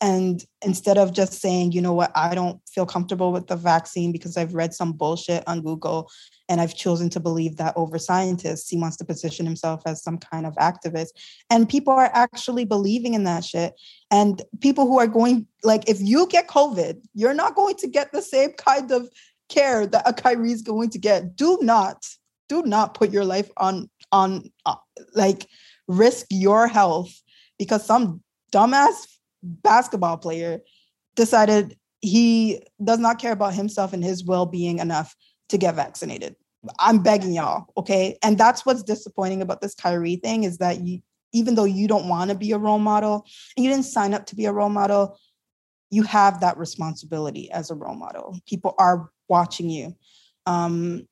and 0.02 0.44
instead 0.62 0.98
of 0.98 1.12
just 1.12 1.34
saying, 1.34 1.70
you 1.70 1.80
know 1.80 1.92
what, 1.92 2.10
I 2.16 2.34
don't 2.34 2.60
feel 2.68 2.84
comfortable 2.84 3.32
with 3.32 3.46
the 3.46 3.54
vaccine 3.54 4.10
because 4.10 4.36
I've 4.36 4.52
read 4.52 4.74
some 4.74 4.92
bullshit 4.92 5.44
on 5.46 5.62
Google 5.62 6.10
and 6.48 6.60
I've 6.60 6.74
chosen 6.74 7.08
to 7.10 7.20
believe 7.20 7.56
that 7.58 7.72
over 7.76 8.00
scientists, 8.00 8.68
he 8.68 8.76
wants 8.76 8.96
to 8.96 9.04
position 9.04 9.46
himself 9.46 9.80
as 9.86 10.02
some 10.02 10.18
kind 10.18 10.44
of 10.44 10.56
activist. 10.56 11.10
And 11.50 11.68
people 11.68 11.92
are 11.92 12.10
actually 12.12 12.64
believing 12.64 13.14
in 13.14 13.22
that 13.24 13.44
shit. 13.44 13.74
And 14.10 14.42
people 14.60 14.88
who 14.88 14.98
are 14.98 15.06
going, 15.06 15.46
like, 15.62 15.88
if 15.88 16.00
you 16.00 16.26
get 16.26 16.48
COVID, 16.48 17.00
you're 17.14 17.32
not 17.32 17.54
going 17.54 17.76
to 17.76 17.86
get 17.86 18.10
the 18.10 18.22
same 18.22 18.54
kind 18.54 18.90
of 18.90 19.08
care 19.48 19.86
that 19.86 20.02
a 20.04 20.12
Kyrie 20.12 20.50
is 20.50 20.62
going 20.62 20.90
to 20.90 20.98
get. 20.98 21.36
Do 21.36 21.58
not, 21.62 22.04
do 22.48 22.62
not 22.64 22.94
put 22.94 23.12
your 23.12 23.24
life 23.24 23.50
on, 23.56 23.88
on, 24.10 24.50
uh, 24.66 24.74
like, 25.14 25.46
risk 25.86 26.26
your 26.28 26.66
health 26.66 27.14
because 27.56 27.86
some 27.86 28.20
dumbass 28.52 29.06
basketball 29.42 30.16
player 30.16 30.60
decided 31.14 31.76
he 32.00 32.62
does 32.82 32.98
not 32.98 33.18
care 33.18 33.32
about 33.32 33.54
himself 33.54 33.92
and 33.92 34.02
his 34.02 34.24
well-being 34.24 34.78
enough 34.78 35.14
to 35.48 35.58
get 35.58 35.74
vaccinated. 35.74 36.34
I'm 36.78 37.02
begging 37.02 37.32
y'all, 37.32 37.66
okay? 37.76 38.18
And 38.22 38.38
that's 38.38 38.64
what's 38.64 38.82
disappointing 38.82 39.42
about 39.42 39.60
this 39.60 39.74
Kyrie 39.74 40.16
thing 40.16 40.44
is 40.44 40.58
that 40.58 40.80
you 40.80 41.02
even 41.32 41.54
though 41.54 41.64
you 41.64 41.88
don't 41.88 42.08
want 42.08 42.30
to 42.30 42.36
be 42.36 42.52
a 42.52 42.58
role 42.58 42.78
model 42.78 43.24
and 43.56 43.64
you 43.64 43.70
didn't 43.70 43.86
sign 43.86 44.12
up 44.12 44.26
to 44.26 44.36
be 44.36 44.44
a 44.44 44.52
role 44.52 44.68
model, 44.68 45.18
you 45.90 46.02
have 46.02 46.40
that 46.40 46.58
responsibility 46.58 47.50
as 47.50 47.70
a 47.70 47.74
role 47.74 47.94
model. 47.94 48.38
People 48.46 48.74
are 48.78 49.10
watching 49.28 49.70
you. 49.70 49.96
Um, 50.44 51.08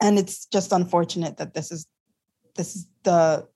and 0.00 0.18
it's 0.18 0.46
just 0.46 0.72
unfortunate 0.72 1.38
that 1.38 1.54
this 1.54 1.72
is 1.72 1.86
this 2.54 2.76
is 2.76 2.86
the 3.02 3.48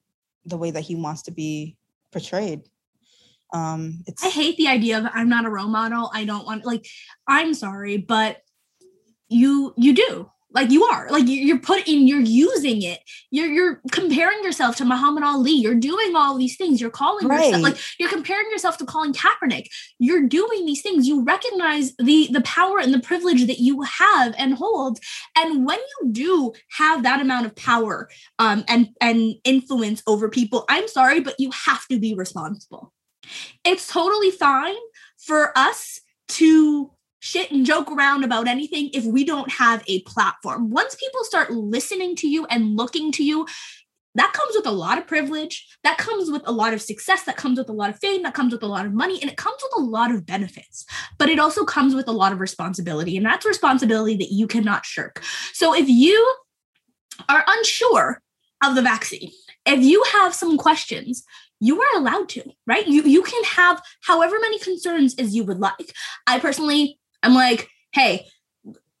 the 0.45 0.57
way 0.57 0.71
that 0.71 0.81
he 0.81 0.95
wants 0.95 1.21
to 1.23 1.31
be 1.31 1.77
portrayed 2.11 2.63
um 3.53 4.03
it's 4.07 4.23
i 4.23 4.29
hate 4.29 4.57
the 4.57 4.67
idea 4.67 4.97
of 4.97 5.05
i'm 5.13 5.29
not 5.29 5.45
a 5.45 5.49
role 5.49 5.67
model. 5.67 6.11
I 6.13 6.25
don't 6.25 6.45
want 6.45 6.65
like 6.65 6.85
i'm 7.27 7.53
sorry 7.53 7.97
but 7.97 8.37
you 9.33 9.73
you 9.77 9.93
do. 9.93 10.29
Like 10.55 10.69
you 10.69 10.83
are. 10.83 11.09
Like 11.09 11.23
you're 11.25 11.57
putting 11.57 12.07
you're 12.07 12.19
using 12.19 12.83
it. 12.83 12.99
You're 13.31 13.47
you're 13.47 13.81
comparing 13.91 14.43
yourself 14.43 14.75
to 14.75 14.85
muhammad 14.85 15.23
ali. 15.23 15.51
You're 15.51 15.73
doing 15.73 16.15
all 16.15 16.37
these 16.37 16.55
things. 16.55 16.79
You're 16.79 16.91
calling 16.91 17.27
right. 17.27 17.45
yourself 17.45 17.63
like 17.63 17.77
you're 17.97 18.09
comparing 18.09 18.51
yourself 18.51 18.77
to 18.77 18.85
colin 18.85 19.13
kaepernick. 19.13 19.65
You're 19.97 20.27
doing 20.27 20.67
these 20.67 20.83
things. 20.83 21.07
You 21.07 21.23
recognize 21.23 21.95
the 21.95 22.29
the 22.31 22.41
power 22.41 22.77
and 22.77 22.93
the 22.93 22.99
privilege 22.99 23.47
that 23.47 23.59
you 23.59 23.81
have 23.81 24.35
and 24.37 24.53
hold. 24.53 24.99
And 25.35 25.65
when 25.65 25.79
you 25.79 26.11
do 26.11 26.53
have 26.77 27.01
that 27.01 27.19
amount 27.19 27.47
of 27.47 27.55
power 27.55 28.07
um 28.37 28.63
and 28.67 28.89
and 29.01 29.33
influence 29.43 30.03
over 30.05 30.29
people 30.29 30.65
i'm 30.69 30.87
sorry 30.87 31.19
but 31.19 31.35
you 31.39 31.49
have 31.51 31.85
to 31.87 31.99
be 31.99 32.13
responsible 32.13 32.93
it's 33.63 33.87
totally 33.87 34.31
fine 34.31 34.75
for 35.17 35.57
us 35.57 35.99
to 36.29 36.91
shit 37.19 37.51
and 37.51 37.65
joke 37.65 37.89
around 37.89 38.23
about 38.23 38.47
anything 38.47 38.89
if 38.93 39.05
we 39.05 39.23
don't 39.23 39.49
have 39.49 39.81
a 39.87 40.01
platform. 40.01 40.69
Once 40.69 40.95
people 40.95 41.23
start 41.23 41.51
listening 41.51 42.15
to 42.17 42.27
you 42.27 42.45
and 42.47 42.75
looking 42.75 43.11
to 43.13 43.23
you, 43.23 43.47
that 44.15 44.33
comes 44.33 44.55
with 44.55 44.67
a 44.67 44.71
lot 44.71 44.97
of 44.97 45.07
privilege. 45.07 45.65
That 45.83 45.97
comes 45.97 46.29
with 46.29 46.43
a 46.45 46.51
lot 46.51 46.73
of 46.73 46.81
success. 46.81 47.23
That 47.23 47.37
comes 47.37 47.57
with 47.57 47.69
a 47.69 47.73
lot 47.73 47.89
of 47.89 47.99
fame. 47.99 48.23
That 48.23 48.33
comes 48.35 48.53
with 48.53 48.61
a 48.61 48.67
lot 48.67 48.85
of 48.85 48.93
money. 48.93 49.19
And 49.21 49.31
it 49.31 49.37
comes 49.37 49.57
with 49.63 49.71
a 49.77 49.89
lot 49.89 50.11
of 50.11 50.25
benefits. 50.25 50.85
But 51.17 51.29
it 51.29 51.39
also 51.39 51.63
comes 51.63 51.95
with 51.95 52.07
a 52.07 52.11
lot 52.11 52.31
of 52.31 52.39
responsibility. 52.39 53.17
And 53.17 53.25
that's 53.25 53.45
responsibility 53.45 54.15
that 54.17 54.31
you 54.31 54.45
cannot 54.45 54.85
shirk. 54.85 55.23
So 55.53 55.73
if 55.73 55.89
you 55.89 56.35
are 57.29 57.43
unsure 57.47 58.21
of 58.63 58.75
the 58.75 58.81
vaccine, 58.81 59.31
if 59.65 59.81
you 59.81 60.03
have 60.13 60.33
some 60.33 60.57
questions, 60.57 61.23
you 61.59 61.81
are 61.81 61.97
allowed 61.97 62.29
to, 62.29 62.43
right? 62.67 62.87
You 62.87 63.03
you 63.03 63.23
can 63.23 63.43
have 63.43 63.81
however 64.01 64.37
many 64.39 64.59
concerns 64.59 65.15
as 65.15 65.35
you 65.35 65.43
would 65.43 65.59
like. 65.59 65.93
I 66.27 66.39
personally 66.39 66.99
I'm 67.21 67.33
like, 67.33 67.69
hey, 67.93 68.27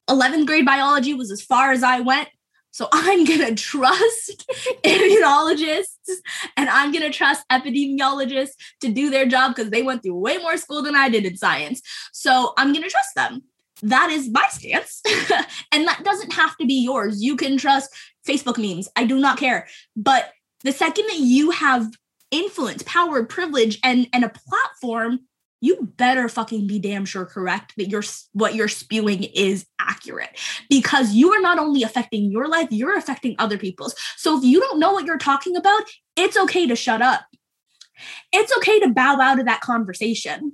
11th 0.09 0.45
grade 0.45 0.65
biology 0.65 1.13
was 1.13 1.31
as 1.31 1.41
far 1.41 1.71
as 1.71 1.83
I 1.83 1.99
went. 1.99 2.29
So 2.71 2.87
I'm 2.93 3.25
going 3.25 3.39
to 3.39 3.55
trust 3.55 4.45
immunologists 4.83 6.09
and 6.57 6.69
I'm 6.69 6.91
going 6.91 7.03
to 7.03 7.15
trust 7.15 7.45
epidemiologists 7.49 8.55
to 8.81 8.89
do 8.89 9.09
their 9.09 9.25
job 9.25 9.55
because 9.55 9.71
they 9.71 9.83
went 9.83 10.03
through 10.03 10.15
way 10.15 10.37
more 10.37 10.57
school 10.57 10.81
than 10.81 10.95
I 10.95 11.09
did 11.09 11.25
in 11.25 11.37
science. 11.37 11.81
So 12.11 12.53
I'm 12.57 12.71
going 12.73 12.83
to 12.83 12.89
trust 12.89 13.15
them. 13.15 13.43
That 13.81 14.09
is 14.11 14.29
my 14.29 14.47
stance. 14.49 15.01
and 15.71 15.87
that 15.87 16.01
doesn't 16.03 16.33
have 16.33 16.55
to 16.57 16.65
be 16.65 16.83
yours. 16.83 17.21
You 17.21 17.35
can 17.35 17.57
trust 17.57 17.93
Facebook 18.27 18.57
memes. 18.57 18.87
I 18.95 19.05
do 19.05 19.19
not 19.19 19.37
care. 19.37 19.67
But 19.95 20.31
the 20.63 20.71
second 20.71 21.05
that 21.07 21.19
you 21.19 21.51
have 21.51 21.91
influence, 22.31 22.83
power, 22.83 23.23
privilege, 23.23 23.79
and 23.83 24.07
and 24.13 24.23
a 24.23 24.29
platform, 24.29 25.21
you 25.61 25.93
better 25.95 26.27
fucking 26.27 26.67
be 26.67 26.79
damn 26.79 27.05
sure 27.05 27.25
correct 27.25 27.73
that 27.77 27.89
you're 27.89 28.03
what 28.33 28.55
you're 28.55 28.67
spewing 28.67 29.23
is 29.23 29.65
accurate 29.79 30.37
because 30.69 31.13
you 31.13 31.31
are 31.33 31.41
not 31.41 31.59
only 31.59 31.83
affecting 31.83 32.31
your 32.31 32.47
life, 32.47 32.67
you're 32.71 32.97
affecting 32.97 33.35
other 33.39 33.57
people's. 33.57 33.95
So 34.17 34.37
if 34.37 34.43
you 34.43 34.59
don't 34.59 34.79
know 34.79 34.91
what 34.91 35.05
you're 35.05 35.17
talking 35.17 35.55
about, 35.55 35.83
it's 36.15 36.37
okay 36.37 36.67
to 36.67 36.75
shut 36.75 37.01
up. 37.01 37.21
It's 38.31 38.55
okay 38.57 38.79
to 38.79 38.89
bow 38.89 39.19
out 39.21 39.39
of 39.39 39.45
that 39.45 39.61
conversation. 39.61 40.53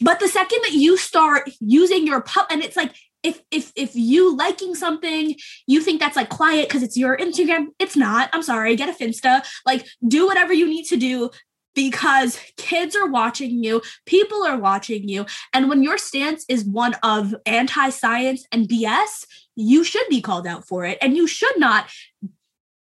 But 0.00 0.20
the 0.20 0.28
second 0.28 0.60
that 0.62 0.72
you 0.72 0.96
start 0.96 1.50
using 1.60 2.06
your 2.06 2.20
pub, 2.20 2.46
and 2.50 2.62
it's 2.62 2.76
like 2.76 2.94
if 3.24 3.40
if 3.50 3.72
if 3.74 3.96
you 3.96 4.36
liking 4.36 4.74
something 4.74 5.34
you 5.66 5.80
think 5.80 6.00
that's 6.00 6.16
like 6.16 6.28
quiet 6.28 6.68
because 6.68 6.82
it's 6.82 6.96
your 6.96 7.16
instagram 7.16 7.66
it's 7.78 7.96
not 7.96 8.30
i'm 8.32 8.42
sorry 8.42 8.76
get 8.76 8.88
a 8.88 8.92
finsta 8.92 9.44
like 9.66 9.86
do 10.06 10.26
whatever 10.26 10.52
you 10.52 10.66
need 10.66 10.84
to 10.84 10.96
do 10.96 11.30
because 11.74 12.38
kids 12.56 12.94
are 12.94 13.08
watching 13.08 13.64
you 13.64 13.82
people 14.06 14.44
are 14.44 14.58
watching 14.58 15.08
you 15.08 15.26
and 15.52 15.68
when 15.68 15.82
your 15.82 15.98
stance 15.98 16.44
is 16.48 16.64
one 16.64 16.94
of 17.02 17.34
anti-science 17.46 18.46
and 18.52 18.68
bs 18.68 19.26
you 19.56 19.82
should 19.82 20.06
be 20.08 20.20
called 20.20 20.46
out 20.46 20.66
for 20.66 20.84
it 20.84 20.98
and 21.00 21.16
you 21.16 21.26
should 21.26 21.58
not 21.58 21.90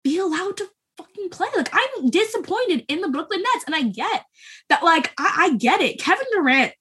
be 0.03 0.19
allowed 0.19 0.55
to 0.57 0.69
fucking 0.97 1.15
fucking 1.15 1.29
play. 1.29 1.47
Like 1.55 1.69
I'm 1.73 2.09
disappointed 2.09 2.85
in 2.87 3.01
the 3.01 3.09
Brooklyn 3.09 3.41
Nets, 3.41 3.65
and 3.65 3.75
I 3.75 3.83
get 3.83 4.25
that. 4.69 4.83
Like 4.83 5.13
I, 5.17 5.49
I 5.51 5.55
get 5.55 5.81
it. 5.81 5.99
Kevin 5.99 6.25
Durant 6.33 6.73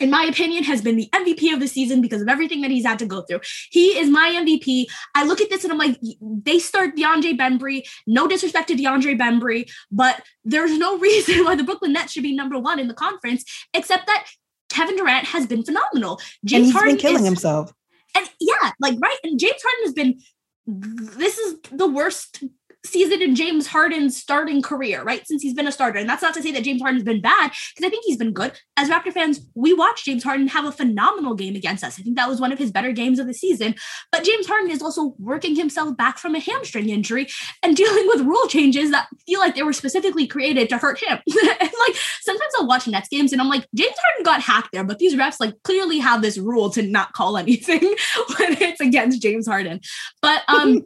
in 0.00 0.10
my 0.10 0.24
opinion, 0.24 0.64
has 0.64 0.82
been 0.82 0.96
the 0.96 1.08
MVP 1.14 1.52
of 1.52 1.60
the 1.60 1.68
season 1.68 2.00
because 2.00 2.22
of 2.22 2.28
everything 2.28 2.60
that 2.62 2.70
he's 2.70 2.86
had 2.86 2.98
to 3.00 3.06
go 3.06 3.22
through. 3.22 3.40
He 3.70 3.98
is 3.98 4.08
my 4.08 4.30
MVP. 4.30 4.86
I 5.14 5.24
look 5.24 5.40
at 5.40 5.50
this 5.50 5.64
and 5.64 5.72
I'm 5.72 5.78
like, 5.78 5.98
they 6.20 6.58
start 6.58 6.96
DeAndre 6.96 7.38
Bembry. 7.38 7.82
No 8.06 8.26
disrespect 8.26 8.68
to 8.68 8.74
DeAndre 8.74 9.18
Bembry, 9.18 9.70
but 9.90 10.22
there's 10.44 10.76
no 10.76 10.98
reason 11.08 11.44
why 11.44 11.54
the 11.54 11.64
Brooklyn 11.64 11.92
Nets 11.92 12.12
should 12.12 12.22
be 12.22 12.34
number 12.34 12.58
one 12.58 12.78
in 12.78 12.88
the 12.88 12.94
conference, 12.94 13.44
except 13.74 14.06
that 14.06 14.26
Kevin 14.68 14.96
Durant 14.96 15.26
has 15.26 15.46
been 15.46 15.64
phenomenal. 15.64 16.20
James 16.44 16.52
and 16.52 16.64
he's 16.66 16.72
Harden 16.74 16.94
been 16.94 17.00
killing 17.00 17.22
is, 17.22 17.24
himself. 17.24 17.72
And 18.16 18.28
yeah, 18.40 18.72
like 18.80 18.96
right. 19.00 19.18
And 19.24 19.38
James 19.38 19.60
Harden 19.62 19.84
has 19.84 19.92
been 19.92 20.20
this 20.66 21.38
is 21.38 21.58
the 21.72 21.88
worst 21.88 22.44
season 22.88 23.22
in 23.22 23.34
James 23.34 23.66
Harden's 23.66 24.16
starting 24.16 24.62
career, 24.62 25.02
right? 25.02 25.26
Since 25.26 25.42
he's 25.42 25.54
been 25.54 25.66
a 25.66 25.72
starter. 25.72 25.98
And 25.98 26.08
that's 26.08 26.22
not 26.22 26.34
to 26.34 26.42
say 26.42 26.52
that 26.52 26.64
James 26.64 26.80
Harden's 26.80 27.04
been 27.04 27.20
bad, 27.20 27.52
because 27.74 27.86
I 27.86 27.90
think 27.90 28.04
he's 28.06 28.16
been 28.16 28.32
good. 28.32 28.58
As 28.76 28.88
Raptor 28.88 29.12
fans, 29.12 29.40
we 29.54 29.72
watched 29.74 30.04
James 30.04 30.24
Harden 30.24 30.48
have 30.48 30.64
a 30.64 30.72
phenomenal 30.72 31.34
game 31.34 31.56
against 31.56 31.84
us. 31.84 31.98
I 31.98 32.02
think 32.02 32.16
that 32.16 32.28
was 32.28 32.40
one 32.40 32.52
of 32.52 32.58
his 32.58 32.70
better 32.70 32.92
games 32.92 33.18
of 33.18 33.26
the 33.26 33.34
season. 33.34 33.74
But 34.12 34.24
James 34.24 34.46
Harden 34.46 34.70
is 34.70 34.82
also 34.82 35.14
working 35.18 35.56
himself 35.56 35.96
back 35.96 36.18
from 36.18 36.34
a 36.34 36.40
hamstring 36.40 36.88
injury 36.88 37.28
and 37.62 37.76
dealing 37.76 38.06
with 38.08 38.22
rule 38.22 38.46
changes 38.48 38.90
that 38.90 39.08
feel 39.26 39.40
like 39.40 39.54
they 39.54 39.62
were 39.62 39.72
specifically 39.72 40.26
created 40.26 40.68
to 40.70 40.78
hurt 40.78 41.02
him. 41.02 41.18
and 41.26 41.60
like 41.60 41.96
sometimes 42.20 42.52
I'll 42.58 42.66
watch 42.66 42.86
Nets 42.86 43.08
games 43.08 43.32
and 43.32 43.40
I'm 43.40 43.48
like, 43.48 43.66
James 43.74 43.96
Harden 43.98 44.24
got 44.24 44.40
hacked 44.40 44.72
there, 44.72 44.84
but 44.84 44.98
these 44.98 45.14
refs 45.14 45.40
like 45.40 45.54
clearly 45.62 45.98
have 45.98 46.22
this 46.22 46.38
rule 46.38 46.70
to 46.70 46.82
not 46.82 47.12
call 47.12 47.36
anything 47.36 47.80
when 48.38 48.56
it's 48.60 48.80
against 48.80 49.22
James 49.22 49.46
Harden. 49.46 49.80
But 50.22 50.42
um 50.48 50.82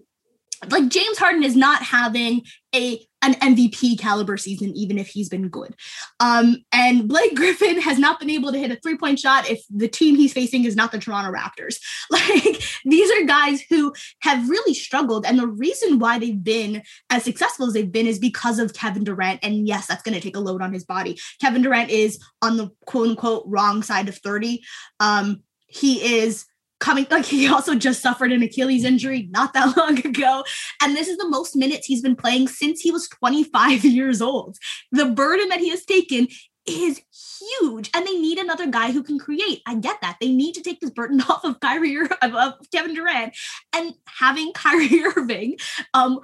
like 0.71 0.89
James 0.89 1.19
Harden 1.19 1.43
is 1.43 1.57
not 1.57 1.83
having 1.83 2.43
a 2.75 3.05
an 3.25 3.35
MVP 3.35 3.99
caliber 4.01 4.37
season, 4.37 4.77
even 4.77 4.99
if 4.99 5.07
he's 5.07 5.29
been 5.29 5.49
good. 5.49 5.77
Um, 6.19 6.57
and 6.73 7.09
Blake 7.09 7.35
Griffin 7.37 7.81
has 7.81 7.99
not 7.99 8.19
been 8.19 8.31
able 8.31 8.51
to 8.53 8.59
hit 8.59 8.73
a 8.73 8.77
three 8.83 8.97
point 8.97 9.19
shot 9.19 9.49
if 9.49 9.63
the 9.71 9.89
team 9.89 10.17
he's 10.17 10.33
facing 10.33 10.65
is 10.65 10.77
not 10.77 10.93
the 10.93 10.99
Toronto 10.99 11.33
Raptors. 11.33 11.77
Like 12.11 12.63
these 12.85 13.11
are 13.11 13.25
guys 13.25 13.63
who 13.63 13.93
have 14.21 14.49
really 14.49 14.75
struggled. 14.75 15.25
And 15.25 15.39
the 15.39 15.47
reason 15.47 15.99
why 15.99 16.19
they've 16.19 16.43
been 16.43 16.83
as 17.09 17.23
successful 17.23 17.67
as 17.67 17.73
they've 17.73 17.91
been 17.91 18.07
is 18.07 18.19
because 18.19 18.59
of 18.59 18.75
Kevin 18.75 19.05
Durant. 19.05 19.41
And 19.43 19.67
yes, 19.67 19.87
that's 19.87 20.03
going 20.03 20.15
to 20.15 20.21
take 20.21 20.37
a 20.37 20.41
load 20.41 20.61
on 20.61 20.73
his 20.73 20.85
body. 20.85 21.19
Kevin 21.41 21.63
Durant 21.63 21.91
is 21.91 22.19
on 22.43 22.57
the 22.59 22.71
quote 22.87 23.09
unquote 23.09 23.45
wrong 23.47 23.83
side 23.83 24.09
of 24.09 24.19
30. 24.19 24.63
Um, 25.01 25.43
he 25.69 26.19
is 26.19 26.45
coming 26.83 27.07
like 27.13 27.25
he 27.25 27.47
also 27.47 27.77
just 27.77 28.03
suffered 28.03 28.33
an 28.33 28.43
Achilles 28.43 28.85
injury 28.85 29.29
not 29.31 29.53
that 29.55 29.77
long 29.77 30.05
ago 30.05 30.43
and 30.83 30.97
this 30.97 31.07
is 31.07 31.17
the 31.17 31.29
most 31.29 31.55
minutes 31.55 31.87
he's 31.87 32.03
been 32.03 32.17
playing 32.17 32.49
since 32.49 32.81
he 32.81 32.91
was 32.91 33.09
25 33.09 33.85
years 33.85 34.21
old. 34.21 34.59
The 34.91 35.07
burden 35.07 35.49
that 35.49 35.61
he 35.61 35.71
has 35.71 35.85
taken 35.85 36.27
is 36.67 37.01
huge 37.41 37.89
and 37.95 38.07
they 38.07 38.19
need 38.19 38.39
another 38.39 38.67
guy 38.67 38.91
who 38.91 39.03
can 39.03 39.19
create. 39.19 39.63
I 39.67 39.77
get 39.77 40.01
that. 40.01 40.17
They 40.21 40.33
need 40.33 40.55
to 40.55 40.63
take 40.63 40.81
this 40.81 40.91
burden 40.91 41.21
off 41.29 41.45
of 41.45 41.61
Kyrie 41.61 41.97
of, 42.21 42.35
of 42.35 42.55
Kevin 42.73 42.95
Durant 42.95 43.37
and 43.73 43.95
having 44.07 44.53
Kyrie 44.53 45.05
Irving 45.17 45.57
um 45.95 46.21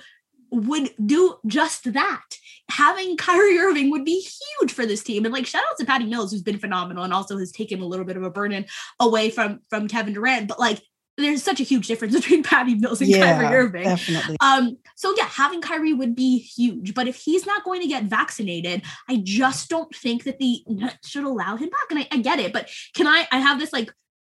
would 0.51 0.91
do 1.05 1.37
just 1.47 1.93
that. 1.93 2.25
Having 2.71 3.17
Kyrie 3.17 3.59
Irving 3.59 3.91
would 3.91 4.05
be 4.05 4.21
huge 4.21 4.73
for 4.73 4.85
this 4.85 5.03
team. 5.03 5.25
And 5.25 5.33
like 5.33 5.47
shout 5.47 5.63
out 5.71 5.79
to 5.79 5.87
Patty 5.87 6.05
Mills, 6.05 6.31
who's 6.31 6.43
been 6.43 6.59
phenomenal 6.59 7.05
and 7.05 7.13
also 7.13 7.39
has 7.39 7.51
taken 7.51 7.81
a 7.81 7.87
little 7.87 8.05
bit 8.05 8.17
of 8.17 8.23
a 8.23 8.31
burden 8.31 8.67
away 9.01 9.31
from 9.31 9.61
from 9.71 9.89
Kevin 9.89 10.13
Durant. 10.13 10.49
But 10.49 10.59
like 10.59 10.83
there's 11.17 11.43
such 11.43 11.61
a 11.61 11.65
huge 11.65 11.89
difference 11.89 12.15
between 12.17 12.43
Patty 12.43 12.75
Mills 12.75 13.01
and 13.01 13.11
yeah, 13.11 13.39
Kyrie 13.39 13.57
Irving. 13.57 13.85
Definitely. 13.85 14.37
Um, 14.41 14.79
so 14.97 15.15
yeah, 15.17 15.27
having 15.27 15.61
Kyrie 15.61 15.93
would 15.93 16.15
be 16.15 16.39
huge. 16.39 16.95
But 16.95 17.09
if 17.09 17.17
he's 17.17 17.45
not 17.45 17.65
going 17.65 17.81
to 17.83 17.89
get 17.89 18.05
vaccinated, 18.05 18.83
I 19.09 19.21
just 19.23 19.69
don't 19.69 19.95
think 19.95 20.25
that 20.25 20.39
the 20.39 20.63
should 21.05 21.25
allow 21.25 21.57
him 21.57 21.69
back. 21.69 21.91
And 21.91 22.01
I, 22.01 22.09
I 22.13 22.19
get 22.19 22.39
it, 22.39 22.53
but 22.53 22.71
can 22.95 23.07
I 23.07 23.27
I 23.33 23.39
have 23.39 23.59
this 23.59 23.73
like 23.73 23.93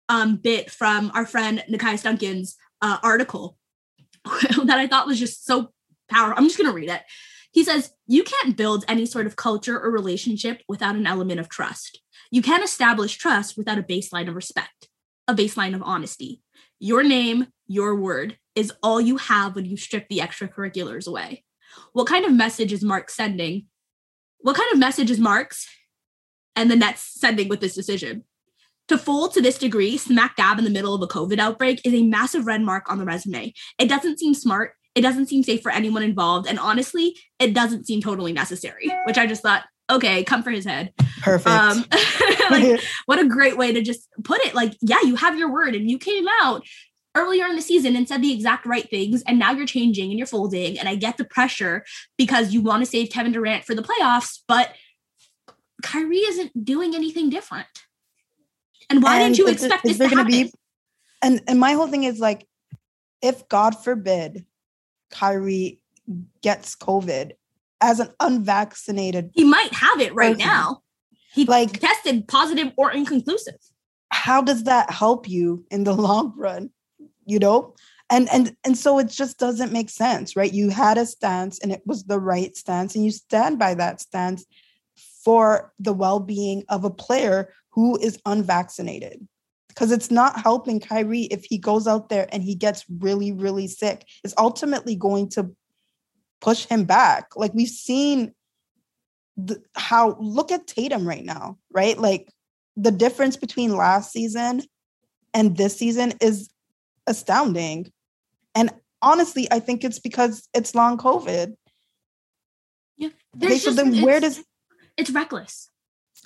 um 0.09 0.36
bit 0.36 0.70
from 0.70 1.11
our 1.14 1.26
friend 1.26 1.64
Nekias 1.72 2.03
Duncan's 2.03 2.57
uh, 2.82 2.97
article 3.01 3.57
that 4.26 4.78
I 4.78 4.88
thought 4.88 5.07
was 5.07 5.20
just 5.20 5.45
so 5.45 5.72
power. 6.14 6.34
I'm 6.36 6.45
just 6.45 6.57
going 6.57 6.70
to 6.70 6.76
read 6.76 6.89
it. 6.89 7.01
He 7.51 7.64
says, 7.64 7.91
You 8.07 8.24
can't 8.24 8.57
build 8.57 8.84
any 8.88 9.05
sort 9.05 9.28
of 9.28 9.36
culture 9.36 9.80
or 9.80 9.91
relationship 9.91 10.61
without 10.68 10.95
an 10.95 11.07
element 11.07 11.39
of 11.39 11.49
trust. 11.49 12.01
You 12.32 12.41
can't 12.41 12.64
establish 12.64 13.18
trust 13.18 13.57
without 13.57 13.78
a 13.78 13.84
baseline 13.84 14.28
of 14.28 14.36
respect, 14.36 14.89
a 15.28 15.36
baseline 15.36 15.76
of 15.76 15.84
honesty. 15.84 16.41
Your 16.80 17.03
name, 17.03 17.47
your 17.68 17.95
word 17.95 18.38
is 18.55 18.74
all 18.82 18.99
you 18.99 19.18
have 19.18 19.55
when 19.55 19.66
you 19.66 19.78
strip 19.78 20.07
the 20.09 20.20
extracurriculars 20.20 21.07
away. 21.07 21.43
What 21.93 22.07
kind 22.07 22.26
of 22.26 22.34
message 22.34 22.74
is 22.74 22.84
Marks 22.84 23.16
sending? 23.16 23.68
What 24.39 24.55
kind 24.55 24.72
of 24.74 24.80
message 24.80 25.09
is 25.09 25.20
Marks 25.20 25.68
and 26.55 26.70
the 26.70 26.76
Nets 26.76 27.20
sending 27.20 27.49
with 27.49 27.61
this 27.61 27.76
decision? 27.76 28.26
To 28.89 28.97
fold 28.97 29.34
to 29.34 29.41
this 29.41 29.57
degree, 29.57 29.97
smack 29.97 30.36
dab 30.36 30.57
in 30.57 30.66
the 30.66 30.70
middle 30.70 30.93
of 30.93 31.01
a 31.01 31.07
COVID 31.07 31.39
outbreak, 31.39 31.82
is 31.86 31.93
a 31.93 32.03
massive 32.03 32.45
red 32.45 32.61
mark 32.61 32.91
on 32.91 32.97
the 32.97 33.05
resume. 33.05 33.53
It 33.80 33.88
doesn't 33.88 34.20
seem 34.20 34.34
smart 34.34 34.74
it 34.95 35.01
doesn't 35.01 35.27
seem 35.27 35.43
safe 35.43 35.61
for 35.61 35.71
anyone 35.71 36.03
involved. 36.03 36.47
And 36.47 36.59
honestly, 36.59 37.17
it 37.39 37.53
doesn't 37.53 37.85
seem 37.85 38.01
totally 38.01 38.33
necessary, 38.33 38.91
which 39.05 39.17
I 39.17 39.25
just 39.25 39.41
thought, 39.41 39.63
okay, 39.89 40.23
come 40.23 40.43
for 40.43 40.51
his 40.51 40.65
head. 40.65 40.93
Perfect. 41.21 41.47
Um, 41.47 41.85
like, 42.51 42.81
what 43.05 43.19
a 43.19 43.27
great 43.27 43.57
way 43.57 43.73
to 43.73 43.81
just 43.81 44.07
put 44.23 44.39
it. 44.41 44.53
Like, 44.53 44.75
yeah, 44.81 45.01
you 45.03 45.15
have 45.15 45.37
your 45.37 45.51
word 45.51 45.75
and 45.75 45.89
you 45.89 45.97
came 45.97 46.25
out 46.41 46.63
earlier 47.15 47.45
in 47.45 47.55
the 47.55 47.61
season 47.61 47.95
and 47.95 48.07
said 48.07 48.21
the 48.21 48.33
exact 48.33 48.65
right 48.65 48.89
things. 48.89 49.23
And 49.27 49.39
now 49.39 49.51
you're 49.51 49.67
changing 49.67 50.09
and 50.09 50.17
you're 50.17 50.27
folding. 50.27 50.79
And 50.79 50.87
I 50.87 50.95
get 50.95 51.17
the 51.17 51.25
pressure 51.25 51.85
because 52.17 52.53
you 52.53 52.61
want 52.61 52.83
to 52.83 52.89
save 52.89 53.09
Kevin 53.09 53.31
Durant 53.31 53.65
for 53.65 53.75
the 53.75 53.83
playoffs, 53.83 54.39
but 54.47 54.73
Kyrie 55.81 56.17
isn't 56.17 56.65
doing 56.65 56.95
anything 56.95 57.29
different. 57.29 57.67
And 58.89 59.01
why 59.01 59.21
and 59.21 59.33
did 59.33 59.39
you 59.39 59.47
expect 59.47 59.83
this 59.83 59.97
to 59.97 60.07
happen? 60.07 60.27
Be, 60.27 60.51
and, 61.21 61.41
and 61.47 61.59
my 61.59 61.73
whole 61.73 61.87
thing 61.87 62.03
is 62.03 62.19
like, 62.19 62.47
if 63.21 63.47
God 63.47 63.81
forbid 63.83 64.45
Kyrie 65.14 65.80
gets 66.41 66.76
COVID 66.76 67.32
as 67.82 67.99
an 67.99 68.09
unvaccinated. 68.20 69.32
He 69.34 69.43
might 69.43 69.74
have 69.74 70.01
it 70.01 70.14
right 70.14 70.36
person. 70.36 70.47
now. 70.47 70.82
He 71.34 71.45
like 71.45 71.80
tested 71.80 72.28
positive 72.28 72.72
or 72.78 72.91
inconclusive. 72.91 73.55
How 74.09 74.41
does 74.41 74.64
that 74.64 74.91
help 74.91 75.28
you 75.28 75.66
in 75.72 75.84
the 75.84 75.93
long 76.07 76.34
run? 76.36 76.70
You 77.26 77.39
know? 77.39 77.76
And 78.09 78.28
and 78.32 78.55
and 78.64 78.78
so 78.78 78.99
it 78.99 79.07
just 79.07 79.39
doesn't 79.39 79.72
make 79.72 79.89
sense, 79.89 80.36
right? 80.36 80.53
You 80.53 80.70
had 80.70 80.97
a 80.97 81.05
stance 81.05 81.59
and 81.59 81.72
it 81.72 81.82
was 81.86 82.03
the 82.03 82.20
right 82.20 82.55
stance 82.55 82.95
and 82.95 83.05
you 83.05 83.11
stand 83.11 83.57
by 83.57 83.74
that 83.76 84.01
stance 84.01 84.45
for 85.24 85.72
the 85.80 85.93
well-being 85.93 86.64
of 86.70 86.84
a 86.84 86.89
player 86.89 87.53
who 87.72 87.97
is 87.97 88.20
unvaccinated 88.26 89.26
because 89.74 89.91
it's 89.91 90.11
not 90.11 90.39
helping 90.39 90.80
Kyrie 90.80 91.24
if 91.24 91.43
he 91.43 91.57
goes 91.57 91.88
out 91.88 92.09
there 92.09 92.28
and 92.32 92.43
he 92.43 92.55
gets 92.55 92.86
really, 92.99 93.32
really 93.32 93.67
sick. 93.67 94.05
It's 94.24 94.34
ultimately 94.38 94.95
going 94.95 95.30
to 95.30 95.51
push 96.41 96.65
him 96.65 96.86
back. 96.86 97.36
Like 97.36 97.53
we've 97.53 97.67
seen 97.67 98.34
the, 99.38 99.61
how, 99.76 100.15
look 100.19 100.51
at 100.51 100.67
Tatum 100.67 101.07
right 101.07 101.24
now, 101.24 101.57
right? 101.71 101.97
Like 101.97 102.32
the 102.76 102.91
difference 102.91 103.38
between 103.38 103.76
last 103.76 104.11
season 104.11 104.61
and 105.34 105.57
this 105.57 105.78
season 105.78 106.13
is 106.21 106.49
astounding. 107.07 107.91
And 108.53 108.71
honestly, 109.01 109.47
I 109.51 109.59
think 109.59 109.84
it's 109.84 109.99
because 109.99 110.47
it's 110.53 110.76
long 110.76 110.97
COVID. 110.97 111.55
Yeah. 112.97 113.09
Okay, 113.43 113.57
so 113.57 113.71
then 113.71 114.01
where 114.01 114.19
does 114.19 114.43
it's 114.97 115.09
reckless? 115.09 115.69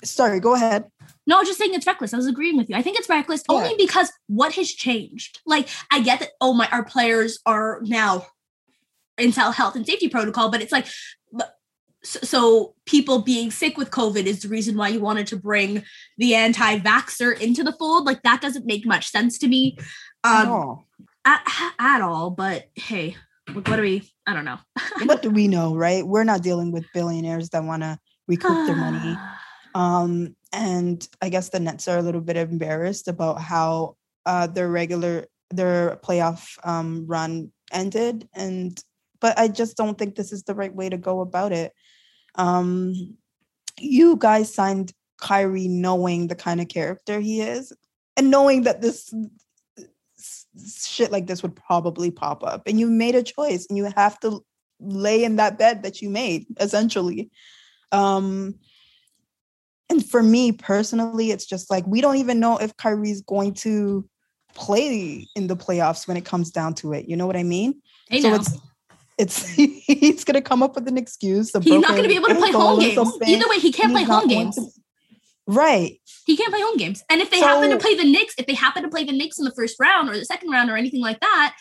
Sorry, 0.04 0.40
go 0.40 0.54
ahead. 0.54 0.84
No, 1.26 1.36
I 1.36 1.40
was 1.40 1.48
just 1.48 1.58
saying 1.58 1.74
it's 1.74 1.86
reckless. 1.86 2.14
I 2.14 2.16
was 2.16 2.26
agreeing 2.26 2.56
with 2.56 2.70
you. 2.70 2.76
I 2.76 2.82
think 2.82 2.98
it's 2.98 3.08
reckless 3.08 3.42
yeah. 3.48 3.56
only 3.56 3.74
because 3.76 4.10
what 4.28 4.54
has 4.54 4.70
changed? 4.70 5.40
Like, 5.44 5.68
I 5.90 6.00
get 6.00 6.20
that, 6.20 6.30
oh, 6.40 6.54
my, 6.54 6.68
our 6.72 6.84
players 6.84 7.38
are 7.44 7.80
now 7.82 8.26
in 9.18 9.32
health 9.32 9.76
and 9.76 9.86
safety 9.86 10.08
protocol, 10.08 10.50
but 10.50 10.62
it's 10.62 10.72
like, 10.72 10.86
so, 12.04 12.74
people 12.86 13.22
being 13.22 13.50
sick 13.50 13.76
with 13.76 13.90
COVID 13.90 14.24
is 14.24 14.40
the 14.40 14.48
reason 14.48 14.76
why 14.76 14.88
you 14.88 15.00
wanted 15.00 15.26
to 15.26 15.36
bring 15.36 15.82
the 16.16 16.34
anti 16.34 16.78
vaxxer 16.78 17.38
into 17.38 17.64
the 17.64 17.72
fold. 17.72 18.06
Like, 18.06 18.22
that 18.22 18.40
doesn't 18.40 18.64
make 18.64 18.86
much 18.86 19.10
sense 19.10 19.36
to 19.38 19.48
me 19.48 19.76
um, 20.22 20.36
at, 20.36 20.46
all. 20.46 20.88
At, 21.24 21.42
at 21.78 22.00
all. 22.00 22.30
But 22.30 22.70
hey, 22.76 23.16
what 23.52 23.66
do 23.66 23.82
we, 23.82 24.08
I 24.26 24.32
don't 24.32 24.44
know. 24.44 24.58
what 25.04 25.22
do 25.22 25.30
we 25.30 25.48
know, 25.48 25.74
right? 25.74 26.06
We're 26.06 26.24
not 26.24 26.42
dealing 26.42 26.70
with 26.70 26.86
billionaires 26.94 27.50
that 27.50 27.64
want 27.64 27.82
to 27.82 27.98
recoup 28.28 28.66
their 28.66 28.76
money. 28.76 29.18
Um, 29.78 30.34
and 30.52 31.08
I 31.22 31.28
guess 31.28 31.50
the 31.50 31.60
Nets 31.60 31.86
are 31.86 31.98
a 31.98 32.02
little 32.02 32.20
bit 32.20 32.36
embarrassed 32.36 33.06
about 33.06 33.40
how 33.40 33.94
uh, 34.26 34.48
their 34.48 34.68
regular 34.68 35.26
their 35.50 35.96
playoff 36.02 36.58
um, 36.64 37.06
run 37.06 37.52
ended, 37.72 38.28
and 38.34 38.76
but 39.20 39.38
I 39.38 39.46
just 39.46 39.76
don't 39.76 39.96
think 39.96 40.16
this 40.16 40.32
is 40.32 40.42
the 40.42 40.54
right 40.56 40.74
way 40.74 40.88
to 40.88 40.98
go 40.98 41.20
about 41.20 41.52
it. 41.52 41.72
Um, 42.34 43.16
you 43.78 44.16
guys 44.16 44.52
signed 44.52 44.92
Kyrie 45.20 45.68
knowing 45.68 46.26
the 46.26 46.34
kind 46.34 46.60
of 46.60 46.66
character 46.66 47.20
he 47.20 47.40
is, 47.40 47.72
and 48.16 48.32
knowing 48.32 48.64
that 48.64 48.82
this 48.82 49.14
shit 50.88 51.12
like 51.12 51.28
this 51.28 51.40
would 51.44 51.54
probably 51.54 52.10
pop 52.10 52.42
up, 52.42 52.66
and 52.66 52.80
you 52.80 52.90
made 52.90 53.14
a 53.14 53.22
choice, 53.22 53.64
and 53.68 53.78
you 53.78 53.84
have 53.94 54.18
to 54.20 54.44
lay 54.80 55.22
in 55.22 55.36
that 55.36 55.56
bed 55.56 55.84
that 55.84 56.02
you 56.02 56.10
made, 56.10 56.46
essentially. 56.58 57.30
Um, 57.92 58.56
and 59.90 60.08
for 60.08 60.22
me 60.22 60.52
personally, 60.52 61.30
it's 61.30 61.46
just 61.46 61.70
like 61.70 61.86
we 61.86 62.00
don't 62.00 62.16
even 62.16 62.40
know 62.40 62.58
if 62.58 62.76
Kyrie's 62.76 63.22
going 63.22 63.54
to 63.54 64.08
play 64.54 65.26
in 65.34 65.46
the 65.46 65.56
playoffs 65.56 66.08
when 66.08 66.16
it 66.16 66.24
comes 66.24 66.50
down 66.50 66.74
to 66.74 66.92
it. 66.92 67.08
You 67.08 67.16
know 67.16 67.26
what 67.26 67.36
I 67.36 67.42
mean? 67.42 67.80
So 68.12 68.30
know. 68.30 68.34
it's 68.36 68.58
it's 69.18 69.46
he's 69.48 70.24
gonna 70.24 70.42
come 70.42 70.62
up 70.62 70.74
with 70.74 70.88
an 70.88 70.98
excuse. 70.98 71.52
He's 71.52 71.80
not 71.80 71.90
going 71.90 72.02
to 72.02 72.08
be 72.08 72.16
able 72.16 72.28
to 72.28 72.34
play 72.34 72.52
home 72.52 72.80
games. 72.80 73.12
Either 73.26 73.48
way, 73.48 73.58
he 73.58 73.72
can't 73.72 73.92
play 73.92 74.04
home 74.04 74.28
games. 74.28 74.56
to- 74.56 74.70
Right. 75.48 75.98
He 76.26 76.36
can't 76.36 76.50
play 76.50 76.60
home 76.60 76.76
games. 76.76 77.02
And 77.08 77.22
if 77.22 77.30
they 77.30 77.40
happen 77.40 77.70
to 77.70 77.78
play 77.78 77.94
the 77.94 78.04
Knicks, 78.04 78.34
if 78.36 78.46
they 78.46 78.52
happen 78.52 78.82
to 78.82 78.90
play 78.90 79.04
the 79.04 79.12
Knicks 79.12 79.38
in 79.38 79.46
the 79.46 79.50
first 79.52 79.76
round 79.80 80.10
or 80.10 80.18
the 80.18 80.26
second 80.26 80.50
round 80.50 80.68
or 80.68 80.76
anything 80.76 81.00
like 81.00 81.20
that, 81.20 81.56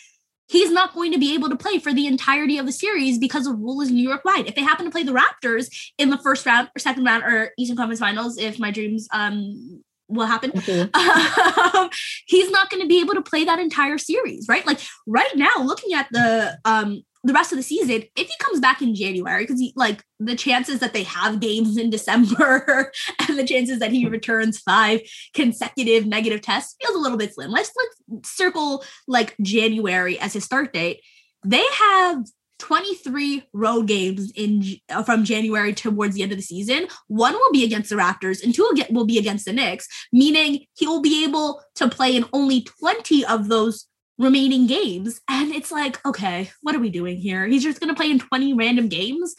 he's 0.47 0.71
not 0.71 0.93
going 0.93 1.11
to 1.11 1.17
be 1.17 1.33
able 1.33 1.49
to 1.49 1.55
play 1.55 1.79
for 1.79 1.93
the 1.93 2.07
entirety 2.07 2.57
of 2.57 2.65
the 2.65 2.71
series 2.71 3.17
because 3.17 3.45
the 3.45 3.53
rule 3.53 3.81
is 3.81 3.91
New 3.91 4.07
York 4.07 4.23
wide. 4.25 4.47
If 4.47 4.55
they 4.55 4.61
happen 4.61 4.85
to 4.85 4.91
play 4.91 5.03
the 5.03 5.11
Raptors 5.11 5.69
in 5.97 6.09
the 6.09 6.17
first 6.17 6.45
round 6.45 6.69
or 6.75 6.79
second 6.79 7.03
round 7.03 7.23
or 7.23 7.51
Eastern 7.57 7.77
Conference 7.77 7.99
Finals, 7.99 8.37
if 8.37 8.59
my 8.59 8.71
dreams 8.71 9.07
um 9.11 9.83
will 10.09 10.25
happen, 10.25 10.51
Okay. 10.55 10.81
um, 10.93 11.89
he's 12.27 12.49
not 12.49 12.69
going 12.69 12.81
to 12.81 12.87
be 12.87 13.01
able 13.01 13.13
to 13.13 13.21
play 13.21 13.43
that 13.43 13.59
entire 13.59 13.97
series, 13.97 14.47
right? 14.47 14.65
Like 14.65 14.79
right 15.05 15.35
now, 15.35 15.51
looking 15.59 15.93
at 15.93 16.07
the 16.11 16.57
um 16.65 17.03
the 17.23 17.33
rest 17.33 17.51
of 17.51 17.57
the 17.57 17.63
season, 17.63 18.03
if 18.15 18.27
he 18.27 18.33
comes 18.39 18.59
back 18.59 18.81
in 18.81 18.95
January, 18.95 19.43
because 19.43 19.59
he 19.59 19.73
like 19.75 20.03
the 20.19 20.35
chances 20.35 20.79
that 20.79 20.93
they 20.93 21.03
have 21.03 21.39
games 21.39 21.77
in 21.77 21.89
December 21.89 22.91
and 23.27 23.37
the 23.37 23.45
chances 23.45 23.79
that 23.79 23.91
he 23.91 24.07
returns 24.07 24.59
five 24.59 25.01
consecutive 25.33 26.05
negative 26.05 26.41
tests 26.41 26.75
feels 26.81 26.95
a 26.95 26.99
little 26.99 27.17
bit 27.17 27.33
slim. 27.33 27.51
Let's 27.51 27.71
let's 28.09 28.29
circle 28.29 28.83
like 29.07 29.35
January 29.41 30.19
as 30.19 30.33
his 30.33 30.43
start 30.43 30.73
date. 30.73 31.01
They 31.45 31.63
have 31.79 32.25
23 32.59 33.43
road 33.53 33.87
games 33.87 34.31
in 34.35 34.63
uh, 34.89 35.03
from 35.03 35.23
January 35.23 35.73
towards 35.73 36.15
the 36.15 36.23
end 36.23 36.31
of 36.31 36.37
the 36.37 36.43
season. 36.43 36.87
One 37.07 37.33
will 37.33 37.51
be 37.51 37.63
against 37.63 37.89
the 37.89 37.95
Raptors, 37.95 38.43
and 38.43 38.53
two 38.53 38.63
will, 38.63 38.85
will 38.89 39.05
be 39.05 39.17
against 39.17 39.45
the 39.45 39.53
Knicks, 39.53 39.87
meaning 40.11 40.65
he 40.75 40.87
will 40.87 41.01
be 41.01 41.23
able 41.23 41.61
to 41.75 41.87
play 41.87 42.15
in 42.15 42.25
only 42.33 42.61
20 42.61 43.25
of 43.25 43.47
those 43.47 43.87
remaining 44.17 44.67
games. 44.67 45.21
And 45.29 45.51
it's 45.51 45.71
like, 45.71 46.03
okay, 46.05 46.51
what 46.61 46.75
are 46.75 46.79
we 46.79 46.89
doing 46.89 47.17
here? 47.17 47.45
He's 47.45 47.63
just 47.63 47.79
going 47.79 47.89
to 47.89 47.95
play 47.95 48.09
in 48.11 48.19
20 48.19 48.53
random 48.53 48.87
games 48.87 49.35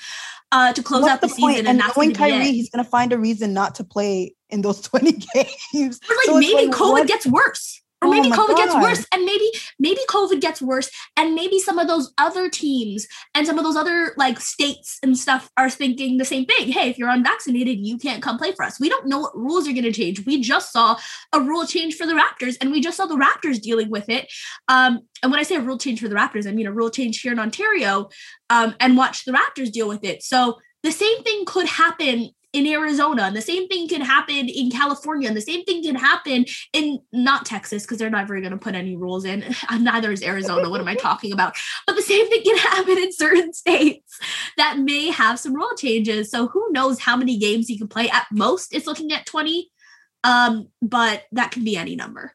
uh, 0.53 0.73
to 0.73 0.83
close 0.83 1.03
What's 1.03 1.13
out 1.15 1.21
the, 1.21 1.27
the 1.29 1.35
point? 1.41 1.57
season, 1.57 1.67
And 1.67 1.81
and 1.81 1.93
knowing 1.97 2.13
going 2.13 2.13
to 2.15 2.19
Kyrie, 2.19 2.53
he's 2.53 2.71
gonna 2.71 2.85
find 2.85 3.13
a 3.13 3.19
reason 3.19 3.53
not 3.53 3.75
to 3.77 3.85
play 3.85 4.35
in 4.51 4.63
those 4.63 4.81
20 4.89 5.13
games. 5.13 6.01
Or 6.09 6.17
like 6.17 6.27
So 6.27 6.39
maybe 6.39 6.67
like, 6.69 6.71
COVID 6.77 6.91
what- 6.93 7.09
gets 7.09 7.27
worse. 7.27 7.83
Or 8.01 8.09
Oh 8.09 8.11
maybe 8.11 8.29
my 8.29 8.37
COVID 8.37 8.57
gets 8.57 8.75
worse. 8.75 9.07
And 9.13 9.25
maybe, 9.25 9.51
maybe 9.79 10.01
COVID 10.09 10.41
gets 10.41 10.63
worse. 10.63 10.91
And 11.17 11.35
maybe 11.35 11.59
some 11.59 11.79
of 11.79 11.89
those 11.89 12.13
other 12.17 12.49
teams 12.49 13.07
and 13.35 13.47
some 13.47 13.59
of 13.59 13.65
those 13.65 13.77
other 13.77 14.15
like 14.17 14.39
states 14.39 14.99
and 15.03 15.19
stuff 15.19 15.51
are 15.57 15.71
thinking 15.71 16.17
the 16.17 16.25
same 16.25 16.45
thing. 16.45 16.69
Hey, 16.69 16.91
if 16.91 16.99
you're 16.99 17.09
unvaccinated, 17.09 17.85
you 17.85 17.99
can't 17.99 18.23
come 18.23 18.39
play 18.39 18.53
for 18.53 18.65
us. 18.65 18.79
We 18.79 18.89
don't 18.89 19.07
know 19.07 19.21
what 19.21 19.37
rules 19.37 19.67
are 19.67 19.73
going 19.73 19.85
to 19.85 19.93
change. 19.93 20.25
We 20.25 20.41
just 20.41 20.73
saw 20.73 20.97
a 21.33 21.41
rule 21.41 21.67
change 21.67 21.97
for 21.97 22.07
the 22.07 22.13
Raptors, 22.13 22.57
and 22.61 22.71
we 22.71 22.81
just 22.81 22.97
saw 22.97 23.07
the 23.07 23.17
Raptors 23.17 23.61
dealing 23.61 23.91
with 23.91 24.09
it. 24.09 24.31
Um, 24.69 25.01
and 25.23 25.33
when 25.33 25.41
I 25.41 25.43
say 25.43 25.57
a 25.57 25.61
rule 25.61 25.79
change 25.79 26.01
for 26.01 26.09
the 26.09 26.15
Raptors, 26.15 26.47
I 26.47 26.53
mean 26.53 26.67
a 26.67 26.73
rule 26.73 26.91
change 26.91 27.21
here 27.21 27.33
in 27.33 27.39
Ontario 27.39 28.09
um, 28.51 28.75
and 28.81 28.97
watch 28.97 29.25
the 29.25 29.33
Raptors 29.33 29.73
deal 29.73 29.89
with 29.89 30.05
it. 30.05 30.23
So 30.23 30.59
the 30.83 30.93
same 30.93 31.23
thing 31.23 31.45
could 31.45 31.67
happen 31.67 32.31
in 32.59 32.73
Arizona, 32.73 33.23
and 33.23 33.37
the 33.37 33.43
same 33.43 33.69
thing 33.69 33.89
can 33.89 34.01
happen 34.01 34.49
in 34.49 34.71
California, 34.71 35.29
and 35.29 35.37
the 35.37 35.41
same 35.43 35.65
thing 35.65 35.83
can 35.83 35.95
happen 35.95 36.45
in 36.73 36.99
not 37.13 37.47
Texas 37.47 37.85
because 37.85 37.99
they're 37.99 38.11
never 38.11 38.41
going 38.41 38.53
to 38.53 38.59
put 38.59 38.75
any 38.75 38.97
rules 38.97 39.25
in. 39.25 39.45
Neither 39.79 40.11
is 40.13 40.23
Arizona. 40.23 40.69
What 40.69 40.81
am 40.81 40.89
I 40.89 40.95
talking 40.95 41.33
about? 41.33 41.57
But 41.87 41.97
the 41.97 42.03
same 42.03 42.29
thing 42.29 42.43
can 42.43 42.59
happen 42.73 42.99
in 42.99 43.13
certain 43.13 43.53
states 43.53 44.19
that 44.57 44.79
may 44.79 45.11
have 45.11 45.39
some 45.39 45.55
rule 45.55 45.75
changes. 45.77 46.31
So 46.31 46.49
who 46.49 46.67
knows 46.71 47.01
how 47.01 47.17
many 47.17 47.39
games 47.39 47.71
you 47.71 47.79
can 47.79 47.89
play? 47.89 48.11
At 48.11 48.27
most, 48.33 48.75
it's 48.75 48.87
looking 48.87 49.13
at 49.13 49.27
20. 49.27 49.71
Um, 50.25 50.69
but 50.83 51.25
that 51.33 51.53
can 51.53 51.65
be 51.65 51.77
any 51.77 51.95
number. 51.95 52.35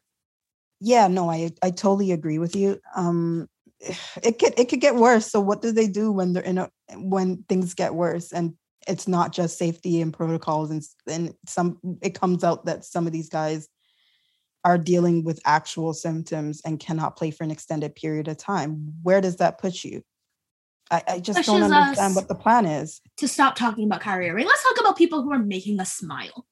Yeah, 0.80 1.08
no, 1.08 1.30
I 1.30 1.50
I 1.62 1.70
totally 1.70 2.12
agree 2.12 2.38
with 2.38 2.56
you. 2.56 2.80
Um 2.96 3.48
it 4.22 4.38
could 4.38 4.58
it 4.58 4.68
could 4.68 4.80
get 4.80 4.96
worse. 4.96 5.30
So 5.30 5.40
what 5.40 5.62
do 5.62 5.72
they 5.72 5.86
do 5.86 6.10
when 6.12 6.32
they're 6.32 6.42
in 6.42 6.58
a 6.58 6.70
when 6.94 7.44
things 7.48 7.74
get 7.74 7.94
worse 7.94 8.32
and 8.32 8.54
it's 8.86 9.08
not 9.08 9.32
just 9.32 9.58
safety 9.58 10.00
and 10.00 10.12
protocols 10.12 10.70
and 11.08 11.34
some 11.46 11.78
it 12.02 12.18
comes 12.18 12.44
out 12.44 12.66
that 12.66 12.84
some 12.84 13.06
of 13.06 13.12
these 13.12 13.28
guys 13.28 13.68
are 14.64 14.78
dealing 14.78 15.24
with 15.24 15.40
actual 15.44 15.92
symptoms 15.92 16.62
and 16.64 16.80
cannot 16.80 17.16
play 17.16 17.30
for 17.30 17.44
an 17.44 17.50
extended 17.50 17.94
period 17.94 18.28
of 18.28 18.38
time. 18.38 18.94
Where 19.02 19.20
does 19.20 19.36
that 19.36 19.58
put 19.58 19.84
you? 19.84 20.02
I, 20.90 21.02
I 21.06 21.20
just 21.20 21.44
don't 21.46 21.62
understand 21.62 22.14
what 22.14 22.28
the 22.28 22.34
plan 22.34 22.66
is. 22.66 23.00
To 23.18 23.28
stop 23.28 23.56
talking 23.56 23.84
about 23.84 24.00
Kyrie 24.00 24.30
Irving, 24.30 24.46
let's 24.46 24.62
talk 24.62 24.80
about 24.80 24.96
people 24.96 25.22
who 25.22 25.32
are 25.32 25.38
making 25.38 25.80
us 25.80 25.92
smile. 25.92 26.46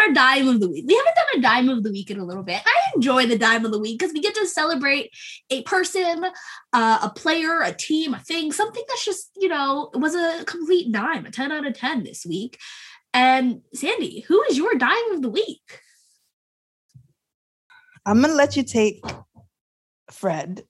Let's 0.00 0.16
talk 0.16 0.16
about 0.16 0.24
our 0.24 0.36
dime 0.36 0.48
of 0.48 0.60
the 0.60 0.68
week. 0.68 0.84
We 0.86 0.94
haven't 0.94 1.14
done 1.14 1.38
a 1.38 1.42
dime 1.42 1.68
of 1.68 1.82
the 1.82 1.90
week 1.90 2.10
in 2.10 2.18
a 2.18 2.24
little 2.24 2.42
bit. 2.42 2.62
I 2.64 2.72
enjoy 2.94 3.26
the 3.26 3.38
dime 3.38 3.64
of 3.64 3.72
the 3.72 3.78
week 3.78 3.98
because 3.98 4.12
we 4.12 4.20
get 4.20 4.34
to 4.34 4.46
celebrate 4.46 5.10
a 5.50 5.62
person, 5.62 6.24
uh, 6.72 6.98
a 7.02 7.10
player, 7.10 7.60
a 7.60 7.72
team, 7.72 8.14
a 8.14 8.18
thing, 8.18 8.52
something 8.52 8.82
that's 8.88 9.04
just, 9.04 9.30
you 9.36 9.48
know, 9.48 9.90
was 9.94 10.14
a 10.14 10.44
complete 10.44 10.92
dime, 10.92 11.26
a 11.26 11.30
10 11.30 11.52
out 11.52 11.66
of 11.66 11.74
10 11.74 12.04
this 12.04 12.24
week. 12.26 12.58
And 13.12 13.62
Sandie, 13.74 14.24
who 14.28 14.42
is 14.44 14.56
your 14.56 14.74
dime 14.74 15.12
of 15.12 15.22
the 15.22 15.30
week? 15.30 15.80
I'm 18.06 18.20
gonna 18.20 18.34
let 18.34 18.56
you 18.56 18.62
take 18.62 19.04
Fred. 20.10 20.62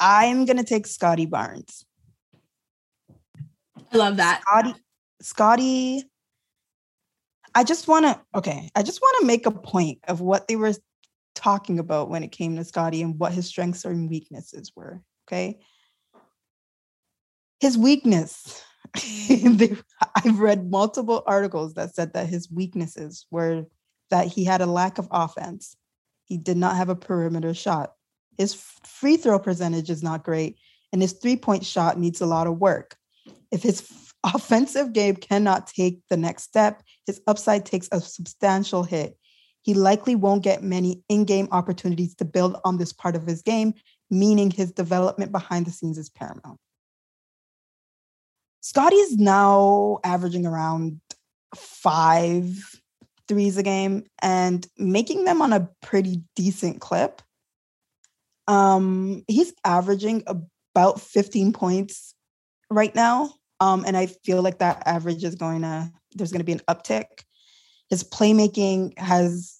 I'm 0.00 0.44
gonna 0.44 0.64
take 0.64 0.86
Scottie 0.86 1.26
Barnes. 1.26 1.84
I 3.92 3.96
love 3.96 4.16
that. 4.16 4.42
Scottie, 4.42 4.74
Scottie. 5.20 6.04
I 7.54 7.64
just 7.64 7.86
want 7.86 8.04
to 8.06 8.20
okay. 8.34 8.70
I 8.74 8.82
just 8.82 9.00
want 9.00 9.20
to 9.20 9.26
make 9.26 9.46
a 9.46 9.50
point 9.50 10.00
of 10.08 10.20
what 10.20 10.48
they 10.48 10.56
were 10.56 10.74
talking 11.34 11.78
about 11.78 12.10
when 12.10 12.22
it 12.22 12.32
came 12.32 12.56
to 12.56 12.64
Scottie 12.64 13.02
and 13.02 13.18
what 13.18 13.32
his 13.32 13.46
strengths 13.46 13.84
and 13.84 14.10
weaknesses 14.10 14.72
were. 14.74 15.02
Okay, 15.28 15.60
his 17.60 17.78
weakness. 17.78 18.62
I've 18.96 20.38
read 20.38 20.70
multiple 20.70 21.22
articles 21.26 21.74
that 21.74 21.94
said 21.94 22.12
that 22.12 22.28
his 22.28 22.50
weaknesses 22.50 23.26
were 23.30 23.66
that 24.10 24.28
he 24.28 24.44
had 24.44 24.60
a 24.60 24.66
lack 24.66 24.98
of 24.98 25.08
offense. 25.10 25.76
He 26.26 26.36
did 26.36 26.56
not 26.56 26.76
have 26.76 26.88
a 26.88 26.96
perimeter 26.96 27.54
shot. 27.54 27.94
His 28.38 28.54
free 28.54 29.16
throw 29.16 29.38
percentage 29.38 29.90
is 29.90 30.02
not 30.02 30.24
great, 30.24 30.58
and 30.92 31.00
his 31.00 31.12
three 31.12 31.36
point 31.36 31.64
shot 31.64 31.98
needs 31.98 32.20
a 32.20 32.26
lot 32.26 32.46
of 32.46 32.58
work. 32.58 32.96
If 33.50 33.62
his 33.62 33.80
offensive 34.24 34.92
game 34.92 35.16
cannot 35.16 35.66
take 35.66 36.00
the 36.08 36.16
next 36.16 36.44
step, 36.44 36.82
his 37.06 37.20
upside 37.26 37.66
takes 37.66 37.88
a 37.92 38.00
substantial 38.00 38.82
hit. 38.82 39.16
He 39.62 39.74
likely 39.74 40.14
won't 40.14 40.42
get 40.42 40.62
many 40.62 41.02
in 41.08 41.24
game 41.24 41.48
opportunities 41.50 42.14
to 42.16 42.24
build 42.24 42.56
on 42.64 42.76
this 42.78 42.92
part 42.92 43.16
of 43.16 43.26
his 43.26 43.42
game, 43.42 43.74
meaning 44.10 44.50
his 44.50 44.72
development 44.72 45.32
behind 45.32 45.66
the 45.66 45.70
scenes 45.70 45.98
is 45.98 46.10
paramount. 46.10 46.58
Scottie's 48.60 49.16
now 49.16 49.98
averaging 50.04 50.46
around 50.46 51.00
five 51.54 52.58
threes 53.28 53.56
a 53.56 53.62
game 53.62 54.04
and 54.22 54.66
making 54.76 55.24
them 55.24 55.40
on 55.40 55.52
a 55.52 55.68
pretty 55.82 56.22
decent 56.36 56.80
clip. 56.80 57.22
Um, 58.46 59.24
he's 59.28 59.52
averaging 59.64 60.24
about 60.26 61.00
15 61.00 61.52
points 61.52 62.14
right 62.70 62.94
now. 62.94 63.34
Um, 63.60 63.84
and 63.86 63.96
I 63.96 64.06
feel 64.06 64.42
like 64.42 64.58
that 64.58 64.82
average 64.86 65.24
is 65.24 65.36
going 65.36 65.62
to, 65.62 65.90
there's 66.12 66.32
going 66.32 66.40
to 66.40 66.44
be 66.44 66.52
an 66.52 66.62
uptick. 66.68 67.06
His 67.90 68.04
playmaking 68.04 68.98
has 68.98 69.56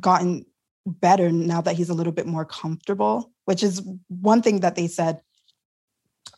gotten 0.00 0.46
better 0.86 1.30
now 1.30 1.60
that 1.60 1.74
he's 1.74 1.90
a 1.90 1.94
little 1.94 2.12
bit 2.12 2.26
more 2.26 2.44
comfortable, 2.44 3.32
which 3.44 3.62
is 3.62 3.82
one 4.08 4.42
thing 4.42 4.60
that 4.60 4.76
they 4.76 4.86
said 4.86 5.20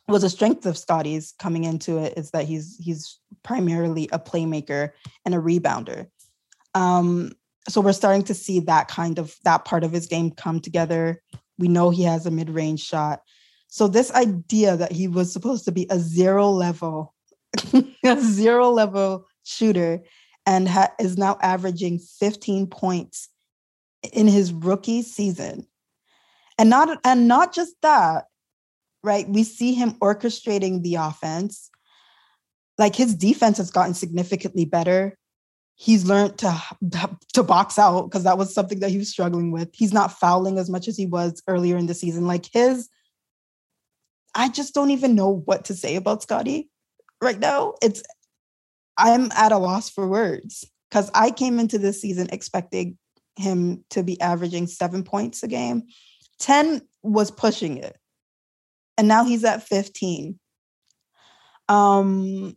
was 0.09 0.24
a 0.24 0.30
strength 0.30 0.64
of 0.64 0.78
Scottie's 0.78 1.34
coming 1.38 1.64
into 1.64 1.99
it 1.99 2.14
is 2.16 2.30
that 2.30 2.46
he's 2.46 2.78
he's 2.78 3.18
primarily 3.42 4.09
a 4.11 4.18
playmaker 4.18 4.90
and 5.24 5.34
a 5.34 5.38
rebounder. 5.38 6.07
Um, 6.74 7.32
so 7.68 7.82
we're 7.82 7.92
starting 7.92 8.22
to 8.24 8.34
see 8.34 8.61
that 8.61 8.88
kind 8.88 9.18
of 9.18 9.36
that 9.44 9.66
part 9.66 9.84
of 9.84 9.92
his 9.92 10.07
game 10.07 10.30
come 10.30 10.61
together. 10.61 11.22
We 11.59 11.68
know 11.68 11.90
he 11.90 12.05
has 12.05 12.24
a 12.24 12.30
mid-range 12.30 12.80
shot. 12.80 13.20
So 13.69 13.87
this 13.87 14.11
idea 14.12 14.77
that 14.77 14.93
he 14.93 15.09
was 15.09 15.33
supposed 15.33 15.66
to 15.66 15.73
be 15.73 15.87
a 15.91 15.99
zero 15.99 16.51
level, 16.51 17.14
a 18.05 18.21
zero 18.21 18.71
level 18.71 19.27
shooter, 19.45 20.03
and 20.47 20.66
ha- 20.66 20.93
is 20.99 21.19
now 21.19 21.37
averaging 21.43 21.99
15 21.99 22.66
points 22.69 23.29
in 24.12 24.27
his 24.27 24.53
rookie 24.53 25.03
season, 25.03 25.66
and 26.57 26.71
not 26.71 26.99
and 27.05 27.29
not 27.29 27.55
just 27.55 27.75
that, 27.83 28.25
right? 29.05 29.29
We 29.29 29.45
see 29.45 29.75
him 29.75 29.93
orchestrating 30.01 30.83
the 30.83 30.95
offense. 30.95 31.71
Like 32.79 32.97
his 32.97 33.14
defense 33.14 33.59
has 33.59 33.71
gotten 33.71 33.93
significantly 33.93 34.64
better. 34.64 35.19
He's 35.75 36.07
learned 36.07 36.39
to 36.39 36.59
to 37.35 37.43
box 37.43 37.79
out 37.79 38.05
because 38.05 38.25
that 38.25 38.39
was 38.39 38.55
something 38.55 38.81
that 38.81 38.91
he 38.91 38.99
was 38.99 39.11
struggling 39.11 39.51
with. 39.53 39.69
He's 39.75 39.93
not 39.93 40.19
fouling 40.19 40.59
as 40.59 40.71
much 40.71 40.89
as 40.89 40.97
he 40.97 41.05
was 41.05 41.43
earlier 41.47 41.77
in 41.77 41.87
the 41.87 41.95
season. 41.95 42.27
Like 42.27 42.47
his 42.51 42.89
I 44.35 44.49
just 44.49 44.74
don't 44.74 44.91
even 44.91 45.14
know 45.14 45.43
what 45.45 45.64
to 45.66 45.74
say 45.74 45.97
about 45.97 46.22
Scottie 46.22 46.70
right 47.20 47.39
now. 47.39 47.74
It's 47.83 48.03
I'm 48.97 49.31
at 49.33 49.53
a 49.53 49.59
loss 49.59 49.89
for 49.89 50.07
words 50.07 50.64
because 50.91 51.11
I 51.14 51.31
came 51.31 51.59
into 51.59 51.79
this 51.79 52.01
season 52.01 52.29
expecting 52.33 52.99
him 53.37 53.85
to 53.91 54.03
be 54.03 54.20
averaging 54.20 54.66
seven 54.66 55.05
points 55.05 55.43
a 55.43 55.49
game. 55.49 55.85
10 56.41 56.83
was 57.03 57.31
pushing 57.31 57.79
it. 57.79 57.97
And 58.97 59.07
now 59.07 59.24
he's 59.24 59.45
at 59.45 59.62
15. 59.62 60.39
Um 61.68 62.57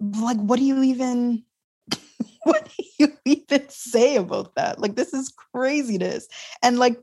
like 0.00 0.36
what 0.36 0.58
do 0.58 0.64
you 0.64 0.82
even 0.82 1.42
what 2.44 2.68
do 2.76 2.84
you 2.98 3.12
even 3.24 3.68
say 3.68 4.16
about 4.16 4.54
that? 4.56 4.78
Like 4.78 4.96
this 4.96 5.14
is 5.14 5.32
craziness. 5.54 6.28
And 6.62 6.78
like 6.78 6.98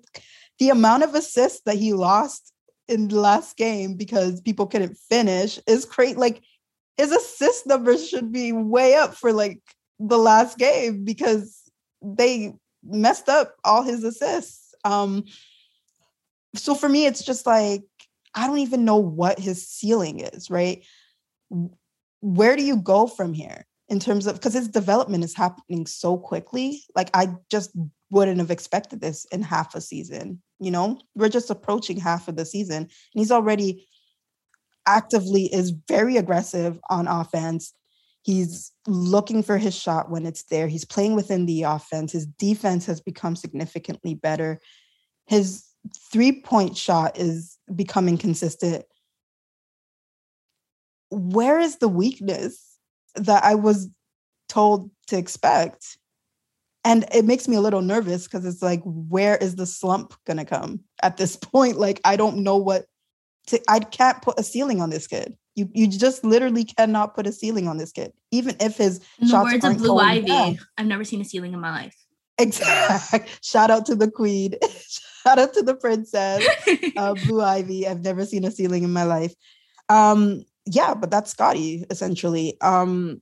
the 0.60 0.70
amount 0.70 1.04
of 1.04 1.16
assists 1.16 1.62
that 1.66 1.76
he 1.76 1.93
lost 1.93 2.54
in 2.88 3.08
the 3.08 3.20
last 3.20 3.58
game 3.58 3.96
because 3.96 4.42
people 4.42 4.68
couldn't 4.68 4.98
finish 4.98 5.60
is 5.68 5.86
great. 5.86 6.18
Like 6.18 6.42
his 6.98 7.12
assist 7.12 7.68
numbers 7.68 8.08
should 8.08 8.32
be 8.32 8.52
way 8.52 8.96
up 8.96 9.16
for 9.16 9.34
like 9.34 9.62
the 10.00 10.18
last 10.18 10.58
game 10.58 11.04
because 11.04 11.62
they 12.02 12.54
messed 12.84 13.30
up 13.30 13.56
all 13.64 13.84
his 13.84 14.04
assists. 14.04 14.74
Um, 14.84 15.26
so 16.56 16.76
for 16.76 16.88
me, 16.88 17.06
it's 17.06 17.24
just 17.24 17.46
like 17.46 17.84
I 18.34 18.48
don't 18.48 18.60
even 18.60 18.86
know 18.86 18.98
what 18.98 19.40
his 19.40 19.68
ceiling 19.68 20.20
is, 20.20 20.50
right? 20.50 20.86
Where 22.22 22.56
do 22.56 22.64
you 22.64 22.78
go 22.78 23.08
from 23.08 23.34
here 23.34 23.66
in 23.88 24.00
terms 24.00 24.28
of 24.28 24.36
because 24.36 24.54
his 24.54 24.68
development 24.68 25.24
is 25.24 25.36
happening 25.36 25.86
so 25.86 26.18
quickly? 26.18 26.84
Like 26.96 27.10
I 27.14 27.36
just 27.50 27.72
wouldn't 28.10 28.40
have 28.40 28.52
expected 28.52 29.02
this 29.02 29.26
in 29.26 29.42
half 29.42 29.76
a 29.76 29.82
season. 29.82 30.42
You 30.60 30.72
know, 30.72 30.99
we're 31.16 31.30
just 31.30 31.49
approaching 31.49 31.99
half 31.99 32.28
of 32.28 32.36
the 32.36 32.45
season, 32.45 32.84
and 32.84 32.89
he's 33.14 33.32
already 33.32 33.88
actively 34.86 35.45
is 35.53 35.72
very 35.88 36.18
aggressive 36.18 36.80
on 36.89 37.08
offense. 37.08 37.74
He's 38.22 38.72
looking 38.88 39.43
for 39.43 39.58
his 39.58 39.76
shot 39.76 40.10
when 40.10 40.26
it's 40.26 40.43
there. 40.43 40.68
He's 40.68 40.86
playing 40.86 41.16
within 41.16 41.45
the 41.45 41.64
offense. 41.64 42.12
His 42.12 42.26
defense 42.26 42.86
has 42.86 43.01
become 43.01 43.36
significantly 43.36 44.16
better. 44.16 44.60
His 45.28 45.64
three 46.12 46.41
point 46.41 46.76
shot 46.78 47.18
is 47.18 47.58
becoming 47.76 48.18
consistent. 48.18 48.86
Where 51.12 51.60
is 51.60 51.78
the 51.78 51.88
weakness 51.88 52.78
that 53.16 53.43
I 53.43 53.56
was 53.56 53.89
told 54.49 54.89
to 55.08 55.18
expect? 55.18 55.97
And 56.86 57.04
it 57.12 57.26
makes 57.26 57.48
me 57.48 57.56
a 57.56 57.62
little 57.62 57.82
nervous 57.82 58.26
because 58.26 58.46
it's 58.46 58.62
like, 58.62 58.82
where 58.86 59.36
is 59.38 59.56
the 59.56 59.66
slump 59.66 60.14
going 60.26 60.38
to 60.38 60.46
come 60.46 60.82
at 61.02 61.18
this 61.18 61.36
point? 61.42 61.78
Like, 61.78 62.00
I 62.06 62.16
don't 62.16 62.38
know 62.38 62.58
what 62.58 62.86
to, 63.48 63.60
I 63.68 63.80
can't 63.80 64.22
put 64.22 64.40
a 64.40 64.44
ceiling 64.44 64.82
on 64.82 64.92
this 64.92 65.08
kid. 65.08 65.36
You 65.56 65.70
you 65.74 65.88
just 65.88 66.26
literally 66.26 66.66
cannot 66.66 67.16
put 67.16 67.28
a 67.28 67.32
ceiling 67.32 67.70
on 67.70 67.78
this 67.78 67.94
kid, 67.94 68.12
even 68.30 68.58
if 68.60 68.76
his 68.78 69.00
in 69.22 69.30
the 69.30 69.42
words 69.42 69.64
of 69.64 69.78
Blue 69.78 69.98
Ivy. 69.98 70.28
Down. 70.28 70.60
I've 70.78 70.86
never 70.86 71.06
seen 71.06 71.22
a 71.22 71.26
ceiling 71.26 71.54
in 71.54 71.60
my 71.60 71.72
life. 71.72 71.96
Exactly. 72.38 73.32
Shout 73.42 73.72
out 73.72 73.86
to 73.86 73.96
the 73.96 74.12
queen. 74.12 74.56
Shout 75.26 75.40
out 75.40 75.54
to 75.54 75.62
the 75.62 75.74
princess, 75.74 76.46
uh, 76.98 77.14
Blue 77.14 77.42
Ivy. 77.42 77.88
I've 77.88 78.04
never 78.04 78.26
seen 78.26 78.44
a 78.44 78.52
ceiling 78.52 78.84
in 78.84 78.92
my 78.92 79.04
life. 79.04 79.34
Um, 79.88 80.44
yeah, 80.66 80.96
but 80.96 81.10
that's 81.10 81.32
scottie 81.32 81.86
essentially. 81.90 82.58
Um, 82.60 83.22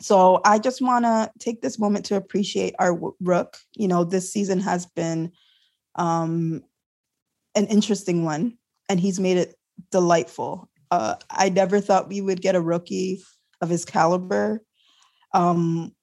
so 0.00 0.40
I 0.44 0.58
just 0.58 0.80
want 0.80 1.04
to 1.04 1.30
take 1.38 1.60
this 1.60 1.78
moment 1.78 2.06
to 2.06 2.16
appreciate 2.16 2.74
our 2.78 2.98
rook. 3.20 3.56
You 3.74 3.88
know, 3.88 4.04
this 4.04 4.32
season 4.32 4.60
has 4.60 4.86
been 4.86 5.32
um, 5.96 6.62
an 7.54 7.66
interesting 7.66 8.24
one 8.24 8.58
and 8.88 9.00
he's 9.00 9.18
made 9.18 9.36
it 9.36 9.54
delightful. 9.90 10.70
Uh, 10.90 11.16
I 11.30 11.48
never 11.48 11.80
thought 11.80 12.08
we 12.08 12.20
would 12.20 12.40
get 12.40 12.54
a 12.54 12.60
rookie 12.60 13.22
of 13.60 13.68
his 13.68 13.84
caliber. 13.84 14.62
Um, 15.34 15.94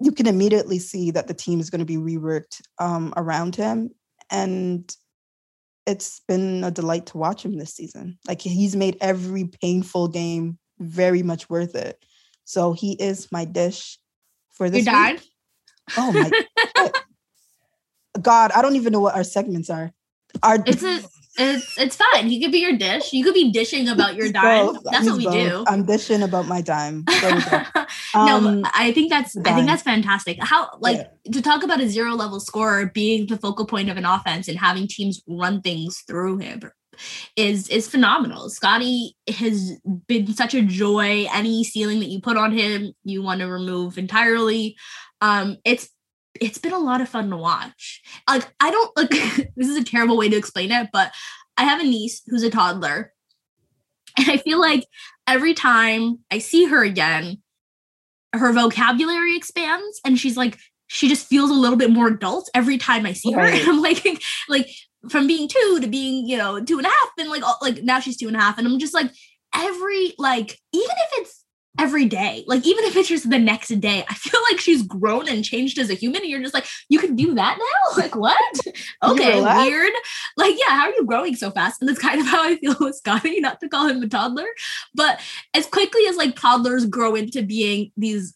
you 0.00 0.12
can 0.12 0.26
immediately 0.26 0.78
see 0.78 1.10
that 1.12 1.28
the 1.28 1.34
team 1.34 1.60
is 1.60 1.70
going 1.70 1.80
to 1.80 1.84
be 1.84 1.96
reworked 1.96 2.62
um, 2.80 3.14
around 3.16 3.54
him, 3.54 3.90
and 4.30 4.92
it's 5.86 6.20
been 6.26 6.64
a 6.64 6.72
delight 6.72 7.06
to 7.06 7.18
watch 7.18 7.44
him 7.44 7.56
this 7.56 7.74
season. 7.74 8.18
Like 8.26 8.40
he's 8.40 8.74
made 8.74 8.96
every 9.00 9.44
painful 9.44 10.08
game 10.08 10.58
very 10.80 11.22
much 11.22 11.48
worth 11.48 11.76
it. 11.76 12.04
So 12.44 12.72
he 12.72 12.92
is 12.92 13.30
my 13.30 13.44
dish 13.44 13.98
for 14.50 14.70
this. 14.70 14.84
Your 14.84 14.94
dad? 14.94 15.20
Oh 15.96 16.12
my 16.12 16.90
God! 18.20 18.52
I 18.52 18.62
don't 18.62 18.76
even 18.76 18.92
know 18.92 19.00
what 19.00 19.14
our 19.14 19.24
segments 19.24 19.70
are. 19.70 19.92
Our 20.42 20.62
it's 20.66 20.82
a 20.82 21.00
it's 21.38 21.78
it's 21.78 21.96
fine. 21.96 22.28
He 22.28 22.40
could 22.40 22.52
be 22.52 22.58
your 22.58 22.76
dish. 22.76 23.12
You 23.12 23.24
could 23.24 23.34
be 23.34 23.50
dishing 23.50 23.88
about 23.88 24.14
your 24.14 24.30
dime. 24.30 24.66
Both. 24.66 24.84
That's 24.84 25.04
He's 25.04 25.10
what 25.10 25.18
we 25.18 25.24
both. 25.24 25.34
do. 25.34 25.64
I'm 25.66 25.84
dishing 25.84 26.22
about 26.22 26.46
my 26.46 26.60
dime. 26.60 27.04
um, 28.14 28.60
no, 28.60 28.62
I 28.74 28.92
think 28.92 29.10
that's 29.10 29.34
dime. 29.34 29.46
I 29.46 29.56
think 29.56 29.66
that's 29.66 29.82
fantastic. 29.82 30.38
How 30.40 30.70
like 30.80 30.98
yeah. 30.98 31.32
to 31.32 31.42
talk 31.42 31.62
about 31.62 31.80
a 31.80 31.88
zero 31.88 32.14
level 32.14 32.38
scorer 32.38 32.86
being 32.86 33.26
the 33.26 33.38
focal 33.38 33.66
point 33.66 33.88
of 33.88 33.96
an 33.96 34.04
offense 34.04 34.48
and 34.48 34.58
having 34.58 34.86
teams 34.86 35.22
run 35.26 35.62
things 35.62 36.02
through 36.06 36.38
him 36.38 36.70
is 37.36 37.68
is 37.68 37.88
phenomenal. 37.88 38.50
Scottie 38.50 39.16
has 39.28 39.78
been 40.06 40.32
such 40.34 40.54
a 40.54 40.62
joy. 40.62 41.26
Any 41.32 41.64
ceiling 41.64 42.00
that 42.00 42.08
you 42.08 42.20
put 42.20 42.36
on 42.36 42.52
him, 42.52 42.92
you 43.04 43.22
want 43.22 43.40
to 43.40 43.46
remove 43.46 43.98
entirely. 43.98 44.76
Um, 45.20 45.58
it's 45.64 45.88
it's 46.40 46.58
been 46.58 46.72
a 46.72 46.78
lot 46.78 47.00
of 47.00 47.08
fun 47.08 47.30
to 47.30 47.36
watch. 47.36 48.02
Like 48.28 48.52
I 48.60 48.70
don't 48.70 48.96
like 48.96 49.10
this 49.10 49.68
is 49.68 49.76
a 49.76 49.84
terrible 49.84 50.16
way 50.16 50.28
to 50.28 50.36
explain 50.36 50.70
it, 50.70 50.88
but 50.92 51.12
I 51.56 51.64
have 51.64 51.80
a 51.80 51.84
niece 51.84 52.22
who's 52.26 52.42
a 52.42 52.50
toddler. 52.50 53.12
And 54.18 54.30
I 54.30 54.36
feel 54.36 54.60
like 54.60 54.84
every 55.26 55.54
time 55.54 56.18
I 56.30 56.38
see 56.38 56.66
her 56.66 56.84
again, 56.84 57.42
her 58.34 58.52
vocabulary 58.52 59.36
expands 59.36 60.00
and 60.04 60.18
she's 60.18 60.36
like 60.36 60.58
she 60.86 61.08
just 61.08 61.26
feels 61.26 61.50
a 61.50 61.54
little 61.54 61.78
bit 61.78 61.90
more 61.90 62.08
adult 62.08 62.50
every 62.54 62.76
time 62.76 63.06
I 63.06 63.14
see 63.14 63.34
right. 63.34 63.54
her. 63.54 63.60
And 63.60 63.68
I'm 63.68 63.80
like 63.80 64.04
like 64.48 64.68
from 65.08 65.26
being 65.26 65.48
two 65.48 65.78
to 65.80 65.86
being, 65.86 66.26
you 66.28 66.36
know, 66.36 66.62
two 66.62 66.78
and 66.78 66.86
a 66.86 66.90
half, 66.90 67.10
and 67.18 67.28
like 67.28 67.42
like 67.60 67.82
now 67.82 68.00
she's 68.00 68.16
two 68.16 68.28
and 68.28 68.36
a 68.36 68.40
half. 68.40 68.58
And 68.58 68.66
I'm 68.66 68.78
just 68.78 68.94
like 68.94 69.10
every 69.54 70.14
like, 70.18 70.58
even 70.72 70.90
if 70.90 71.10
it's 71.18 71.42
every 71.78 72.04
day. 72.04 72.44
Like 72.46 72.66
even 72.66 72.84
if 72.84 72.96
it's 72.96 73.08
just 73.08 73.30
the 73.30 73.38
next 73.38 73.68
day, 73.80 74.04
I 74.08 74.14
feel 74.14 74.40
like 74.50 74.60
she's 74.60 74.82
grown 74.82 75.28
and 75.28 75.44
changed 75.44 75.78
as 75.78 75.90
a 75.90 75.94
human. 75.94 76.22
And 76.22 76.30
you're 76.30 76.42
just 76.42 76.54
like, 76.54 76.66
you 76.88 76.98
can 76.98 77.16
do 77.16 77.34
that 77.34 77.58
now? 77.58 77.96
Like 78.02 78.16
what? 78.16 78.58
okay, 79.02 79.40
weird. 79.40 79.92
Like, 80.36 80.56
yeah, 80.58 80.74
how 80.74 80.86
are 80.86 80.94
you 80.94 81.04
growing 81.04 81.36
so 81.36 81.50
fast? 81.50 81.80
And 81.80 81.88
that's 81.88 81.98
kind 81.98 82.20
of 82.20 82.26
how 82.32 82.42
I 82.42 82.56
feel 82.56 82.76
with 82.80 82.96
Scottie, 82.96 83.40
not 83.40 83.60
to 83.60 83.68
call 83.68 83.86
him 83.86 84.02
a 84.02 84.08
toddler. 84.08 84.46
But 84.94 85.20
as 85.54 85.66
quickly 85.66 86.06
as 86.06 86.16
like 86.16 86.36
toddlers 86.36 86.86
grow 86.86 87.14
into 87.14 87.42
being 87.42 87.92
these 87.96 88.34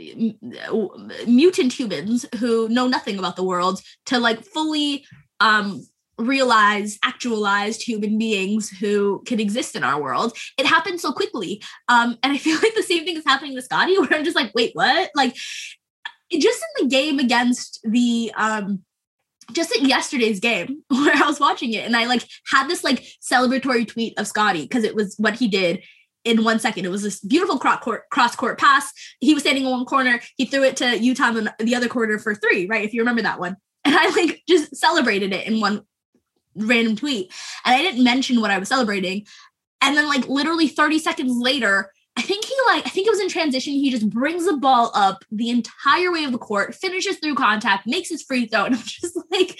uh, 0.00 0.88
mutant 1.26 1.72
humans 1.72 2.26
who 2.38 2.68
know 2.68 2.86
nothing 2.86 3.18
about 3.18 3.36
the 3.36 3.44
world 3.44 3.80
to 4.06 4.18
like 4.18 4.44
fully 4.44 5.04
um 5.40 5.84
realized 6.18 6.98
actualized 7.04 7.82
human 7.82 8.18
beings 8.18 8.68
who 8.68 9.22
can 9.26 9.38
exist 9.38 9.76
in 9.76 9.84
our 9.84 10.00
world 10.02 10.36
it 10.58 10.66
happens 10.66 11.02
so 11.02 11.12
quickly 11.12 11.62
um 11.88 12.18
and 12.22 12.32
i 12.32 12.38
feel 12.38 12.58
like 12.60 12.74
the 12.74 12.82
same 12.82 13.04
thing 13.04 13.16
is 13.16 13.24
happening 13.26 13.54
to 13.54 13.62
Scottie, 13.62 13.98
where 13.98 14.14
i'm 14.14 14.24
just 14.24 14.36
like 14.36 14.52
wait 14.54 14.74
what 14.74 15.10
like 15.14 15.36
just 16.32 16.62
in 16.78 16.84
the 16.84 16.90
game 16.90 17.18
against 17.18 17.80
the 17.84 18.32
um 18.36 18.82
just 19.52 19.74
at 19.74 19.82
yesterday's 19.82 20.40
game 20.40 20.82
where 20.88 21.14
i 21.14 21.26
was 21.26 21.40
watching 21.40 21.72
it 21.72 21.86
and 21.86 21.96
i 21.96 22.04
like 22.04 22.26
had 22.50 22.68
this 22.68 22.84
like 22.84 23.06
celebratory 23.22 23.86
tweet 23.86 24.18
of 24.18 24.26
Scottie 24.26 24.62
because 24.62 24.84
it 24.84 24.94
was 24.94 25.14
what 25.18 25.36
he 25.36 25.48
did 25.48 25.82
in 26.24 26.44
one 26.44 26.58
second. 26.58 26.84
It 26.84 26.90
was 26.90 27.02
this 27.02 27.20
beautiful 27.20 27.58
cross 27.58 27.80
court, 27.82 28.10
cross 28.10 28.36
court 28.36 28.58
pass. 28.58 28.92
He 29.20 29.34
was 29.34 29.42
standing 29.42 29.64
in 29.64 29.70
one 29.70 29.84
corner. 29.84 30.20
He 30.36 30.44
threw 30.44 30.62
it 30.62 30.76
to 30.78 30.84
Yuta 30.84 31.48
in 31.58 31.66
the 31.66 31.74
other 31.74 31.88
corner 31.88 32.18
for 32.18 32.34
three, 32.34 32.66
right? 32.66 32.84
If 32.84 32.92
you 32.92 33.00
remember 33.00 33.22
that 33.22 33.40
one. 33.40 33.56
And 33.84 33.94
I 33.96 34.10
like 34.10 34.42
just 34.48 34.76
celebrated 34.76 35.32
it 35.32 35.46
in 35.46 35.60
one 35.60 35.82
random 36.58 36.96
tweet 36.96 37.32
and 37.64 37.74
I 37.74 37.82
didn't 37.82 38.04
mention 38.04 38.40
what 38.40 38.50
I 38.50 38.58
was 38.58 38.68
celebrating. 38.68 39.26
And 39.80 39.96
then 39.96 40.08
like 40.08 40.28
literally 40.28 40.68
30 40.68 40.98
seconds 40.98 41.36
later, 41.36 41.92
I 42.16 42.22
think 42.22 42.44
he 42.44 42.54
like 42.66 42.84
I 42.84 42.90
think 42.90 43.06
it 43.06 43.10
was 43.10 43.20
in 43.20 43.28
transition. 43.28 43.74
He 43.74 43.90
just 43.90 44.10
brings 44.10 44.44
the 44.44 44.56
ball 44.56 44.90
up 44.94 45.24
the 45.30 45.50
entire 45.50 46.10
way 46.10 46.24
of 46.24 46.32
the 46.32 46.38
court, 46.38 46.74
finishes 46.74 47.18
through 47.18 47.36
contact, 47.36 47.86
makes 47.86 48.08
his 48.08 48.22
free 48.22 48.46
throw, 48.46 48.64
and 48.66 48.74
I'm 48.74 48.82
just 48.82 49.16
like, 49.30 49.58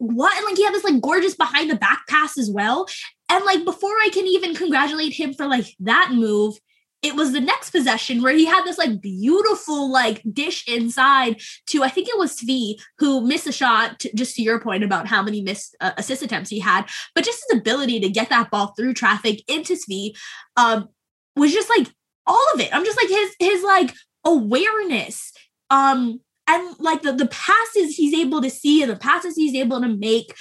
what? 0.00 0.36
And 0.36 0.44
like 0.44 0.56
he 0.56 0.64
had 0.64 0.74
this 0.74 0.84
like 0.84 1.00
gorgeous 1.00 1.36
behind 1.36 1.70
the 1.70 1.76
back 1.76 2.06
pass 2.08 2.36
as 2.36 2.50
well. 2.50 2.88
And 3.28 3.44
like 3.44 3.64
before 3.64 3.94
I 4.02 4.10
can 4.12 4.26
even 4.26 4.54
congratulate 4.54 5.12
him 5.12 5.32
for 5.32 5.46
like 5.46 5.66
that 5.80 6.10
move, 6.12 6.58
it 7.02 7.16
was 7.16 7.32
the 7.32 7.40
next 7.40 7.70
possession 7.70 8.22
where 8.22 8.32
he 8.32 8.44
had 8.44 8.64
this 8.64 8.78
like 8.78 9.00
beautiful 9.00 9.90
like 9.90 10.22
dish 10.32 10.66
inside 10.68 11.40
to 11.66 11.82
I 11.82 11.88
think 11.88 12.08
it 12.08 12.18
was 12.18 12.36
Svi 12.36 12.80
who 12.98 13.26
missed 13.26 13.46
a 13.46 13.52
shot. 13.52 13.98
To, 14.00 14.10
just 14.14 14.36
to 14.36 14.42
your 14.42 14.60
point 14.60 14.84
about 14.84 15.08
how 15.08 15.22
many 15.22 15.42
missed 15.42 15.76
uh, 15.80 15.92
assist 15.96 16.22
attempts 16.22 16.50
he 16.50 16.60
had, 16.60 16.88
but 17.14 17.24
just 17.24 17.44
his 17.48 17.58
ability 17.58 18.00
to 18.00 18.08
get 18.08 18.28
that 18.30 18.50
ball 18.50 18.74
through 18.76 18.94
traffic 18.94 19.42
into 19.48 19.74
Svi 19.74 20.16
um, 20.56 20.88
was 21.34 21.52
just 21.52 21.68
like 21.68 21.88
all 22.26 22.46
of 22.54 22.60
it. 22.60 22.74
I'm 22.74 22.84
just 22.84 22.96
like 22.96 23.08
his 23.08 23.34
his 23.38 23.62
like 23.64 23.92
awareness 24.24 25.32
um 25.70 26.20
and 26.46 26.76
like 26.78 27.02
the 27.02 27.12
the 27.12 27.26
passes 27.26 27.96
he's 27.96 28.14
able 28.14 28.40
to 28.40 28.50
see 28.50 28.82
and 28.82 28.90
the 28.90 28.96
passes 28.96 29.34
he's 29.34 29.54
able 29.54 29.80
to 29.80 29.88
make 29.88 30.34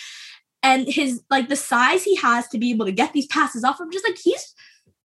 and 0.63 0.87
his 0.87 1.23
like 1.29 1.49
the 1.49 1.55
size 1.55 2.03
he 2.03 2.15
has 2.17 2.47
to 2.49 2.59
be 2.59 2.71
able 2.71 2.85
to 2.85 2.91
get 2.91 3.13
these 3.13 3.27
passes 3.27 3.63
off. 3.63 3.79
I'm 3.79 3.91
just 3.91 4.07
like 4.07 4.17
he's 4.21 4.53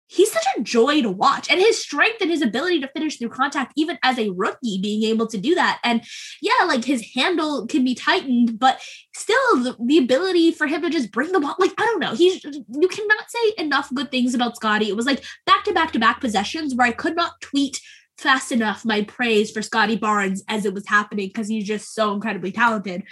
he's 0.08 0.32
such 0.32 0.46
a 0.58 0.62
joy 0.62 1.02
to 1.02 1.10
watch 1.10 1.50
and 1.50 1.60
his 1.60 1.82
strength 1.82 2.22
and 2.22 2.30
his 2.30 2.42
ability 2.42 2.80
to 2.80 2.88
finish 2.90 3.18
through 3.18 3.30
contact 3.30 3.74
even 3.76 3.98
as 4.04 4.20
a 4.20 4.30
rookie 4.32 4.80
being 4.82 5.04
able 5.04 5.28
to 5.28 5.38
do 5.38 5.56
that. 5.56 5.80
And 5.84 6.04
yeah 6.42 6.66
like 6.66 6.86
his 6.86 7.06
handle 7.16 7.68
can 7.68 7.84
be 7.84 7.96
tightened 7.96 8.60
but 8.60 8.82
still 9.14 9.64
the, 9.64 9.76
the 9.86 9.98
ability 9.98 10.52
for 10.52 10.68
him 10.68 10.82
to 10.82 10.90
just 10.90 11.12
bring 11.12 11.32
the 11.32 11.40
ball 11.40 11.56
like 11.60 11.74
i 11.78 11.86
don't 11.86 12.00
know. 12.00 12.14
He's 12.14 12.44
you 12.44 12.88
cannot 12.88 13.30
say 13.30 13.54
enough 13.58 13.94
good 13.94 14.12
things 14.12 14.34
about 14.34 14.56
scottie. 14.56 14.90
It 14.90 14.96
was 14.96 15.06
like 15.06 15.24
back 15.46 15.64
to 15.66 15.74
back 15.74 15.92
to 15.94 16.00
back 16.00 16.22
possessions 16.22 16.76
where 16.76 16.88
i 16.88 16.92
could 16.92 17.16
not 17.16 17.42
tweet 17.42 17.80
fast 18.18 18.52
enough 18.52 18.86
my 18.86 19.04
praise 19.04 19.52
for 19.52 19.62
scottie 19.62 19.98
barnes 19.98 20.44
as 20.48 20.66
it 20.66 20.74
was 20.74 20.88
happening 20.88 21.28
because 21.28 21.48
he's 21.48 21.66
just 21.66 21.94
so 21.94 22.14
incredibly 22.14 22.52
talented. 22.52 23.04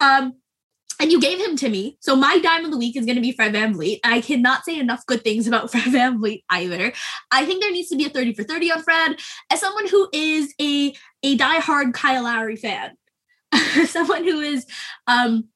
Um 0.00 0.34
and 1.00 1.12
you 1.12 1.20
gave 1.20 1.38
him 1.38 1.56
to 1.56 1.68
me. 1.68 1.96
So 2.00 2.16
my 2.16 2.38
dime 2.38 2.64
of 2.64 2.70
the 2.70 2.78
week 2.78 2.96
is 2.96 3.04
going 3.04 3.16
to 3.16 3.22
be 3.22 3.32
Fred 3.32 3.54
VanVleet. 3.54 4.00
I 4.04 4.20
cannot 4.20 4.64
say 4.64 4.78
enough 4.78 5.06
good 5.06 5.22
things 5.22 5.46
about 5.46 5.70
Fred 5.72 5.84
VanVleet 5.84 6.42
either. 6.50 6.92
I 7.30 7.44
think 7.44 7.62
there 7.62 7.72
needs 7.72 7.88
to 7.90 7.96
be 7.96 8.06
a 8.06 8.10
30 8.10 8.34
for 8.34 8.42
30 8.42 8.72
on 8.72 8.82
Fred. 8.82 9.16
As 9.50 9.60
someone 9.60 9.88
who 9.88 10.08
is 10.12 10.54
a, 10.60 10.94
a 11.22 11.36
diehard 11.38 11.94
Kyle 11.94 12.24
Lowry 12.24 12.56
fan, 12.56 12.96
someone 13.86 14.24
who 14.24 14.58
um 15.06 15.48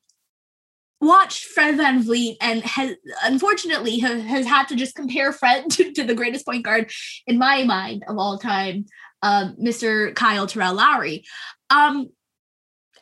watched 1.03 1.47
Fred 1.47 1.77
VanVleet 1.77 2.37
and 2.41 2.63
has 2.63 2.95
unfortunately 3.25 3.99
has 3.99 4.47
had 4.47 4.69
to 4.69 4.77
just 4.77 4.95
compare 4.95 5.33
Fred 5.33 5.65
to, 5.71 5.93
to, 5.93 6.05
the 6.05 6.15
greatest 6.15 6.47
point 6.47 6.65
guard 6.65 6.91
in 7.27 7.39
my 7.39 7.65
mind 7.65 8.05
of 8.09 8.17
all 8.19 8.39
time, 8.39 8.87
um, 9.21 9.57
Mr. 9.61 10.15
Kyle 10.15 10.47
Terrell 10.47 10.75
Lowry. 10.75 11.25
Um, 11.71 12.11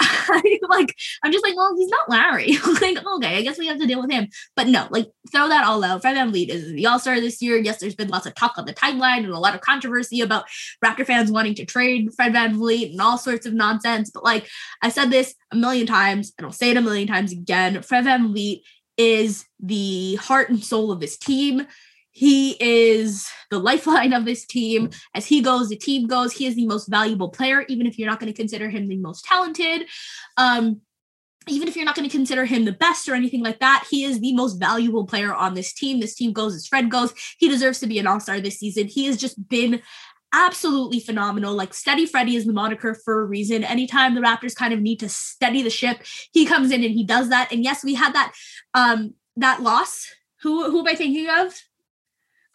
like 0.69 0.95
I'm 1.23 1.33
just 1.33 1.45
like, 1.45 1.57
well, 1.57 1.75
he's 1.77 1.89
not 1.89 2.09
Lowry. 2.09 2.57
like, 2.81 3.05
okay, 3.05 3.37
I 3.37 3.43
guess 3.43 3.59
we 3.59 3.67
have 3.67 3.79
to 3.79 3.87
deal 3.87 4.01
with 4.01 4.11
him. 4.11 4.29
But 4.57 4.69
no, 4.69 4.87
like 4.91 5.09
throw 5.33 5.49
that 5.49 5.65
all 5.65 5.83
out. 5.85 6.03
Fred 6.03 6.17
VanVleet 6.17 6.49
is 6.49 6.73
the 6.73 6.87
All-Star 6.87 7.21
this 7.21 7.41
year. 7.43 7.57
Yes, 7.57 7.79
there's 7.79 7.95
been 7.95 8.09
lots 8.09 8.27
of 8.27 8.35
talk 8.35 8.59
on 8.59 8.65
the 8.65 8.75
timeline 8.75 9.25
and 9.25 9.33
a 9.33 9.39
lot 9.39 9.55
of 9.55 9.61
controversy 9.61 10.21
about 10.21 10.45
Raptor 10.85 11.07
fans 11.07 11.31
wanting 11.31 11.55
to 11.57 11.65
trade 11.65 12.11
Fred 12.15 12.33
VanVleet 12.33 12.93
and 12.93 13.01
all 13.01 13.19
sorts 13.19 13.47
of 13.47 13.55
nonsense. 13.55 14.11
But 14.11 14.25
like 14.25 14.49
I 14.83 14.89
said 14.89 15.11
this 15.11 15.35
a 15.53 15.57
million 15.57 15.87
times, 15.87 16.33
and 16.39 16.47
I'll 16.47 16.53
say 16.53 16.71
it 16.71 16.77
a 16.77 16.83
million 16.83 17.09
times 17.09 17.33
again. 17.33 17.83
Fred 17.83 18.05
VanVleet 18.05 18.63
is 18.97 19.47
the 19.59 20.17
heart 20.17 20.51
and 20.51 20.63
soul 20.63 20.93
of 20.93 21.01
this 21.01 21.17
team. 21.17 21.67
He 22.13 22.57
is 22.61 23.29
the 23.51 23.59
lifeline 23.59 24.13
of 24.13 24.25
this 24.25 24.45
team. 24.45 24.91
As 25.15 25.27
he 25.27 25.41
goes, 25.41 25.69
the 25.69 25.77
team 25.77 26.07
goes. 26.07 26.33
He 26.33 26.47
is 26.47 26.57
the 26.57 26.67
most 26.67 26.89
valuable 26.89 27.29
player, 27.29 27.65
even 27.69 27.87
if 27.87 27.99
you're 27.99 28.11
not 28.11 28.21
going 28.21 28.33
to 28.33 28.37
consider 28.37 28.69
him 28.69 28.89
the 28.89 28.97
most 28.97 29.25
talented. 29.25 29.87
Um, 30.37 30.81
even 31.49 31.69
if 31.69 31.77
you're 31.77 31.85
not 31.85 31.95
going 31.95 32.09
to 32.09 32.15
consider 32.15 32.45
him 32.45 32.65
the 32.65 32.73
best 32.73 33.09
or 33.09 33.15
anything 33.15 33.43
like 33.43 33.61
that, 33.61 33.87
he 33.91 34.05
is 34.05 34.21
the 34.21 34.35
most 34.35 34.57
valuable 34.57 35.07
player 35.07 35.35
on 35.35 35.55
this 35.55 35.73
team. 35.73 36.01
This 36.01 36.15
team 36.15 36.33
goes 36.33 36.55
as 36.55 36.67
Fred 36.67 36.91
goes. 36.91 37.15
He 37.39 37.49
deserves 37.49 37.81
to 37.81 37.87
be 37.87 37.99
an 37.99 38.07
all 38.07 38.21
star 38.21 38.41
this 38.41 38.59
season. 38.59 38.89
He 38.89 39.07
has 39.07 39.17
just 39.17 39.49
been 39.49 39.81
absolutely 40.33 41.01
phenomenal. 41.01 41.55
Like 41.55 41.75
Steady 41.75 42.07
Freddy 42.07 42.37
is 42.37 42.47
the 42.47 42.53
moniker 42.53 42.95
for 42.95 43.23
a 43.23 43.25
reason. 43.25 43.65
Anytime 43.65 44.15
the 44.15 44.21
Raptors 44.21 44.55
kind 44.55 44.73
of 44.73 44.81
need 44.81 45.01
to 45.01 45.09
steady 45.09 45.63
the 45.63 45.71
ship, 45.71 46.03
he 46.33 46.47
comes 46.47 46.71
in 46.71 46.85
and 46.85 46.95
he 46.95 47.05
does 47.05 47.31
that. 47.31 47.51
And 47.53 47.65
yes, 47.65 47.85
we 47.85 47.95
had 47.95 48.15
that 48.15 48.33
um 48.75 49.15
that 49.37 49.63
loss. 49.63 50.09
Who 50.43 50.71
who 50.71 50.81
am 50.81 50.87
I 50.87 50.95
thinking 50.95 51.29
of? 51.29 51.55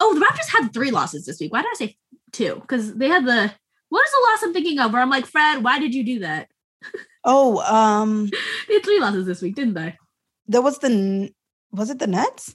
Oh, 0.00 0.14
the 0.14 0.24
Raptors 0.24 0.52
had 0.52 0.72
three 0.72 0.90
losses 0.90 1.26
this 1.26 1.40
week. 1.40 1.52
Why 1.52 1.62
did 1.62 1.70
I 1.72 1.76
say 1.76 1.96
two? 2.32 2.56
Because 2.56 2.94
they 2.94 3.08
had 3.08 3.24
the 3.24 3.52
what 3.88 4.04
is 4.04 4.12
the 4.12 4.26
loss 4.30 4.42
I'm 4.42 4.52
thinking 4.52 4.78
of? 4.78 4.92
Where 4.92 5.02
I'm 5.02 5.10
like, 5.10 5.26
Fred, 5.26 5.62
why 5.62 5.78
did 5.78 5.94
you 5.94 6.04
do 6.04 6.18
that? 6.20 6.48
Oh, 7.28 7.58
um, 7.62 8.30
they 8.68 8.74
had 8.74 8.84
three 8.84 9.00
losses 9.00 9.26
this 9.26 9.42
week, 9.42 9.56
didn't 9.56 9.74
they? 9.74 9.96
There 10.46 10.62
was 10.62 10.78
the 10.78 11.32
was 11.72 11.90
it 11.90 11.98
the 11.98 12.06
Nets? 12.06 12.54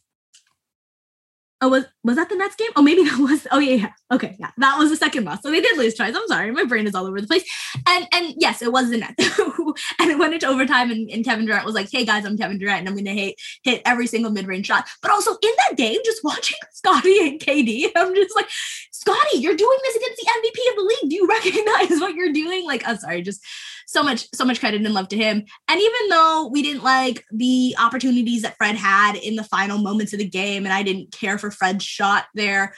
Oh, 1.64 1.70
was 1.70 1.86
was 2.03 2.16
that 2.16 2.28
the 2.28 2.36
Nets 2.36 2.55
game? 2.55 2.72
Oh, 2.76 2.82
maybe 2.82 3.03
that 3.03 3.20
was. 3.20 3.45
Oh, 3.51 3.59
yeah, 3.59 3.76
yeah. 3.76 3.91
Okay, 4.12 4.36
yeah, 4.39 4.49
that 4.57 4.80
was 4.80 4.89
the 4.89 4.97
second 4.97 5.26
loss. 5.26 5.43
So 5.43 5.51
they 5.51 5.62
did 5.62 5.78
lose 5.78 5.93
twice. 5.93 6.16
I'm 6.16 6.28
sorry, 6.28 6.51
my 6.51 6.64
brain 6.64 6.88
is 6.88 6.95
all 6.95 7.05
over 7.05 7.22
the 7.22 7.28
place. 7.28 7.43
And 7.88 8.07
and 8.12 8.34
yes, 8.38 8.64
it 8.64 8.72
was 8.72 8.89
the 8.89 8.97
Nets, 8.97 9.39
and 9.99 10.09
it 10.09 10.18
went 10.18 10.34
into 10.34 10.47
overtime. 10.47 10.89
And, 10.89 11.09
and, 11.12 11.24
Kevin 11.24 11.45
Durant 11.45 11.66
was 11.66 11.76
like, 11.76 11.91
"Hey 11.91 12.03
guys, 12.03 12.26
I'm 12.26 12.38
Kevin 12.38 12.57
Durant, 12.57 12.80
and 12.80 12.89
I'm 12.89 12.95
going 12.95 13.05
to 13.05 13.14
hit 13.14 13.36
hit 13.64 13.84
every 13.86 14.07
single 14.07 14.32
mid 14.32 14.47
range 14.47 14.66
shot." 14.66 14.88
But 15.03 15.12
also 15.12 15.32
in 15.32 15.51
that 15.68 15.78
game, 15.78 15.99
just 16.03 16.24
watching 16.24 16.57
Scottie 16.72 17.28
and 17.28 17.39
KD, 17.39 17.91
I'm 17.95 18.16
just 18.16 18.36
like, 18.36 18.47
Scottie, 18.91 19.38
you're 19.38 19.55
doing 19.55 19.78
this 19.84 19.95
against 19.95 20.22
the 20.22 20.32
MVP 20.32 20.70
of 20.72 20.76
the 20.76 20.82
league. 20.82 21.09
Do 21.12 21.16
you 21.16 21.28
recognize 21.28 21.99
what 22.01 22.16
you're 22.16 22.34
doing? 22.34 22.66
Like, 22.66 22.88
I'm 22.88 22.97
sorry, 22.97 23.22
just 23.22 23.45
so 23.88 24.03
much 24.03 24.27
so 24.34 24.45
much 24.45 24.59
credit 24.59 24.82
and 24.82 24.93
love 24.93 25.09
to 25.09 25.17
him. 25.17 25.43
And 25.67 25.79
even 25.82 26.09
though 26.09 26.49
we 26.51 26.61
didn't 26.61 26.84
like 26.84 27.25
the 27.32 27.75
opportunities 27.79 28.41
that 28.41 28.57
Fred 28.57 28.75
had 28.75 29.15
in 29.15 29.36
the 29.36 29.43
final 29.43 29.77
moments 29.77 30.13
of 30.13 30.19
the 30.19 30.29
game, 30.29 30.65
and 30.65 30.73
I 30.73 30.84
didn't 30.84 31.11
care 31.11 31.38
for 31.38 31.51
Fred's 31.51 31.86
shot 31.86 32.25
there, 32.34 32.73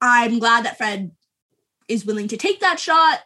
I'm 0.00 0.38
glad 0.38 0.64
that 0.64 0.78
Fred 0.78 1.10
is 1.88 2.04
willing 2.04 2.28
to 2.28 2.36
take 2.36 2.60
that 2.60 2.80
shot. 2.80 3.20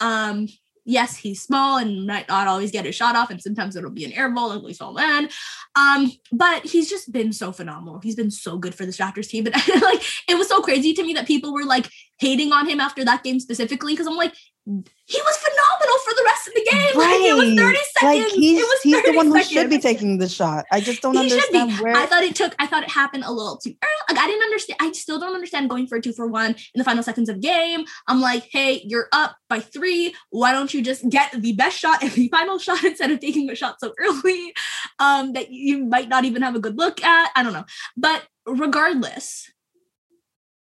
Um, 0.00 0.48
yes, 0.84 1.16
he's 1.16 1.42
small 1.42 1.78
and 1.78 2.06
might 2.06 2.28
not 2.28 2.48
always 2.48 2.70
get 2.70 2.84
his 2.84 2.94
shot 2.94 3.16
off, 3.16 3.30
and 3.30 3.40
sometimes 3.40 3.76
it'll 3.76 3.90
be 3.90 4.04
an 4.04 4.12
air 4.12 4.30
ball, 4.30 4.52
at 4.52 4.64
least 4.64 4.82
all 4.82 4.92
man. 4.92 5.28
Um, 5.76 6.10
but 6.32 6.64
he's 6.64 6.90
just 6.90 7.12
been 7.12 7.32
so 7.32 7.52
phenomenal. 7.52 8.00
He's 8.02 8.16
been 8.16 8.30
so 8.30 8.58
good 8.58 8.74
for 8.74 8.84
the 8.84 8.92
Raptors 8.92 9.28
team. 9.28 9.44
But 9.50 9.54
like 9.82 10.02
it 10.28 10.36
was 10.36 10.48
so 10.48 10.60
crazy 10.60 10.92
to 10.94 11.02
me 11.02 11.14
that 11.14 11.26
people 11.26 11.52
were 11.52 11.64
like 11.64 11.88
hating 12.18 12.52
on 12.52 12.68
him 12.68 12.80
after 12.80 13.04
that 13.04 13.22
game 13.22 13.40
specifically, 13.40 13.92
because 13.92 14.06
I'm 14.06 14.16
like, 14.16 14.34
he 14.66 15.20
was 15.22 15.36
phenomenal 15.38 15.98
for 16.04 16.14
the 16.14 16.22
rest 16.24 16.48
of 16.48 16.54
the 16.54 16.68
game. 16.70 16.98
Right. 16.98 17.20
Like 17.20 17.30
it 17.30 17.34
was 17.34 17.54
30 17.54 17.78
seconds. 17.98 18.24
Like 18.24 18.32
he's, 18.32 18.82
he's 18.82 19.02
the 19.02 19.12
one 19.12 19.26
who 19.26 19.32
seconds. 19.32 19.50
should 19.50 19.70
be 19.70 19.78
taking 19.78 20.18
the 20.18 20.28
shot. 20.28 20.66
I 20.70 20.80
just 20.80 21.00
don't 21.00 21.14
he 21.14 21.20
understand 21.20 21.72
where 21.80 21.96
I 21.96 22.06
thought 22.06 22.22
it 22.22 22.34
took 22.34 22.54
I 22.58 22.66
thought 22.66 22.82
it 22.82 22.90
happened 22.90 23.24
a 23.24 23.32
little 23.32 23.56
too 23.56 23.70
early. 23.70 24.02
Like 24.08 24.18
I 24.18 24.26
didn't 24.26 24.42
understand. 24.42 24.78
I 24.80 24.92
still 24.92 25.18
don't 25.18 25.34
understand 25.34 25.70
going 25.70 25.86
for 25.86 25.96
a 25.96 26.02
two 26.02 26.12
for 26.12 26.26
one 26.26 26.50
in 26.50 26.78
the 26.78 26.84
final 26.84 27.02
seconds 27.02 27.28
of 27.28 27.40
game. 27.40 27.84
I'm 28.06 28.20
like, 28.20 28.48
hey, 28.50 28.82
you're 28.84 29.08
up 29.12 29.36
by 29.48 29.60
three. 29.60 30.14
Why 30.30 30.52
don't 30.52 30.72
you 30.72 30.82
just 30.82 31.08
get 31.08 31.32
the 31.32 31.52
best 31.54 31.78
shot 31.78 32.02
and 32.02 32.12
the 32.12 32.28
final 32.28 32.58
shot 32.58 32.84
instead 32.84 33.10
of 33.10 33.20
taking 33.20 33.50
a 33.50 33.54
shot 33.54 33.80
so 33.80 33.94
early 33.98 34.52
um, 34.98 35.32
that 35.32 35.50
you 35.50 35.86
might 35.86 36.08
not 36.08 36.24
even 36.24 36.42
have 36.42 36.54
a 36.54 36.60
good 36.60 36.76
look 36.76 37.02
at? 37.02 37.30
I 37.34 37.42
don't 37.42 37.54
know. 37.54 37.64
But 37.96 38.26
regardless, 38.46 39.50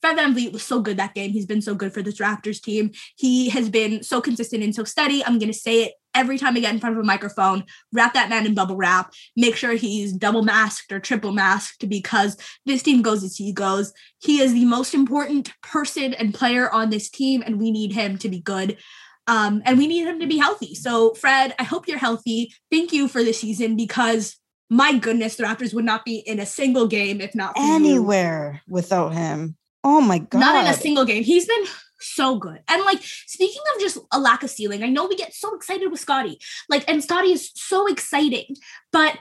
Fred 0.01 0.17
VanVleet 0.17 0.53
was 0.53 0.63
so 0.63 0.81
good 0.81 0.97
that 0.97 1.15
game. 1.15 1.31
He's 1.31 1.47
been 1.47 1.63
so 1.63 1.75
good 1.75 1.93
for 1.93 2.03
this 2.03 2.19
Raptors 2.19 2.61
team. 2.61 2.93
He 3.17 3.49
has 3.51 3.69
been 3.69 4.03
so 4.03 4.21
consistent 4.21 4.63
and 4.63 4.75
so 4.75 4.85
steady. 4.85 5.25
I'm 5.25 5.39
going 5.39 5.53
to 5.53 5.59
say 5.59 5.85
it 5.85 5.95
every 6.15 6.39
time 6.39 6.57
I 6.57 6.61
get 6.61 6.73
in 6.73 6.81
front 6.81 6.97
of 6.97 7.03
a 7.03 7.07
microphone. 7.07 7.65
Wrap 7.93 8.15
that 8.15 8.29
man 8.29 8.47
in 8.47 8.55
bubble 8.55 8.77
wrap. 8.77 9.13
Make 9.37 9.57
sure 9.57 9.73
he's 9.73 10.13
double 10.13 10.43
masked 10.43 10.93
or 10.93 11.01
triple 11.01 11.33
masked 11.33 11.89
because 11.89 12.37
this 12.67 12.83
team 12.83 13.03
goes 13.03 13.25
as 13.25 13.37
he 13.37 13.53
goes. 13.53 13.93
He 14.21 14.41
is 14.41 14.53
the 14.53 14.65
most 14.65 14.95
important 14.95 15.53
person 15.63 16.15
and 16.15 16.35
player 16.35 16.71
on 16.71 16.91
this 16.91 17.09
team, 17.11 17.43
and 17.45 17.59
we 17.59 17.71
need 17.71 17.93
him 17.93 18.19
to 18.19 18.29
be 18.29 18.41
good. 18.41 18.79
Um, 19.27 19.63
and 19.67 19.77
we 19.77 19.87
need 19.87 20.07
him 20.07 20.21
to 20.21 20.27
be 20.27 20.39
healthy. 20.39 20.75
So, 20.75 21.13
Fred, 21.15 21.55
I 21.59 21.65
hope 21.65 21.87
you're 21.87 21.99
healthy. 21.99 22.53
Thank 22.71 22.93
you 22.93 23.09
for 23.09 23.23
the 23.23 23.33
season 23.33 23.77
because 23.77 24.37
my 24.71 24.99
goodness, 24.99 25.37
the 25.37 25.45
Raptors 25.45 25.75
would 25.75 25.85
not 25.85 26.05
be 26.05 26.19
in 26.19 26.39
a 26.41 26.47
single 26.47 26.87
game 26.87 27.21
if 27.21 27.35
not 27.35 27.55
anywhere 27.59 28.63
you. 28.67 28.75
without 28.75 29.15
him. 29.15 29.57
Oh 29.91 30.03
my 30.03 30.19
god. 30.19 30.39
Not 30.39 30.65
in 30.65 30.71
a 30.71 30.75
single 30.75 31.07
game. 31.07 31.25
He's 31.25 31.47
been 31.47 31.65
so 31.99 32.37
good. 32.37 32.61
And 32.69 32.85
like 32.85 33.03
speaking 33.03 33.63
of 33.75 33.81
just 33.81 33.99
a 34.13 34.21
lack 34.21 34.43
of 34.43 34.51
ceiling, 34.51 34.83
I 34.83 34.89
know 34.89 35.07
we 35.07 35.17
get 35.17 35.33
so 35.33 35.55
excited 35.57 35.91
with 35.91 35.99
Scottie. 35.99 36.39
Like 36.69 36.85
and 36.87 37.03
Scottie 37.03 37.33
is 37.33 37.51
so 37.55 37.87
exciting, 37.87 38.55
but 38.93 39.19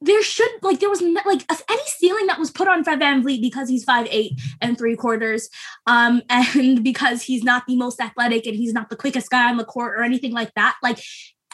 there 0.00 0.22
should 0.22 0.50
like 0.62 0.80
there 0.80 0.88
was 0.88 1.02
like 1.02 1.44
any 1.70 1.82
ceiling 1.98 2.26
that 2.26 2.38
was 2.38 2.50
put 2.50 2.68
on 2.68 2.84
Fred 2.84 3.00
VanVleet 3.00 3.42
because 3.42 3.68
he's 3.68 3.84
five 3.84 4.08
eight 4.10 4.40
and 4.62 4.78
three 4.78 4.96
quarters, 4.96 5.50
um, 5.86 6.22
and 6.30 6.82
because 6.82 7.22
he's 7.22 7.44
not 7.44 7.66
the 7.66 7.76
most 7.76 8.00
athletic 8.00 8.46
and 8.46 8.56
he's 8.56 8.72
not 8.72 8.88
the 8.88 8.96
quickest 8.96 9.28
guy 9.28 9.50
on 9.50 9.58
the 9.58 9.64
court 9.64 9.98
or 9.98 10.02
anything 10.02 10.32
like 10.32 10.54
that. 10.54 10.76
Like 10.82 11.00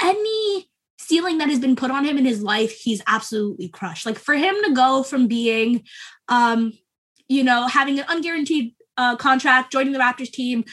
any 0.01 0.71
ceiling 1.01 1.39
that 1.39 1.49
has 1.49 1.59
been 1.59 1.75
put 1.75 1.91
on 1.91 2.05
him 2.05 2.19
in 2.19 2.25
his 2.25 2.41
life, 2.41 2.79
he's 2.79 3.03
absolutely 3.09 3.69
crushed. 3.69 4.07
Like 4.07 4.19
for 4.19 4.35
him 4.35 4.55
to 4.65 4.73
go 4.73 5.03
from 5.03 5.27
being 5.27 5.83
um 6.29 6.73
you 7.29 7.45
know, 7.45 7.67
having 7.67 7.99
an 7.99 8.05
unguaranteed 8.07 8.75
uh, 8.97 9.17
contract, 9.17 9.73
joining 9.73 9.93
the 9.93 9.99
Raptors 9.99 10.31
team, 10.31 10.65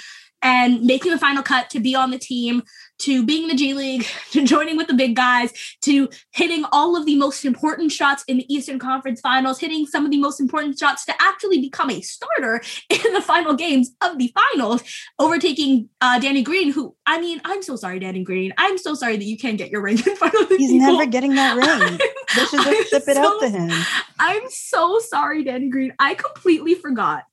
and 0.41 0.81
making 0.83 1.11
the 1.11 1.17
final 1.17 1.43
cut 1.43 1.69
to 1.71 1.79
be 1.79 1.95
on 1.95 2.11
the 2.11 2.17
team 2.19 2.63
to 3.01 3.25
being 3.25 3.43
in 3.43 3.49
the 3.49 3.55
G 3.55 3.73
League, 3.73 4.05
to 4.31 4.45
joining 4.45 4.77
with 4.77 4.87
the 4.87 4.93
big 4.93 5.15
guys, 5.15 5.51
to 5.81 6.09
hitting 6.31 6.63
all 6.71 6.95
of 6.95 7.05
the 7.05 7.15
most 7.15 7.45
important 7.45 7.91
shots 7.91 8.23
in 8.27 8.37
the 8.37 8.53
Eastern 8.53 8.79
Conference 8.79 9.19
Finals, 9.21 9.59
hitting 9.59 9.85
some 9.85 10.05
of 10.05 10.11
the 10.11 10.19
most 10.19 10.39
important 10.39 10.77
shots 10.77 11.05
to 11.05 11.13
actually 11.19 11.59
become 11.59 11.89
a 11.89 12.01
starter 12.01 12.61
in 12.89 13.13
the 13.13 13.21
final 13.21 13.55
games 13.55 13.91
of 14.01 14.17
the 14.17 14.33
finals, 14.53 14.83
overtaking 15.19 15.89
uh, 15.99 16.19
Danny 16.19 16.43
Green, 16.43 16.71
who, 16.71 16.95
I 17.05 17.19
mean, 17.19 17.41
I'm 17.43 17.61
so 17.63 17.75
sorry, 17.75 17.99
Danny 17.99 18.23
Green. 18.23 18.53
I'm 18.57 18.77
so 18.77 18.93
sorry 18.93 19.17
that 19.17 19.25
you 19.25 19.37
can't 19.37 19.57
get 19.57 19.71
your 19.71 19.81
ring 19.81 19.97
in 19.97 20.15
front 20.15 20.35
of 20.35 20.49
the 20.49 20.57
He's 20.57 20.71
people. 20.71 20.93
never 20.93 21.05
getting 21.09 21.35
that 21.35 21.55
ring. 21.55 21.99
they 22.35 22.45
should 22.45 22.63
just 22.63 22.89
ship 22.89 23.03
it 23.07 23.17
out 23.17 23.39
to 23.41 23.49
him. 23.49 23.71
I'm 24.19 24.43
so 24.49 24.99
sorry, 24.99 25.43
Danny 25.43 25.69
Green. 25.69 25.93
I 25.99 26.13
completely 26.15 26.75
forgot. 26.75 27.23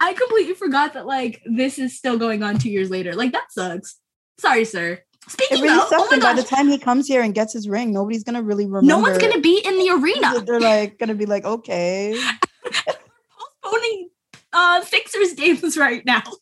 I 0.00 0.12
completely 0.12 0.54
forgot 0.54 0.94
that 0.94 1.06
like 1.06 1.42
this 1.44 1.78
is 1.78 1.96
still 1.96 2.18
going 2.18 2.42
on 2.42 2.58
two 2.58 2.70
years 2.70 2.90
later. 2.90 3.14
Like 3.14 3.32
that 3.32 3.52
sucks. 3.52 3.98
Sorry, 4.38 4.64
sir. 4.64 5.00
Speaking 5.28 5.58
it 5.58 5.62
really 5.62 5.78
of, 5.78 5.88
sucks. 5.88 6.02
oh 6.02 6.06
my 6.06 6.14
and 6.14 6.22
by 6.22 6.34
the 6.34 6.42
time 6.42 6.68
he 6.68 6.78
comes 6.78 7.06
here 7.08 7.22
and 7.22 7.34
gets 7.34 7.52
his 7.52 7.68
ring, 7.68 7.92
nobody's 7.92 8.24
gonna 8.24 8.42
really 8.42 8.66
remember. 8.66 8.86
no 8.86 8.98
one's 8.98 9.18
gonna 9.18 9.40
be 9.40 9.60
in 9.64 9.78
the 9.78 9.90
arena. 9.90 10.44
They're 10.44 10.60
like 10.60 10.98
gonna 10.98 11.14
be 11.14 11.26
like, 11.26 11.44
okay, 11.44 12.18
postponing 13.62 14.10
uh 14.52 14.82
Sixers 14.82 15.34
games 15.34 15.76
right 15.76 16.04
now. 16.04 16.22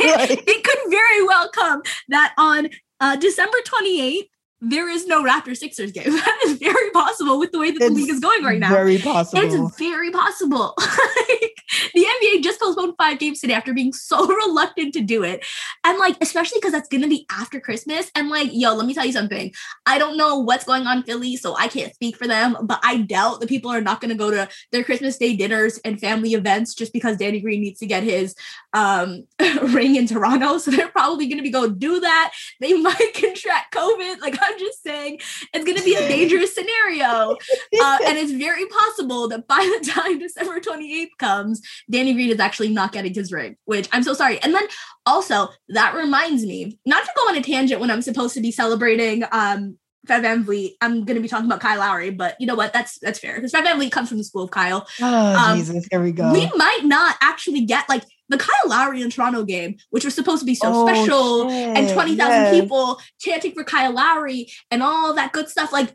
Right. 0.00 0.30
it 0.30 0.64
could 0.64 0.90
very 0.90 1.26
well 1.26 1.50
come 1.50 1.82
that 2.08 2.32
on 2.38 2.70
uh 3.00 3.16
December 3.16 3.58
28th, 3.66 4.28
there 4.60 4.88
is 4.88 5.06
no 5.06 5.24
Raptor 5.24 5.56
Sixers 5.56 5.92
game. 5.92 6.10
That 6.20 6.40
is 6.44 6.58
very 6.58 6.90
possible 6.90 7.38
with 7.38 7.50
the 7.50 7.58
way 7.58 7.70
that 7.70 7.78
the 7.78 7.86
It's 7.86 7.94
league 7.94 8.10
is 8.10 8.20
going 8.20 8.44
right 8.44 8.58
now. 8.58 8.70
Very 8.70 8.98
possible. 8.98 9.42
It's 9.42 9.78
very 9.78 10.10
possible. 10.10 10.74
like, 10.78 11.54
the 11.94 12.04
NBA 12.04 12.42
just 12.42 12.60
postponed 12.60 12.94
five 12.98 13.18
games 13.18 13.40
today 13.40 13.54
after 13.54 13.72
being 13.72 13.92
so 13.92 14.26
reluctant 14.46 14.92
to 14.94 15.00
do 15.00 15.22
it. 15.22 15.44
And 15.84 15.98
like, 15.98 16.16
especially 16.20 16.58
because 16.58 16.72
that's 16.72 16.88
gonna 16.88 17.08
be 17.08 17.26
after 17.30 17.60
Christmas. 17.60 18.10
And 18.14 18.28
like, 18.28 18.50
yo, 18.52 18.74
let 18.74 18.86
me 18.86 18.94
tell 18.94 19.06
you 19.06 19.12
something. 19.12 19.52
I 19.86 19.98
don't 19.98 20.16
know 20.16 20.38
what's 20.38 20.64
going 20.64 20.86
on 20.86 20.98
in 20.98 21.02
Philly, 21.04 21.36
so 21.36 21.56
I 21.56 21.68
can't 21.68 21.94
speak 21.94 22.16
for 22.16 22.26
them, 22.26 22.56
but 22.62 22.80
I 22.82 22.98
doubt 22.98 23.40
the 23.40 23.46
people 23.46 23.70
are 23.70 23.80
not 23.80 24.00
gonna 24.00 24.14
go 24.14 24.30
to 24.30 24.48
their 24.72 24.84
Christmas 24.84 25.16
Day 25.16 25.36
dinners 25.36 25.78
and 25.84 26.00
family 26.00 26.34
events 26.34 26.74
just 26.74 26.92
because 26.92 27.16
Danny 27.16 27.40
Green 27.40 27.60
needs 27.60 27.80
to 27.80 27.86
get 27.86 28.02
his 28.02 28.34
um 28.72 29.24
ring 29.72 29.96
in 29.96 30.06
Toronto. 30.06 30.58
So 30.58 30.70
they're 30.70 30.88
probably 30.88 31.28
gonna 31.28 31.42
be 31.42 31.50
go 31.50 31.68
do 31.68 32.00
that. 32.00 32.32
They 32.60 32.72
might 32.80 33.14
contract 33.14 33.74
COVID. 33.74 34.20
Like 34.20 34.38
I'm 34.40 34.58
just 34.58 34.82
saying, 34.82 35.20
it's 35.52 35.64
gonna 35.64 35.82
be 35.82 35.94
a 35.94 36.08
dangerous 36.08 36.54
scenario. 36.54 37.36
Uh, 37.80 37.98
and 38.06 38.18
it's 38.18 38.32
very 38.32 38.66
possible 38.66 39.28
that 39.28 39.46
by 39.46 39.56
the 39.56 39.90
time 39.90 40.18
December 40.18 40.60
28th 40.60 41.08
comes, 41.18 41.62
Danny 41.88 42.12
Green 42.12 42.30
is 42.30 42.40
actually 42.40 42.68
not 42.68 42.92
getting 42.92 43.14
his 43.14 43.32
ring, 43.32 43.56
which 43.64 43.88
I'm 43.92 44.02
so 44.02 44.12
sorry. 44.12 44.38
And 44.42 44.54
then 44.54 44.64
also, 45.06 45.48
that 45.68 45.94
reminds 45.94 46.44
me, 46.44 46.78
not 46.84 47.04
to 47.04 47.10
go 47.16 47.22
on 47.22 47.36
a 47.36 47.42
tangent 47.42 47.80
when 47.80 47.90
I'm 47.90 48.02
supposed 48.02 48.34
to 48.34 48.40
be 48.40 48.50
celebrating 48.50 49.24
um 49.32 49.78
Fred 50.06 50.24
VanVleet, 50.24 50.72
I'm 50.80 51.04
gonna 51.04 51.20
be 51.20 51.28
talking 51.28 51.46
about 51.46 51.60
Kyle 51.60 51.78
Lowry, 51.78 52.10
but 52.10 52.36
you 52.40 52.46
know 52.46 52.54
what? 52.54 52.72
That's 52.72 52.98
that's 52.98 53.18
fair 53.18 53.34
because 53.34 53.50
Fred 53.50 53.64
VanVleet 53.64 53.92
comes 53.92 54.08
from 54.08 54.18
the 54.18 54.24
school 54.24 54.44
of 54.44 54.50
Kyle. 54.50 54.86
oh 55.00 55.36
um, 55.36 55.58
Jesus, 55.58 55.86
here 55.90 56.02
we 56.02 56.12
go. 56.12 56.32
We 56.32 56.50
might 56.56 56.82
not 56.84 57.16
actually 57.20 57.62
get 57.62 57.88
like 57.88 58.04
the 58.30 58.38
Kyle 58.38 58.68
Lowry 58.70 59.02
and 59.02 59.12
Toronto 59.12 59.44
game, 59.44 59.76
which 59.90 60.04
was 60.04 60.14
supposed 60.14 60.40
to 60.40 60.46
be 60.46 60.54
so 60.54 60.72
Oh, 60.72 60.86
special 60.86 61.50
and 61.50 61.86
shit, 61.86 61.94
20,000 61.94 62.16
yes. 62.18 62.54
people 62.54 62.98
chanting 63.20 63.52
for 63.52 63.64
Kyle 63.64 63.92
Lowry 63.92 64.48
and 64.70 64.82
all 64.82 65.12
that 65.14 65.32
good 65.32 65.48
stuff. 65.48 65.72
Like, 65.72 65.94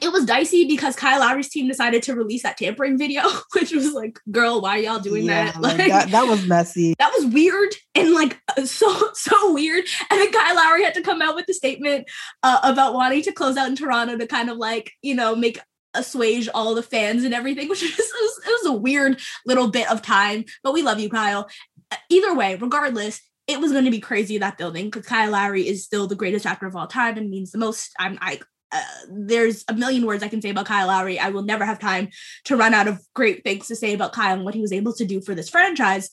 it 0.00 0.12
was 0.12 0.24
dicey 0.24 0.68
because 0.68 0.94
Kyle 0.94 1.18
Lowry's 1.18 1.48
team 1.48 1.66
decided 1.66 2.04
to 2.04 2.14
release 2.14 2.44
that 2.44 2.56
tampering 2.56 2.96
video, 2.96 3.22
which 3.54 3.72
was 3.72 3.92
like, 3.92 4.20
girl, 4.30 4.60
why 4.60 4.76
are 4.76 4.82
y'all 4.82 5.00
doing 5.00 5.24
Yeah, 5.24 5.50
that? 5.50 5.60
like, 5.60 5.76
that, 5.88 6.10
that 6.12 6.28
was 6.28 6.46
messy. 6.46 6.94
that 7.00 7.10
was 7.18 7.26
weird 7.34 7.74
and 7.96 8.12
like 8.14 8.38
so 8.66 9.10
so 9.14 9.52
weird. 9.52 9.84
And 10.10 10.20
then 10.20 10.30
Kyle 10.30 10.54
Lowry 10.54 10.84
had 10.84 10.94
to 10.94 11.02
come 11.02 11.20
out 11.20 11.34
with 11.34 11.46
the 11.46 11.54
statement 11.54 12.08
uh, 12.44 12.60
about 12.62 12.94
wanting 12.94 13.22
to 13.22 13.32
close 13.32 13.56
out 13.56 13.66
in 13.68 13.74
Toronto 13.74 14.16
to 14.16 14.28
kind 14.28 14.48
of 14.48 14.58
like 14.58 14.92
you 15.02 15.14
know 15.16 15.34
make 15.34 15.58
assuage 15.94 16.48
all 16.54 16.74
the 16.74 16.82
fans 16.82 17.24
and 17.24 17.34
everything, 17.34 17.68
which 17.70 17.82
is 17.82 17.90
it 17.90 17.98
was 17.98 18.40
it 18.46 18.50
was 18.62 18.66
a 18.66 18.78
weird 18.78 19.20
little 19.46 19.68
bit 19.68 19.90
of 19.90 20.02
time. 20.02 20.44
But 20.62 20.74
we 20.74 20.82
love 20.82 21.00
you, 21.00 21.10
Kyle. 21.10 21.48
Uh, 21.90 21.96
Either 22.08 22.34
way, 22.34 22.56
regardless. 22.56 23.20
It 23.46 23.58
was 23.58 23.72
going 23.72 23.86
to 23.86 23.90
be 23.90 23.98
crazy 23.98 24.38
that 24.38 24.58
building 24.58 24.84
because 24.84 25.06
Kyle 25.06 25.32
Lowry 25.32 25.66
is 25.66 25.84
still 25.84 26.06
the 26.06 26.14
greatest 26.14 26.46
actor 26.46 26.66
of 26.66 26.76
all 26.76 26.86
time 26.86 27.16
and 27.16 27.28
means 27.28 27.50
the 27.50 27.58
most. 27.58 27.90
I'm 27.98 28.16
I 28.20 28.38
uh, 28.72 28.82
there's 29.10 29.64
a 29.68 29.74
million 29.74 30.06
words 30.06 30.22
I 30.22 30.28
can 30.28 30.40
say 30.40 30.50
about 30.50 30.66
Kyle 30.66 30.86
Lowry. 30.86 31.18
I 31.18 31.30
will 31.30 31.42
never 31.42 31.64
have 31.64 31.78
time 31.78 32.10
to 32.44 32.56
run 32.56 32.74
out 32.74 32.88
of 32.88 33.00
great 33.14 33.42
things 33.42 33.66
to 33.68 33.76
say 33.76 33.92
about 33.92 34.12
Kyle 34.12 34.34
and 34.34 34.44
what 34.44 34.54
he 34.54 34.60
was 34.60 34.72
able 34.72 34.92
to 34.94 35.04
do 35.04 35.20
for 35.20 35.34
this 35.34 35.48
franchise. 35.48 36.10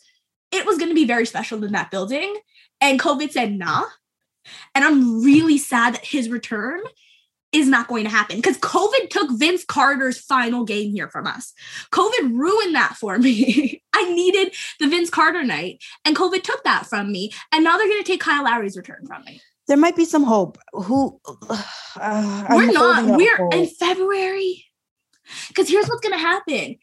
It 0.52 0.66
was 0.66 0.78
going 0.78 0.90
to 0.90 0.96
be 0.96 1.06
very 1.06 1.26
special 1.26 1.64
in 1.64 1.74
that 1.74 1.92
building. 1.92 2.36
And 2.82 3.00
COVID 3.00 3.32
said, 3.32 3.54
nah. 3.54 3.84
And 4.74 4.84
I'm 4.84 5.24
really 5.24 5.58
sad 5.58 5.96
that 5.96 6.06
his 6.06 6.30
return 6.30 6.82
is 7.52 7.68
not 7.68 7.88
going 7.88 8.04
to 8.04 8.10
happen 8.10 8.38
because 8.38 8.58
COVID 8.58 9.10
took 9.10 9.32
Vince 9.38 9.64
Carter's 9.66 10.20
final 10.20 10.66
game 10.66 10.92
here 10.92 11.10
from 11.10 11.28
us. 11.28 11.54
COVID 11.92 12.38
ruined 12.38 12.76
that 12.76 12.96
for 12.96 13.18
me. 13.18 13.82
I 13.94 14.14
needed 14.14 14.54
the 14.80 14.88
Vince 14.88 15.10
Carter 15.10 15.44
night, 15.44 15.84
and 16.06 16.16
COVID 16.16 16.44
took 16.44 16.64
that 16.64 16.86
from 16.86 17.12
me. 17.12 17.32
And 17.52 17.64
now 17.64 17.78
they're 17.78 17.88
going 17.88 18.04
to 18.04 18.08
take 18.08 18.22
Kyle 18.22 18.44
Lowry's 18.44 18.78
return 18.78 19.06
from 19.08 19.24
me. 19.24 19.42
There 19.68 19.78
might 19.78 19.96
be 19.96 20.06
some 20.06 20.24
hope. 20.24 20.58
Who? 20.72 21.20
Uh, 22.00 22.46
we're 22.50 22.72
not. 22.72 23.18
We're 23.18 23.38
hope. 23.38 23.54
in 23.54 23.66
February. 23.68 24.64
Because 25.50 25.68
here's 25.68 25.88
what's 25.88 26.02
gonna 26.02 26.18
happen. 26.18 26.78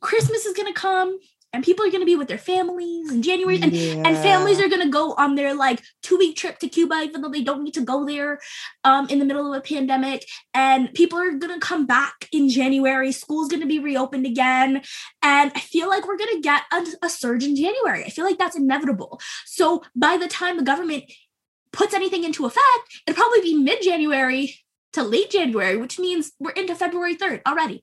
Christmas 0.00 0.44
is 0.46 0.56
gonna 0.56 0.72
come 0.72 1.18
and 1.52 1.62
people 1.62 1.84
are 1.84 1.90
gonna 1.90 2.04
be 2.04 2.16
with 2.16 2.28
their 2.28 2.38
families 2.38 3.10
in 3.10 3.22
January. 3.22 3.60
And 3.60 3.74
and 3.74 4.16
families 4.18 4.60
are 4.60 4.68
gonna 4.68 4.88
go 4.88 5.14
on 5.14 5.34
their 5.34 5.54
like 5.54 5.82
two-week 6.02 6.36
trip 6.36 6.58
to 6.60 6.68
Cuba, 6.68 7.02
even 7.02 7.20
though 7.20 7.28
they 7.28 7.42
don't 7.42 7.62
need 7.62 7.74
to 7.74 7.82
go 7.82 8.06
there 8.06 8.40
um 8.84 9.08
in 9.08 9.18
the 9.18 9.24
middle 9.24 9.52
of 9.52 9.58
a 9.58 9.62
pandemic. 9.62 10.24
And 10.54 10.92
people 10.94 11.18
are 11.18 11.32
gonna 11.32 11.60
come 11.60 11.86
back 11.86 12.28
in 12.32 12.48
January. 12.48 13.12
School's 13.12 13.48
gonna 13.48 13.66
be 13.66 13.78
reopened 13.78 14.26
again. 14.26 14.82
And 15.22 15.52
I 15.54 15.60
feel 15.60 15.88
like 15.88 16.06
we're 16.06 16.18
gonna 16.18 16.40
get 16.40 16.62
a, 16.72 17.06
a 17.06 17.08
surge 17.08 17.44
in 17.44 17.56
January. 17.56 18.04
I 18.04 18.08
feel 18.10 18.24
like 18.24 18.38
that's 18.38 18.56
inevitable. 18.56 19.20
So 19.46 19.82
by 19.94 20.16
the 20.16 20.28
time 20.28 20.56
the 20.56 20.62
government 20.62 21.04
puts 21.72 21.94
anything 21.94 22.24
into 22.24 22.46
effect, 22.46 23.02
it'll 23.06 23.16
probably 23.16 23.40
be 23.40 23.54
mid-January 23.54 24.56
to 24.92 25.02
late 25.02 25.30
January, 25.30 25.76
which 25.76 25.98
means 25.98 26.32
we're 26.38 26.50
into 26.50 26.74
February 26.74 27.16
3rd 27.16 27.40
already. 27.46 27.82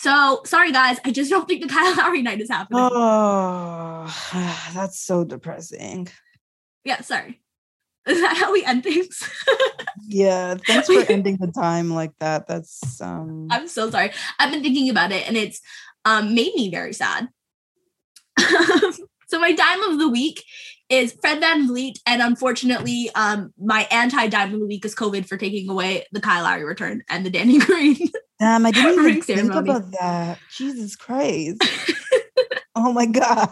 So 0.00 0.40
sorry 0.46 0.72
guys, 0.72 0.96
I 1.04 1.10
just 1.10 1.28
don't 1.28 1.46
think 1.46 1.60
the 1.60 1.68
Kyle 1.74 1.94
Lowry 1.94 2.22
night 2.22 2.40
is 2.40 2.48
happening. 2.48 2.88
Oh, 2.90 4.06
that's 4.72 4.98
so 4.98 5.24
depressing. 5.24 6.08
Yeah, 6.84 7.02
sorry. 7.02 7.42
Is 8.08 8.18
that 8.22 8.38
how 8.38 8.50
we 8.50 8.64
end 8.64 8.82
things? 8.82 9.22
Yeah, 10.06 10.56
thanks 10.66 10.88
for 10.88 11.04
ending 11.12 11.36
the 11.36 11.52
time 11.52 11.90
like 11.90 12.12
that. 12.18 12.48
That's 12.48 13.00
um 13.00 13.48
I'm 13.50 13.68
so 13.68 13.90
sorry. 13.90 14.10
I've 14.38 14.50
been 14.50 14.62
thinking 14.62 14.88
about 14.88 15.12
it 15.12 15.28
and 15.28 15.36
it's 15.36 15.60
um 16.04 16.34
made 16.34 16.54
me 16.54 16.70
very 16.70 16.94
sad. 16.94 17.28
so 19.28 19.38
my 19.38 19.52
dime 19.52 19.82
of 19.82 19.98
the 19.98 20.08
week 20.08 20.42
is 20.90 21.16
Fred 21.20 21.40
VanVleet, 21.40 21.94
and 22.04 22.20
unfortunately, 22.20 23.10
um, 23.14 23.54
my 23.58 23.86
anti-dime 23.90 24.52
of 24.52 24.60
the 24.60 24.66
week 24.66 24.84
is 24.84 24.94
COVID 24.94 25.26
for 25.26 25.36
taking 25.36 25.70
away 25.70 26.04
the 26.12 26.20
Kyle 26.20 26.42
Lowry 26.42 26.64
return 26.64 27.02
and 27.08 27.24
the 27.24 27.30
Danny 27.30 27.58
Green. 27.60 27.96
damn, 28.40 28.66
I 28.66 28.72
didn't 28.72 29.04
even 29.04 29.22
think 29.22 29.38
ceremony. 29.38 29.70
about 29.70 29.90
that. 29.92 30.38
Jesus 30.50 30.96
Christ. 30.96 31.62
oh 32.74 32.92
my 32.92 33.06
god. 33.06 33.50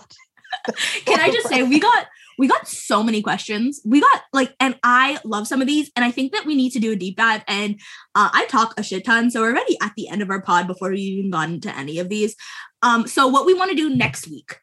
Can 1.06 1.20
I 1.20 1.30
just 1.30 1.48
say 1.48 1.62
we 1.62 1.78
got 1.78 2.06
we 2.38 2.46
got 2.46 2.68
so 2.68 3.02
many 3.02 3.20
questions. 3.20 3.80
We 3.84 4.00
got 4.00 4.22
like, 4.32 4.54
and 4.60 4.78
I 4.84 5.18
love 5.24 5.48
some 5.48 5.60
of 5.60 5.66
these, 5.66 5.90
and 5.96 6.04
I 6.04 6.10
think 6.10 6.32
that 6.32 6.46
we 6.46 6.54
need 6.54 6.70
to 6.70 6.78
do 6.78 6.92
a 6.92 6.96
deep 6.96 7.16
dive. 7.16 7.42
And 7.48 7.74
uh, 8.14 8.30
I 8.32 8.46
talk 8.46 8.74
a 8.76 8.82
shit 8.82 9.04
ton, 9.04 9.30
so 9.30 9.40
we're 9.40 9.50
already 9.50 9.76
at 9.82 9.92
the 9.96 10.08
end 10.08 10.22
of 10.22 10.30
our 10.30 10.40
pod 10.40 10.66
before 10.66 10.90
we 10.90 11.00
even 11.00 11.30
got 11.30 11.48
into 11.48 11.76
any 11.76 11.98
of 11.98 12.08
these. 12.08 12.36
Um, 12.82 13.06
so 13.06 13.26
what 13.26 13.44
we 13.44 13.54
want 13.54 13.70
to 13.70 13.76
do 13.76 13.94
next 13.94 14.28
week 14.28 14.60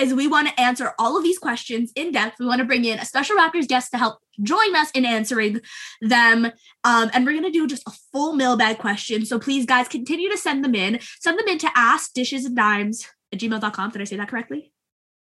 is 0.00 0.14
we 0.14 0.26
want 0.26 0.48
to 0.48 0.60
answer 0.60 0.92
all 0.98 1.16
of 1.16 1.22
these 1.22 1.38
questions 1.38 1.92
in 1.94 2.12
depth. 2.12 2.36
We 2.38 2.46
want 2.46 2.60
to 2.60 2.64
bring 2.64 2.84
in 2.84 2.98
a 2.98 3.04
special 3.04 3.36
Raptors 3.36 3.68
guest 3.68 3.90
to 3.92 3.98
help 3.98 4.18
join 4.40 4.74
us 4.74 4.90
in 4.92 5.04
answering 5.04 5.60
them. 6.00 6.46
Um, 6.84 7.10
and 7.12 7.24
we're 7.26 7.32
going 7.32 7.44
to 7.44 7.50
do 7.50 7.66
just 7.66 7.86
a 7.86 7.92
full 8.12 8.34
mailbag 8.34 8.78
question. 8.78 9.26
So 9.26 9.38
please, 9.38 9.66
guys, 9.66 9.88
continue 9.88 10.30
to 10.30 10.38
send 10.38 10.64
them 10.64 10.74
in. 10.74 10.98
Send 11.20 11.38
them 11.38 11.48
in 11.48 11.58
to 11.58 11.70
ask 11.74 12.12
dishes 12.12 12.44
and 12.44 12.56
dimes 12.56 13.06
at 13.32 13.38
gmail.com. 13.38 13.90
Did 13.90 14.00
I 14.00 14.04
say 14.04 14.16
that 14.16 14.28
correctly? 14.28 14.72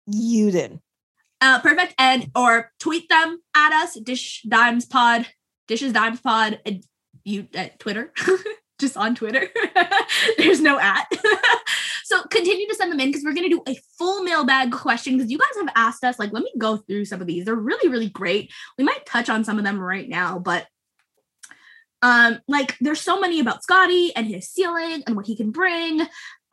You 0.07 0.51
did. 0.51 0.79
Uh, 1.41 1.59
perfect. 1.59 1.95
And 1.97 2.29
or 2.35 2.71
tweet 2.79 3.09
them 3.09 3.41
at 3.55 3.73
us, 3.73 3.99
Dish 3.99 4.43
Dimes 4.47 4.85
Pod, 4.85 5.27
Dishes 5.67 5.91
Dimes 5.91 6.21
Pod, 6.21 6.59
you 7.23 7.47
at 7.53 7.79
Twitter, 7.79 8.13
just 8.81 8.97
on 8.97 9.15
Twitter. 9.15 9.47
There's 10.37 10.59
no 10.61 10.79
at. 10.79 11.07
so 12.03 12.23
continue 12.23 12.67
to 12.67 12.75
send 12.75 12.91
them 12.91 12.99
in 12.99 13.09
because 13.09 13.23
we're 13.23 13.33
gonna 13.33 13.49
do 13.49 13.63
a 13.67 13.77
full 13.97 14.23
mailbag 14.23 14.71
question 14.71 15.17
because 15.17 15.31
you 15.31 15.37
guys 15.37 15.55
have 15.59 15.69
asked 15.75 16.03
us. 16.03 16.19
Like, 16.19 16.33
let 16.33 16.43
me 16.43 16.51
go 16.57 16.77
through 16.77 17.05
some 17.05 17.21
of 17.21 17.27
these. 17.27 17.45
They're 17.45 17.55
really, 17.55 17.89
really 17.89 18.09
great. 18.09 18.51
We 18.77 18.83
might 18.83 19.05
touch 19.05 19.29
on 19.29 19.43
some 19.43 19.57
of 19.57 19.63
them 19.63 19.79
right 19.79 20.09
now, 20.09 20.39
but 20.39 20.67
um, 22.01 22.39
like 22.47 22.77
there's 22.81 23.01
so 23.01 23.19
many 23.19 23.39
about 23.39 23.63
Scottie 23.63 24.11
and 24.15 24.25
his 24.25 24.49
ceiling 24.49 25.03
and 25.05 25.15
what 25.15 25.27
he 25.27 25.35
can 25.35 25.51
bring. 25.51 26.01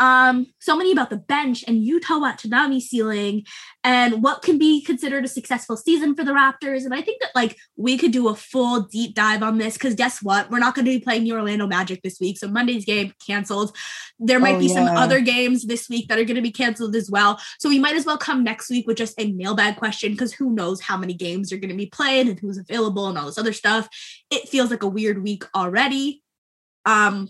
Um, 0.00 0.46
so 0.60 0.76
many 0.76 0.92
about 0.92 1.10
the 1.10 1.16
bench 1.16 1.64
and 1.66 1.84
Yuta 1.84 2.20
Watanabe 2.20 2.78
ceiling 2.80 3.44
and 3.82 4.22
what 4.22 4.42
can 4.42 4.58
be 4.58 4.82
considered 4.82 5.24
a 5.24 5.28
successful 5.28 5.76
season 5.76 6.14
for 6.14 6.24
the 6.24 6.32
Raptors. 6.32 6.84
And 6.84 6.94
I 6.94 7.02
think 7.02 7.20
that 7.20 7.30
like 7.34 7.56
we 7.76 7.98
could 7.98 8.12
do 8.12 8.28
a 8.28 8.34
full 8.36 8.82
deep 8.82 9.14
dive 9.14 9.42
on 9.42 9.58
this 9.58 9.74
because 9.74 9.94
guess 9.94 10.22
what? 10.22 10.50
We're 10.50 10.58
not 10.60 10.74
going 10.74 10.84
to 10.84 10.90
be 10.90 11.00
playing 11.00 11.24
the 11.24 11.32
Orlando 11.32 11.66
Magic 11.66 12.02
this 12.02 12.18
week. 12.20 12.38
So 12.38 12.48
Monday's 12.48 12.84
game 12.84 13.12
canceled. 13.26 13.76
There 14.18 14.38
might 14.40 14.56
Oh, 14.56 14.60
be 14.60 14.68
some 14.68 14.86
other 14.86 15.20
games 15.20 15.66
this 15.66 15.88
week 15.88 16.08
that 16.08 16.18
are 16.18 16.24
going 16.24 16.36
to 16.36 16.42
be 16.42 16.50
canceled 16.52 16.94
as 16.96 17.10
well. 17.10 17.40
So 17.58 17.68
we 17.68 17.78
might 17.78 17.96
as 17.96 18.06
well 18.06 18.18
come 18.18 18.42
next 18.44 18.70
week 18.70 18.86
with 18.86 18.96
just 18.98 19.14
a 19.18 19.32
mailbag 19.32 19.76
question 19.76 20.12
because 20.12 20.32
who 20.32 20.50
knows 20.50 20.80
how 20.80 20.96
many 20.96 21.14
games 21.14 21.52
are 21.52 21.58
going 21.58 21.70
to 21.70 21.76
be 21.76 21.86
played 21.86 22.28
and 22.28 22.38
who's 22.38 22.58
available 22.58 23.06
and 23.08 23.18
all 23.18 23.26
this 23.26 23.38
other 23.38 23.52
stuff. 23.52 23.88
It 24.30 24.48
feels 24.48 24.70
like 24.70 24.82
a 24.82 24.88
weird 24.88 25.22
week 25.22 25.44
already. 25.54 26.22
Um, 26.84 27.28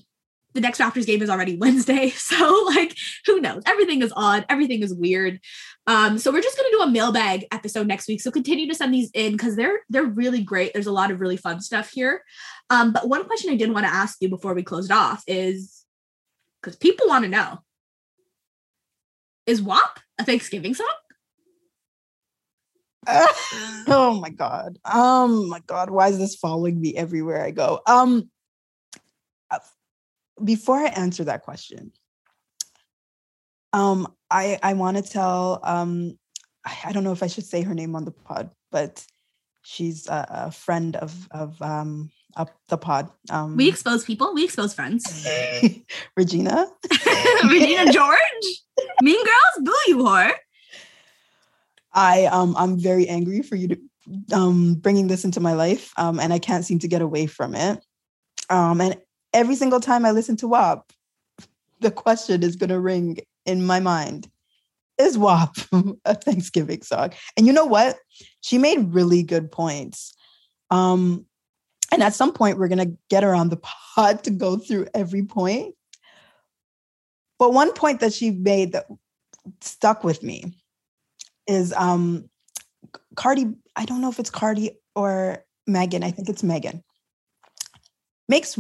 the 0.59 0.63
next 0.63 0.81
Raptors 0.81 1.07
game 1.07 1.23
is 1.23 1.31
already 1.31 1.57
Wednesday. 1.61 2.11
So 2.11 2.65
like 2.67 2.97
who 3.27 3.41
knows? 3.41 3.63
Everything 3.65 4.03
is 4.03 4.13
odd, 4.17 4.45
everything 4.49 4.83
is 4.83 4.93
weird. 4.93 5.41
Um, 5.87 6.19
so 6.19 6.33
we're 6.33 6.43
just 6.43 6.57
gonna 6.57 6.69
do 6.71 6.81
a 6.83 6.91
mailbag 6.91 7.47
episode 7.53 7.87
next 7.87 8.09
week. 8.09 8.21
So 8.21 8.31
continue 8.31 8.69
to 8.69 8.75
send 8.75 8.93
these 8.93 9.11
in 9.15 9.33
because 9.33 9.57
they're 9.57 9.81
they're 9.89 10.05
really 10.05 10.43
great. 10.43 10.73
There's 10.73 10.89
a 10.89 10.93
lot 10.93 11.11
of 11.11 11.21
really 11.21 11.37
fun 11.37 11.61
stuff 11.61 11.91
here. 11.91 12.25
Um, 12.71 12.93
but 12.93 13.09
one 13.09 13.25
question 13.25 13.53
I 13.53 13.57
did 13.57 13.73
want 13.73 13.87
to 13.87 13.93
ask 13.93 14.19
you 14.21 14.29
before 14.29 14.53
we 14.53 14.63
closed 14.63 14.91
off 14.91 15.23
is 15.27 15.85
because 16.61 16.77
people 16.77 17.07
want 17.07 17.25
to 17.25 17.31
know 17.31 17.61
is 19.47 19.63
WAP 19.63 20.01
a 20.19 20.25
Thanksgiving 20.25 20.75
song? 20.75 20.87
oh 23.87 24.19
my 24.21 24.31
god. 24.31 24.79
Um 24.85 25.49
my 25.49 25.61
god, 25.67 25.89
why 25.89 26.09
is 26.09 26.19
this 26.19 26.35
following 26.35 26.81
me 26.81 26.97
everywhere 26.97 27.43
I 27.43 27.53
go? 27.53 27.81
Um 27.87 28.19
uh, 28.19 28.38
before 30.43 30.79
I 30.79 30.87
answer 30.87 31.25
that 31.25 31.43
question, 31.43 31.93
um 33.73 34.13
I 34.31 34.59
I 34.63 34.75
want 34.75 34.97
to 34.97 35.03
tell 35.03 35.61
um 35.63 36.19
I, 36.65 36.77
I, 36.87 36.93
don't 36.93 37.05
know 37.05 37.13
if 37.13 37.23
I 37.23 37.29
should 37.29 37.45
say 37.45 37.63
her 37.63 37.75
name 37.75 37.95
on 37.97 38.05
the 38.05 38.11
pod, 38.11 38.51
but 38.71 39.05
she's 39.63 40.07
a, 40.09 40.27
a 40.47 40.51
friend 40.51 40.97
of 40.97 41.29
of 41.31 41.61
um 41.63 42.11
up 42.37 42.51
the 42.69 42.79
pod. 42.79 43.11
Um 43.31 43.57
We 43.57 43.69
expose 43.69 44.05
people, 44.05 44.35
we 44.35 44.45
expose 44.45 44.75
friends. 44.75 45.27
Regina. 46.17 46.67
Regina 47.49 47.93
George. 47.93 48.47
Mean 49.03 49.25
Girls, 49.25 49.65
boo 49.65 49.73
you 49.87 49.99
whore. 49.99 50.33
I 51.93 52.27
um 52.27 52.57
I'm 52.57 52.79
very 52.79 53.09
angry 53.09 53.43
for 53.43 53.57
you 53.57 53.69
to 53.69 53.79
um 54.33 54.75
bringing 54.75 55.09
this 55.09 55.25
into 55.25 55.41
my 55.41 55.53
life 55.53 55.93
um 55.97 56.19
and 56.21 56.33
I 56.33 56.39
can't 56.39 56.65
seem 56.65 56.79
to 56.81 56.89
get 56.89 57.03
away 57.03 57.27
from 57.27 57.55
it. 57.55 57.83
Um 58.51 58.81
and 58.81 58.97
every 59.33 59.55
single 59.55 59.81
time 59.81 60.05
I 60.05 60.11
listen 60.11 60.37
to 60.39 60.49
WAP, 60.49 60.93
the 61.81 61.91
question 61.91 62.43
is 62.43 62.57
going 62.57 62.71
to 62.71 62.81
ring 62.81 63.19
in 63.47 63.65
my 63.65 63.81
mind. 63.81 64.31
Is 64.99 65.17
WAP 65.17 65.57
a 66.05 66.15
Thanksgiving 66.15 66.83
song? 66.83 67.11
And 67.37 67.47
you 67.47 67.53
know 67.53 67.65
what? 67.65 67.99
She 68.41 68.59
made 68.59 68.93
really 68.93 69.23
good 69.23 69.51
points. 69.51 70.15
Um 70.71 71.25
and 71.91 72.03
at 72.03 72.15
some 72.15 72.33
point 72.33 72.59
we're 72.59 72.69
going 72.69 72.87
to 72.87 72.97
get 73.09 73.23
her 73.23 73.35
on 73.35 73.49
the 73.49 73.57
pod 73.57 74.23
to 74.25 74.31
go 74.31 74.59
through 74.59 74.89
every 74.93 75.23
point. 75.23 75.75
But 77.39 77.55
one 77.55 77.73
point 77.73 78.01
that 78.01 78.13
she 78.13 78.31
made 78.31 78.73
that 78.73 78.87
stuck 79.63 80.05
with 80.05 80.23
me 80.23 80.53
is 81.47 81.73
um 81.73 82.29
Cardi, 83.17 83.55
I 83.77 83.85
don't 83.85 84.01
know 84.01 84.11
if 84.11 84.19
it's 84.19 84.31
Cardi 84.31 84.73
or 84.95 85.45
Megan, 85.67 86.05
I 86.05 86.11
think 86.11 86.29
it's 86.29 86.43
Megan, 86.43 86.83
makes 88.29 88.59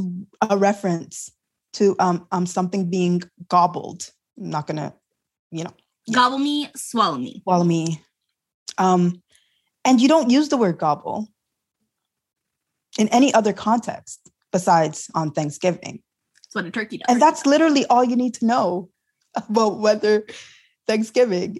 a 0.48 0.56
reference 0.56 1.30
to 1.74 1.94
um, 1.98 2.26
um 2.32 2.46
something 2.46 2.88
being 2.90 3.22
gobbled. 3.48 4.10
I'm 4.38 4.50
not 4.50 4.66
gonna, 4.66 4.94
you 5.50 5.64
know. 5.64 5.74
Gobble 6.12 6.38
me, 6.38 6.70
swallow 6.74 7.18
me. 7.18 7.40
Swallow 7.44 7.64
me. 7.64 8.02
Um, 8.78 9.22
and 9.84 10.00
you 10.00 10.08
don't 10.08 10.30
use 10.30 10.48
the 10.48 10.56
word 10.56 10.78
gobble 10.78 11.28
in 12.98 13.08
any 13.08 13.32
other 13.34 13.52
context 13.52 14.30
besides 14.52 15.10
on 15.14 15.32
Thanksgiving. 15.32 16.02
That's 16.34 16.54
what 16.54 16.66
a 16.66 16.70
turkey 16.70 16.98
does. 16.98 17.06
And 17.08 17.20
that's 17.20 17.44
literally 17.44 17.84
all 17.86 18.04
you 18.04 18.16
need 18.16 18.34
to 18.34 18.46
know 18.46 18.88
about 19.34 19.78
whether 19.80 20.24
Thanksgiving 20.86 21.58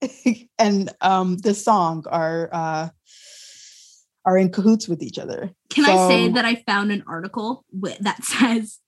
and 0.58 0.90
um, 1.00 1.36
this 1.38 1.62
song 1.62 2.04
are 2.08 2.48
uh, 2.52 2.88
are 4.24 4.36
in 4.36 4.50
cahoots 4.50 4.88
with 4.88 5.02
each 5.02 5.18
other. 5.18 5.50
Can 5.70 5.84
so, 5.84 5.92
I 5.92 6.08
say 6.08 6.28
that 6.28 6.44
I 6.44 6.56
found 6.66 6.92
an 6.92 7.04
article 7.06 7.64
with, 7.72 7.98
that 8.00 8.24
says, 8.24 8.78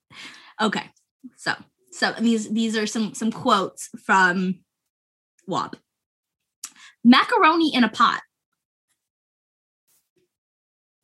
okay, 0.60 0.90
so 1.36 1.54
so 1.92 2.12
these 2.18 2.50
these 2.50 2.76
are 2.76 2.86
some 2.86 3.14
some 3.14 3.30
quotes 3.30 3.88
from 4.04 4.60
WAP. 5.46 5.76
Macaroni 7.04 7.74
in 7.74 7.84
a 7.84 7.88
pot. 7.88 8.22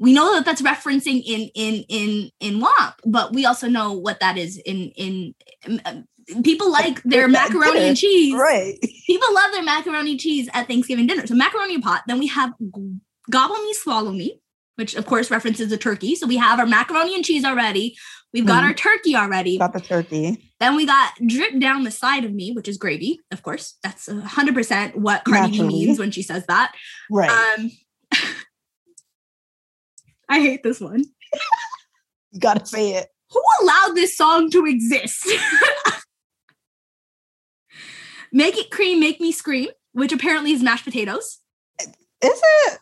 We 0.01 0.13
know 0.13 0.35
that 0.35 0.45
that's 0.45 0.63
referencing 0.63 1.23
in 1.25 1.51
in 1.55 1.85
in 1.89 2.31
in 2.41 2.61
WAP, 2.61 3.01
but 3.05 3.33
we 3.33 3.45
also 3.45 3.69
know 3.69 3.93
what 3.93 4.21
that 4.21 4.39
is 4.39 4.57
in 4.59 4.93
in 4.97 5.35
um, 5.67 5.81
um, 5.85 6.43
people 6.43 6.71
like 6.71 7.03
their 7.03 7.25
uh, 7.25 7.29
macaroni 7.29 7.81
and 7.81 7.97
cheese. 7.97 8.35
Right. 8.35 8.79
People 9.07 9.35
love 9.35 9.53
their 9.53 9.63
macaroni 9.63 10.13
and 10.13 10.21
cheese 10.21 10.49
at 10.53 10.69
Thanksgiving 10.69 11.07
dinner. 11.07 11.27
So 11.27 11.35
macaroni 11.35 11.81
pot. 11.81 12.03
Then 12.07 12.19
we 12.19 12.29
have 12.29 12.53
gobble 13.31 13.57
me, 13.57 13.75
swallow 13.75 14.13
me, 14.13 14.41
which 14.77 14.95
of 14.95 15.07
course 15.07 15.31
references 15.31 15.71
the 15.71 15.79
turkey. 15.79 16.15
So 16.15 16.27
we 16.27 16.37
have 16.37 16.59
our 16.59 16.67
macaroni 16.67 17.15
and 17.15 17.25
cheese 17.25 17.45
already. 17.45 17.97
We've 18.33 18.47
got 18.47 18.63
mm. 18.63 18.69
our 18.69 18.75
turkey 18.75 19.17
already. 19.17 19.59
Got 19.59 19.73
the 19.73 19.81
turkey. 19.81 20.53
Then 20.61 20.77
we 20.77 20.85
got 20.85 21.15
drip 21.27 21.59
down 21.59 21.85
the 21.85 21.91
side 21.91 22.25
of 22.25 22.33
me, 22.33 22.53
which 22.53 22.69
is 22.69 22.77
gravy. 22.77 23.21
Of 23.31 23.43
course, 23.43 23.79
that's 23.83 24.11
hundred 24.11 24.55
percent 24.55 24.97
what 24.97 25.25
Cardi 25.25 25.53
B 25.53 25.63
means 25.63 25.99
when 25.99 26.11
she 26.11 26.23
says 26.23 26.45
that. 26.47 26.75
Right. 27.11 27.31
Um, 27.31 27.71
I 30.29 30.41
hate 30.41 30.63
this 30.63 30.81
one. 30.81 31.05
you 32.33 32.41
gotta 32.41 32.67
say 32.67 32.95
it. 32.97 33.09
Who 33.31 33.43
allowed 33.63 33.95
this 33.95 34.17
song 34.17 34.51
to 34.51 34.67
exist? 34.67 35.27
Make 38.33 38.59
it 38.59 38.71
cream, 38.71 39.01
make 39.01 39.21
me 39.21 39.33
scream, 39.33 39.71
which 39.93 40.13
apparently 40.13 40.53
is 40.53 40.63
mashed 40.63 40.85
potatoes. 40.85 41.39
Is 42.23 42.41
it? 42.43 42.79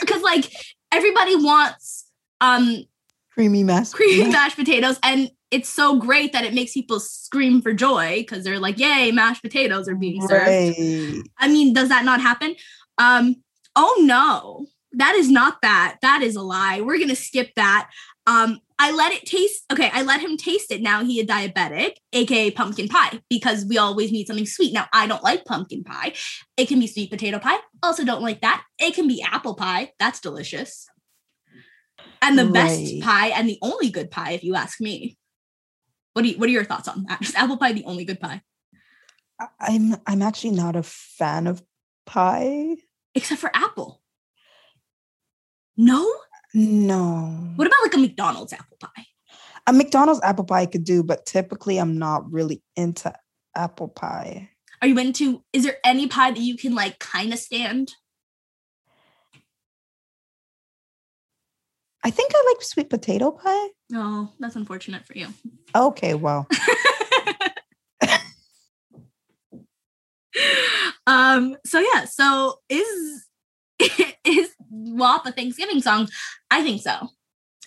Because 0.00 0.22
like 0.22 0.52
everybody 0.92 1.36
wants 1.36 2.06
um 2.40 2.84
creamy 3.32 3.64
mashed 3.64 3.94
creamy 3.94 4.30
mashed 4.30 4.56
potatoes, 4.56 4.98
and 5.02 5.30
it's 5.50 5.68
so 5.68 5.98
great 5.98 6.32
that 6.32 6.44
it 6.44 6.54
makes 6.54 6.72
people 6.72 7.00
scream 7.00 7.62
for 7.62 7.72
joy 7.72 8.18
because 8.18 8.44
they're 8.44 8.58
like, 8.58 8.78
"Yay, 8.78 9.12
mashed 9.12 9.42
potatoes 9.42 9.88
are 9.88 9.94
being 9.94 10.20
served." 10.26 10.46
Right. 10.46 11.22
I 11.38 11.48
mean, 11.48 11.72
does 11.72 11.88
that 11.88 12.04
not 12.04 12.20
happen? 12.20 12.56
Um, 12.98 13.36
oh 13.74 14.02
no, 14.04 14.66
that 14.92 15.14
is 15.14 15.30
not 15.30 15.62
that. 15.62 15.98
That 16.02 16.22
is 16.22 16.36
a 16.36 16.42
lie. 16.42 16.80
We're 16.80 16.98
gonna 16.98 17.16
skip 17.16 17.52
that. 17.56 17.90
Um, 18.26 18.60
I 18.78 18.92
let 18.92 19.12
it 19.12 19.24
taste. 19.24 19.64
Okay, 19.72 19.90
I 19.92 20.02
let 20.02 20.20
him 20.20 20.36
taste 20.36 20.70
it. 20.70 20.82
Now 20.82 21.02
he 21.02 21.20
a 21.20 21.26
diabetic, 21.26 21.92
aka 22.12 22.50
pumpkin 22.50 22.88
pie, 22.88 23.20
because 23.30 23.64
we 23.64 23.78
always 23.78 24.12
need 24.12 24.26
something 24.26 24.46
sweet. 24.46 24.74
Now 24.74 24.86
I 24.92 25.06
don't 25.06 25.22
like 25.22 25.44
pumpkin 25.44 25.82
pie. 25.82 26.12
It 26.56 26.68
can 26.68 26.78
be 26.78 26.86
sweet 26.86 27.10
potato 27.10 27.38
pie. 27.38 27.58
Also 27.82 28.04
don't 28.04 28.22
like 28.22 28.42
that. 28.42 28.64
It 28.78 28.94
can 28.94 29.08
be 29.08 29.22
apple 29.22 29.54
pie. 29.54 29.92
That's 29.98 30.20
delicious. 30.20 30.86
And 32.20 32.38
the 32.38 32.44
right. 32.44 32.52
best 32.52 33.00
pie 33.00 33.28
and 33.28 33.48
the 33.48 33.58
only 33.62 33.90
good 33.90 34.10
pie, 34.10 34.32
if 34.32 34.44
you 34.44 34.54
ask 34.54 34.80
me. 34.80 35.16
What 36.12 36.22
do 36.22 36.28
you, 36.28 36.38
What 36.38 36.48
are 36.48 36.52
your 36.52 36.64
thoughts 36.64 36.88
on 36.88 37.04
that? 37.08 37.22
Is 37.22 37.34
apple 37.34 37.56
pie 37.56 37.72
the 37.72 37.84
only 37.84 38.04
good 38.04 38.20
pie? 38.20 38.42
I'm 39.60 39.96
I'm 40.06 40.22
actually 40.22 40.52
not 40.52 40.76
a 40.76 40.82
fan 40.82 41.46
of 41.46 41.62
pie, 42.06 42.76
except 43.14 43.40
for 43.40 43.50
apple. 43.54 44.00
No. 45.76 46.10
No. 46.58 47.52
What 47.56 47.66
about 47.66 47.82
like 47.82 47.92
a 47.92 47.98
McDonald's 47.98 48.54
apple 48.54 48.78
pie? 48.80 49.04
A 49.66 49.74
McDonald's 49.74 50.22
apple 50.22 50.46
pie 50.46 50.62
I 50.62 50.66
could 50.66 50.84
do, 50.84 51.02
but 51.02 51.26
typically 51.26 51.76
I'm 51.76 51.98
not 51.98 52.32
really 52.32 52.62
into 52.76 53.12
apple 53.54 53.88
pie. 53.88 54.48
Are 54.80 54.88
you 54.88 54.96
into 54.96 55.44
is 55.52 55.64
there 55.64 55.76
any 55.84 56.06
pie 56.06 56.30
that 56.30 56.40
you 56.40 56.56
can 56.56 56.74
like 56.74 56.98
kind 56.98 57.34
of 57.34 57.38
stand? 57.38 57.92
I 62.02 62.08
think 62.08 62.32
I 62.34 62.54
like 62.54 62.62
sweet 62.62 62.88
potato 62.88 63.32
pie. 63.32 63.68
Oh, 63.92 64.32
that's 64.40 64.56
unfortunate 64.56 65.04
for 65.04 65.12
you. 65.12 65.28
Okay, 65.74 66.14
well. 66.14 66.48
um 71.06 71.54
so 71.66 71.80
yeah, 71.80 72.06
so 72.06 72.60
is 72.70 73.25
is 74.24 74.50
WAP 74.70 75.26
a 75.26 75.32
Thanksgiving 75.32 75.80
song? 75.80 76.08
I 76.50 76.62
think 76.62 76.82
so. 76.82 77.08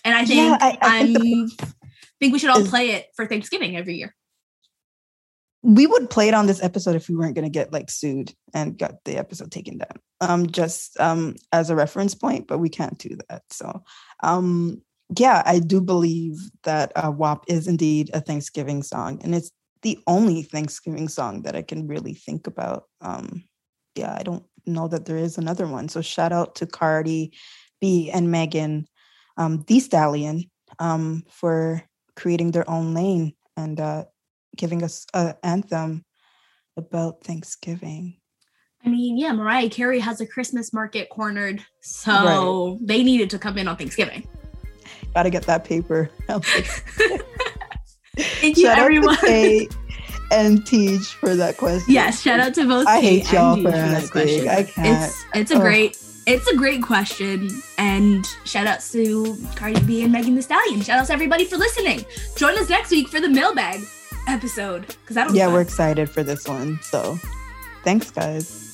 And 0.04 0.14
I 0.14 0.24
think 0.24 0.38
yeah, 0.38 0.58
I, 0.60 0.78
I 0.80 1.06
think, 1.06 1.18
the, 1.58 1.74
think 2.20 2.32
we 2.32 2.38
should 2.38 2.50
all 2.50 2.64
play 2.64 2.90
it 2.90 3.06
for 3.16 3.26
Thanksgiving 3.26 3.76
every 3.76 3.96
year. 3.96 4.14
We 5.62 5.86
would 5.86 6.08
play 6.08 6.28
it 6.28 6.34
on 6.34 6.46
this 6.46 6.62
episode 6.62 6.96
if 6.96 7.08
we 7.08 7.16
weren't 7.16 7.34
going 7.34 7.44
to 7.44 7.50
get 7.50 7.72
like 7.72 7.90
sued 7.90 8.32
and 8.54 8.78
got 8.78 9.04
the 9.04 9.18
episode 9.18 9.50
taken 9.50 9.78
down. 9.78 10.00
Um, 10.22 10.46
just 10.46 10.98
um 11.00 11.36
as 11.52 11.70
a 11.70 11.76
reference 11.76 12.14
point, 12.14 12.46
but 12.46 12.58
we 12.58 12.68
can't 12.68 12.98
do 12.98 13.16
that. 13.28 13.42
So, 13.50 13.82
um, 14.22 14.82
yeah, 15.18 15.42
I 15.44 15.58
do 15.58 15.80
believe 15.80 16.38
that 16.62 16.92
uh, 16.94 17.10
WAP 17.10 17.44
is 17.48 17.66
indeed 17.66 18.10
a 18.14 18.20
Thanksgiving 18.20 18.82
song, 18.82 19.20
and 19.22 19.34
it's 19.34 19.50
the 19.82 19.98
only 20.06 20.42
Thanksgiving 20.42 21.08
song 21.08 21.42
that 21.42 21.56
I 21.56 21.62
can 21.62 21.86
really 21.86 22.14
think 22.14 22.46
about. 22.46 22.84
Um, 23.00 23.44
yeah, 23.96 24.14
I 24.18 24.22
don't 24.22 24.44
know 24.66 24.88
that 24.88 25.04
there 25.04 25.16
is 25.16 25.38
another 25.38 25.66
one. 25.66 25.88
So 25.88 26.00
shout 26.00 26.32
out 26.32 26.54
to 26.56 26.66
Cardi 26.66 27.32
B 27.80 28.10
and 28.10 28.30
Megan, 28.30 28.86
um, 29.36 29.64
Thee 29.66 29.80
Stallion, 29.80 30.50
um, 30.78 31.24
for 31.30 31.82
creating 32.16 32.50
their 32.50 32.68
own 32.68 32.94
lane 32.94 33.34
and 33.56 33.80
uh, 33.80 34.04
giving 34.56 34.82
us 34.82 35.06
an 35.14 35.34
anthem 35.42 36.04
about 36.76 37.24
Thanksgiving. 37.24 38.16
I 38.84 38.88
mean, 38.88 39.18
yeah, 39.18 39.32
Mariah 39.32 39.68
Carey 39.68 40.00
has 40.00 40.20
a 40.20 40.26
Christmas 40.26 40.72
market 40.72 41.10
cornered, 41.10 41.62
so 41.82 42.78
right. 42.78 42.78
they 42.86 43.02
needed 43.02 43.28
to 43.30 43.38
come 43.38 43.58
in 43.58 43.68
on 43.68 43.76
Thanksgiving. 43.76 44.26
Got 45.14 45.24
to 45.24 45.30
get 45.30 45.42
that 45.44 45.64
paper. 45.64 46.10
Thank 48.16 48.56
you, 48.56 48.64
Shout 48.64 48.78
everyone. 48.78 49.16
And 50.30 50.64
Teach 50.64 51.14
for 51.14 51.34
that 51.34 51.56
question. 51.56 51.92
Yes, 51.92 52.22
shout 52.22 52.40
out 52.40 52.54
to 52.54 52.66
both. 52.66 52.86
I 52.86 53.00
hate 53.00 53.32
y'all 53.32 53.56
for 53.56 53.62
Gigi 53.62 53.72
that 53.72 54.10
question. 54.10 54.48
I 54.48 54.62
can't. 54.62 55.04
It's 55.04 55.24
it's 55.34 55.50
a 55.50 55.58
great 55.58 55.98
it's 56.26 56.46
a 56.46 56.56
great 56.56 56.82
question, 56.82 57.50
and 57.78 58.24
shout 58.44 58.66
outs 58.66 58.92
to 58.92 59.36
Cardi 59.56 59.80
B 59.80 60.02
and 60.02 60.12
Megan 60.12 60.34
Thee 60.36 60.42
Stallion. 60.42 60.80
Shout 60.82 60.98
outs 60.98 61.08
to 61.08 61.14
everybody 61.14 61.44
for 61.44 61.56
listening. 61.56 62.04
Join 62.36 62.56
us 62.58 62.68
next 62.68 62.90
week 62.90 63.08
for 63.08 63.20
the 63.20 63.28
mailbag 63.28 63.80
episode 64.28 64.86
because 64.86 65.16
that'll 65.16 65.34
Yeah, 65.34 65.48
we're 65.48 65.62
excited 65.62 66.08
for 66.08 66.22
this 66.22 66.46
one. 66.46 66.78
So 66.82 67.18
thanks, 67.82 68.10
guys. 68.10 68.69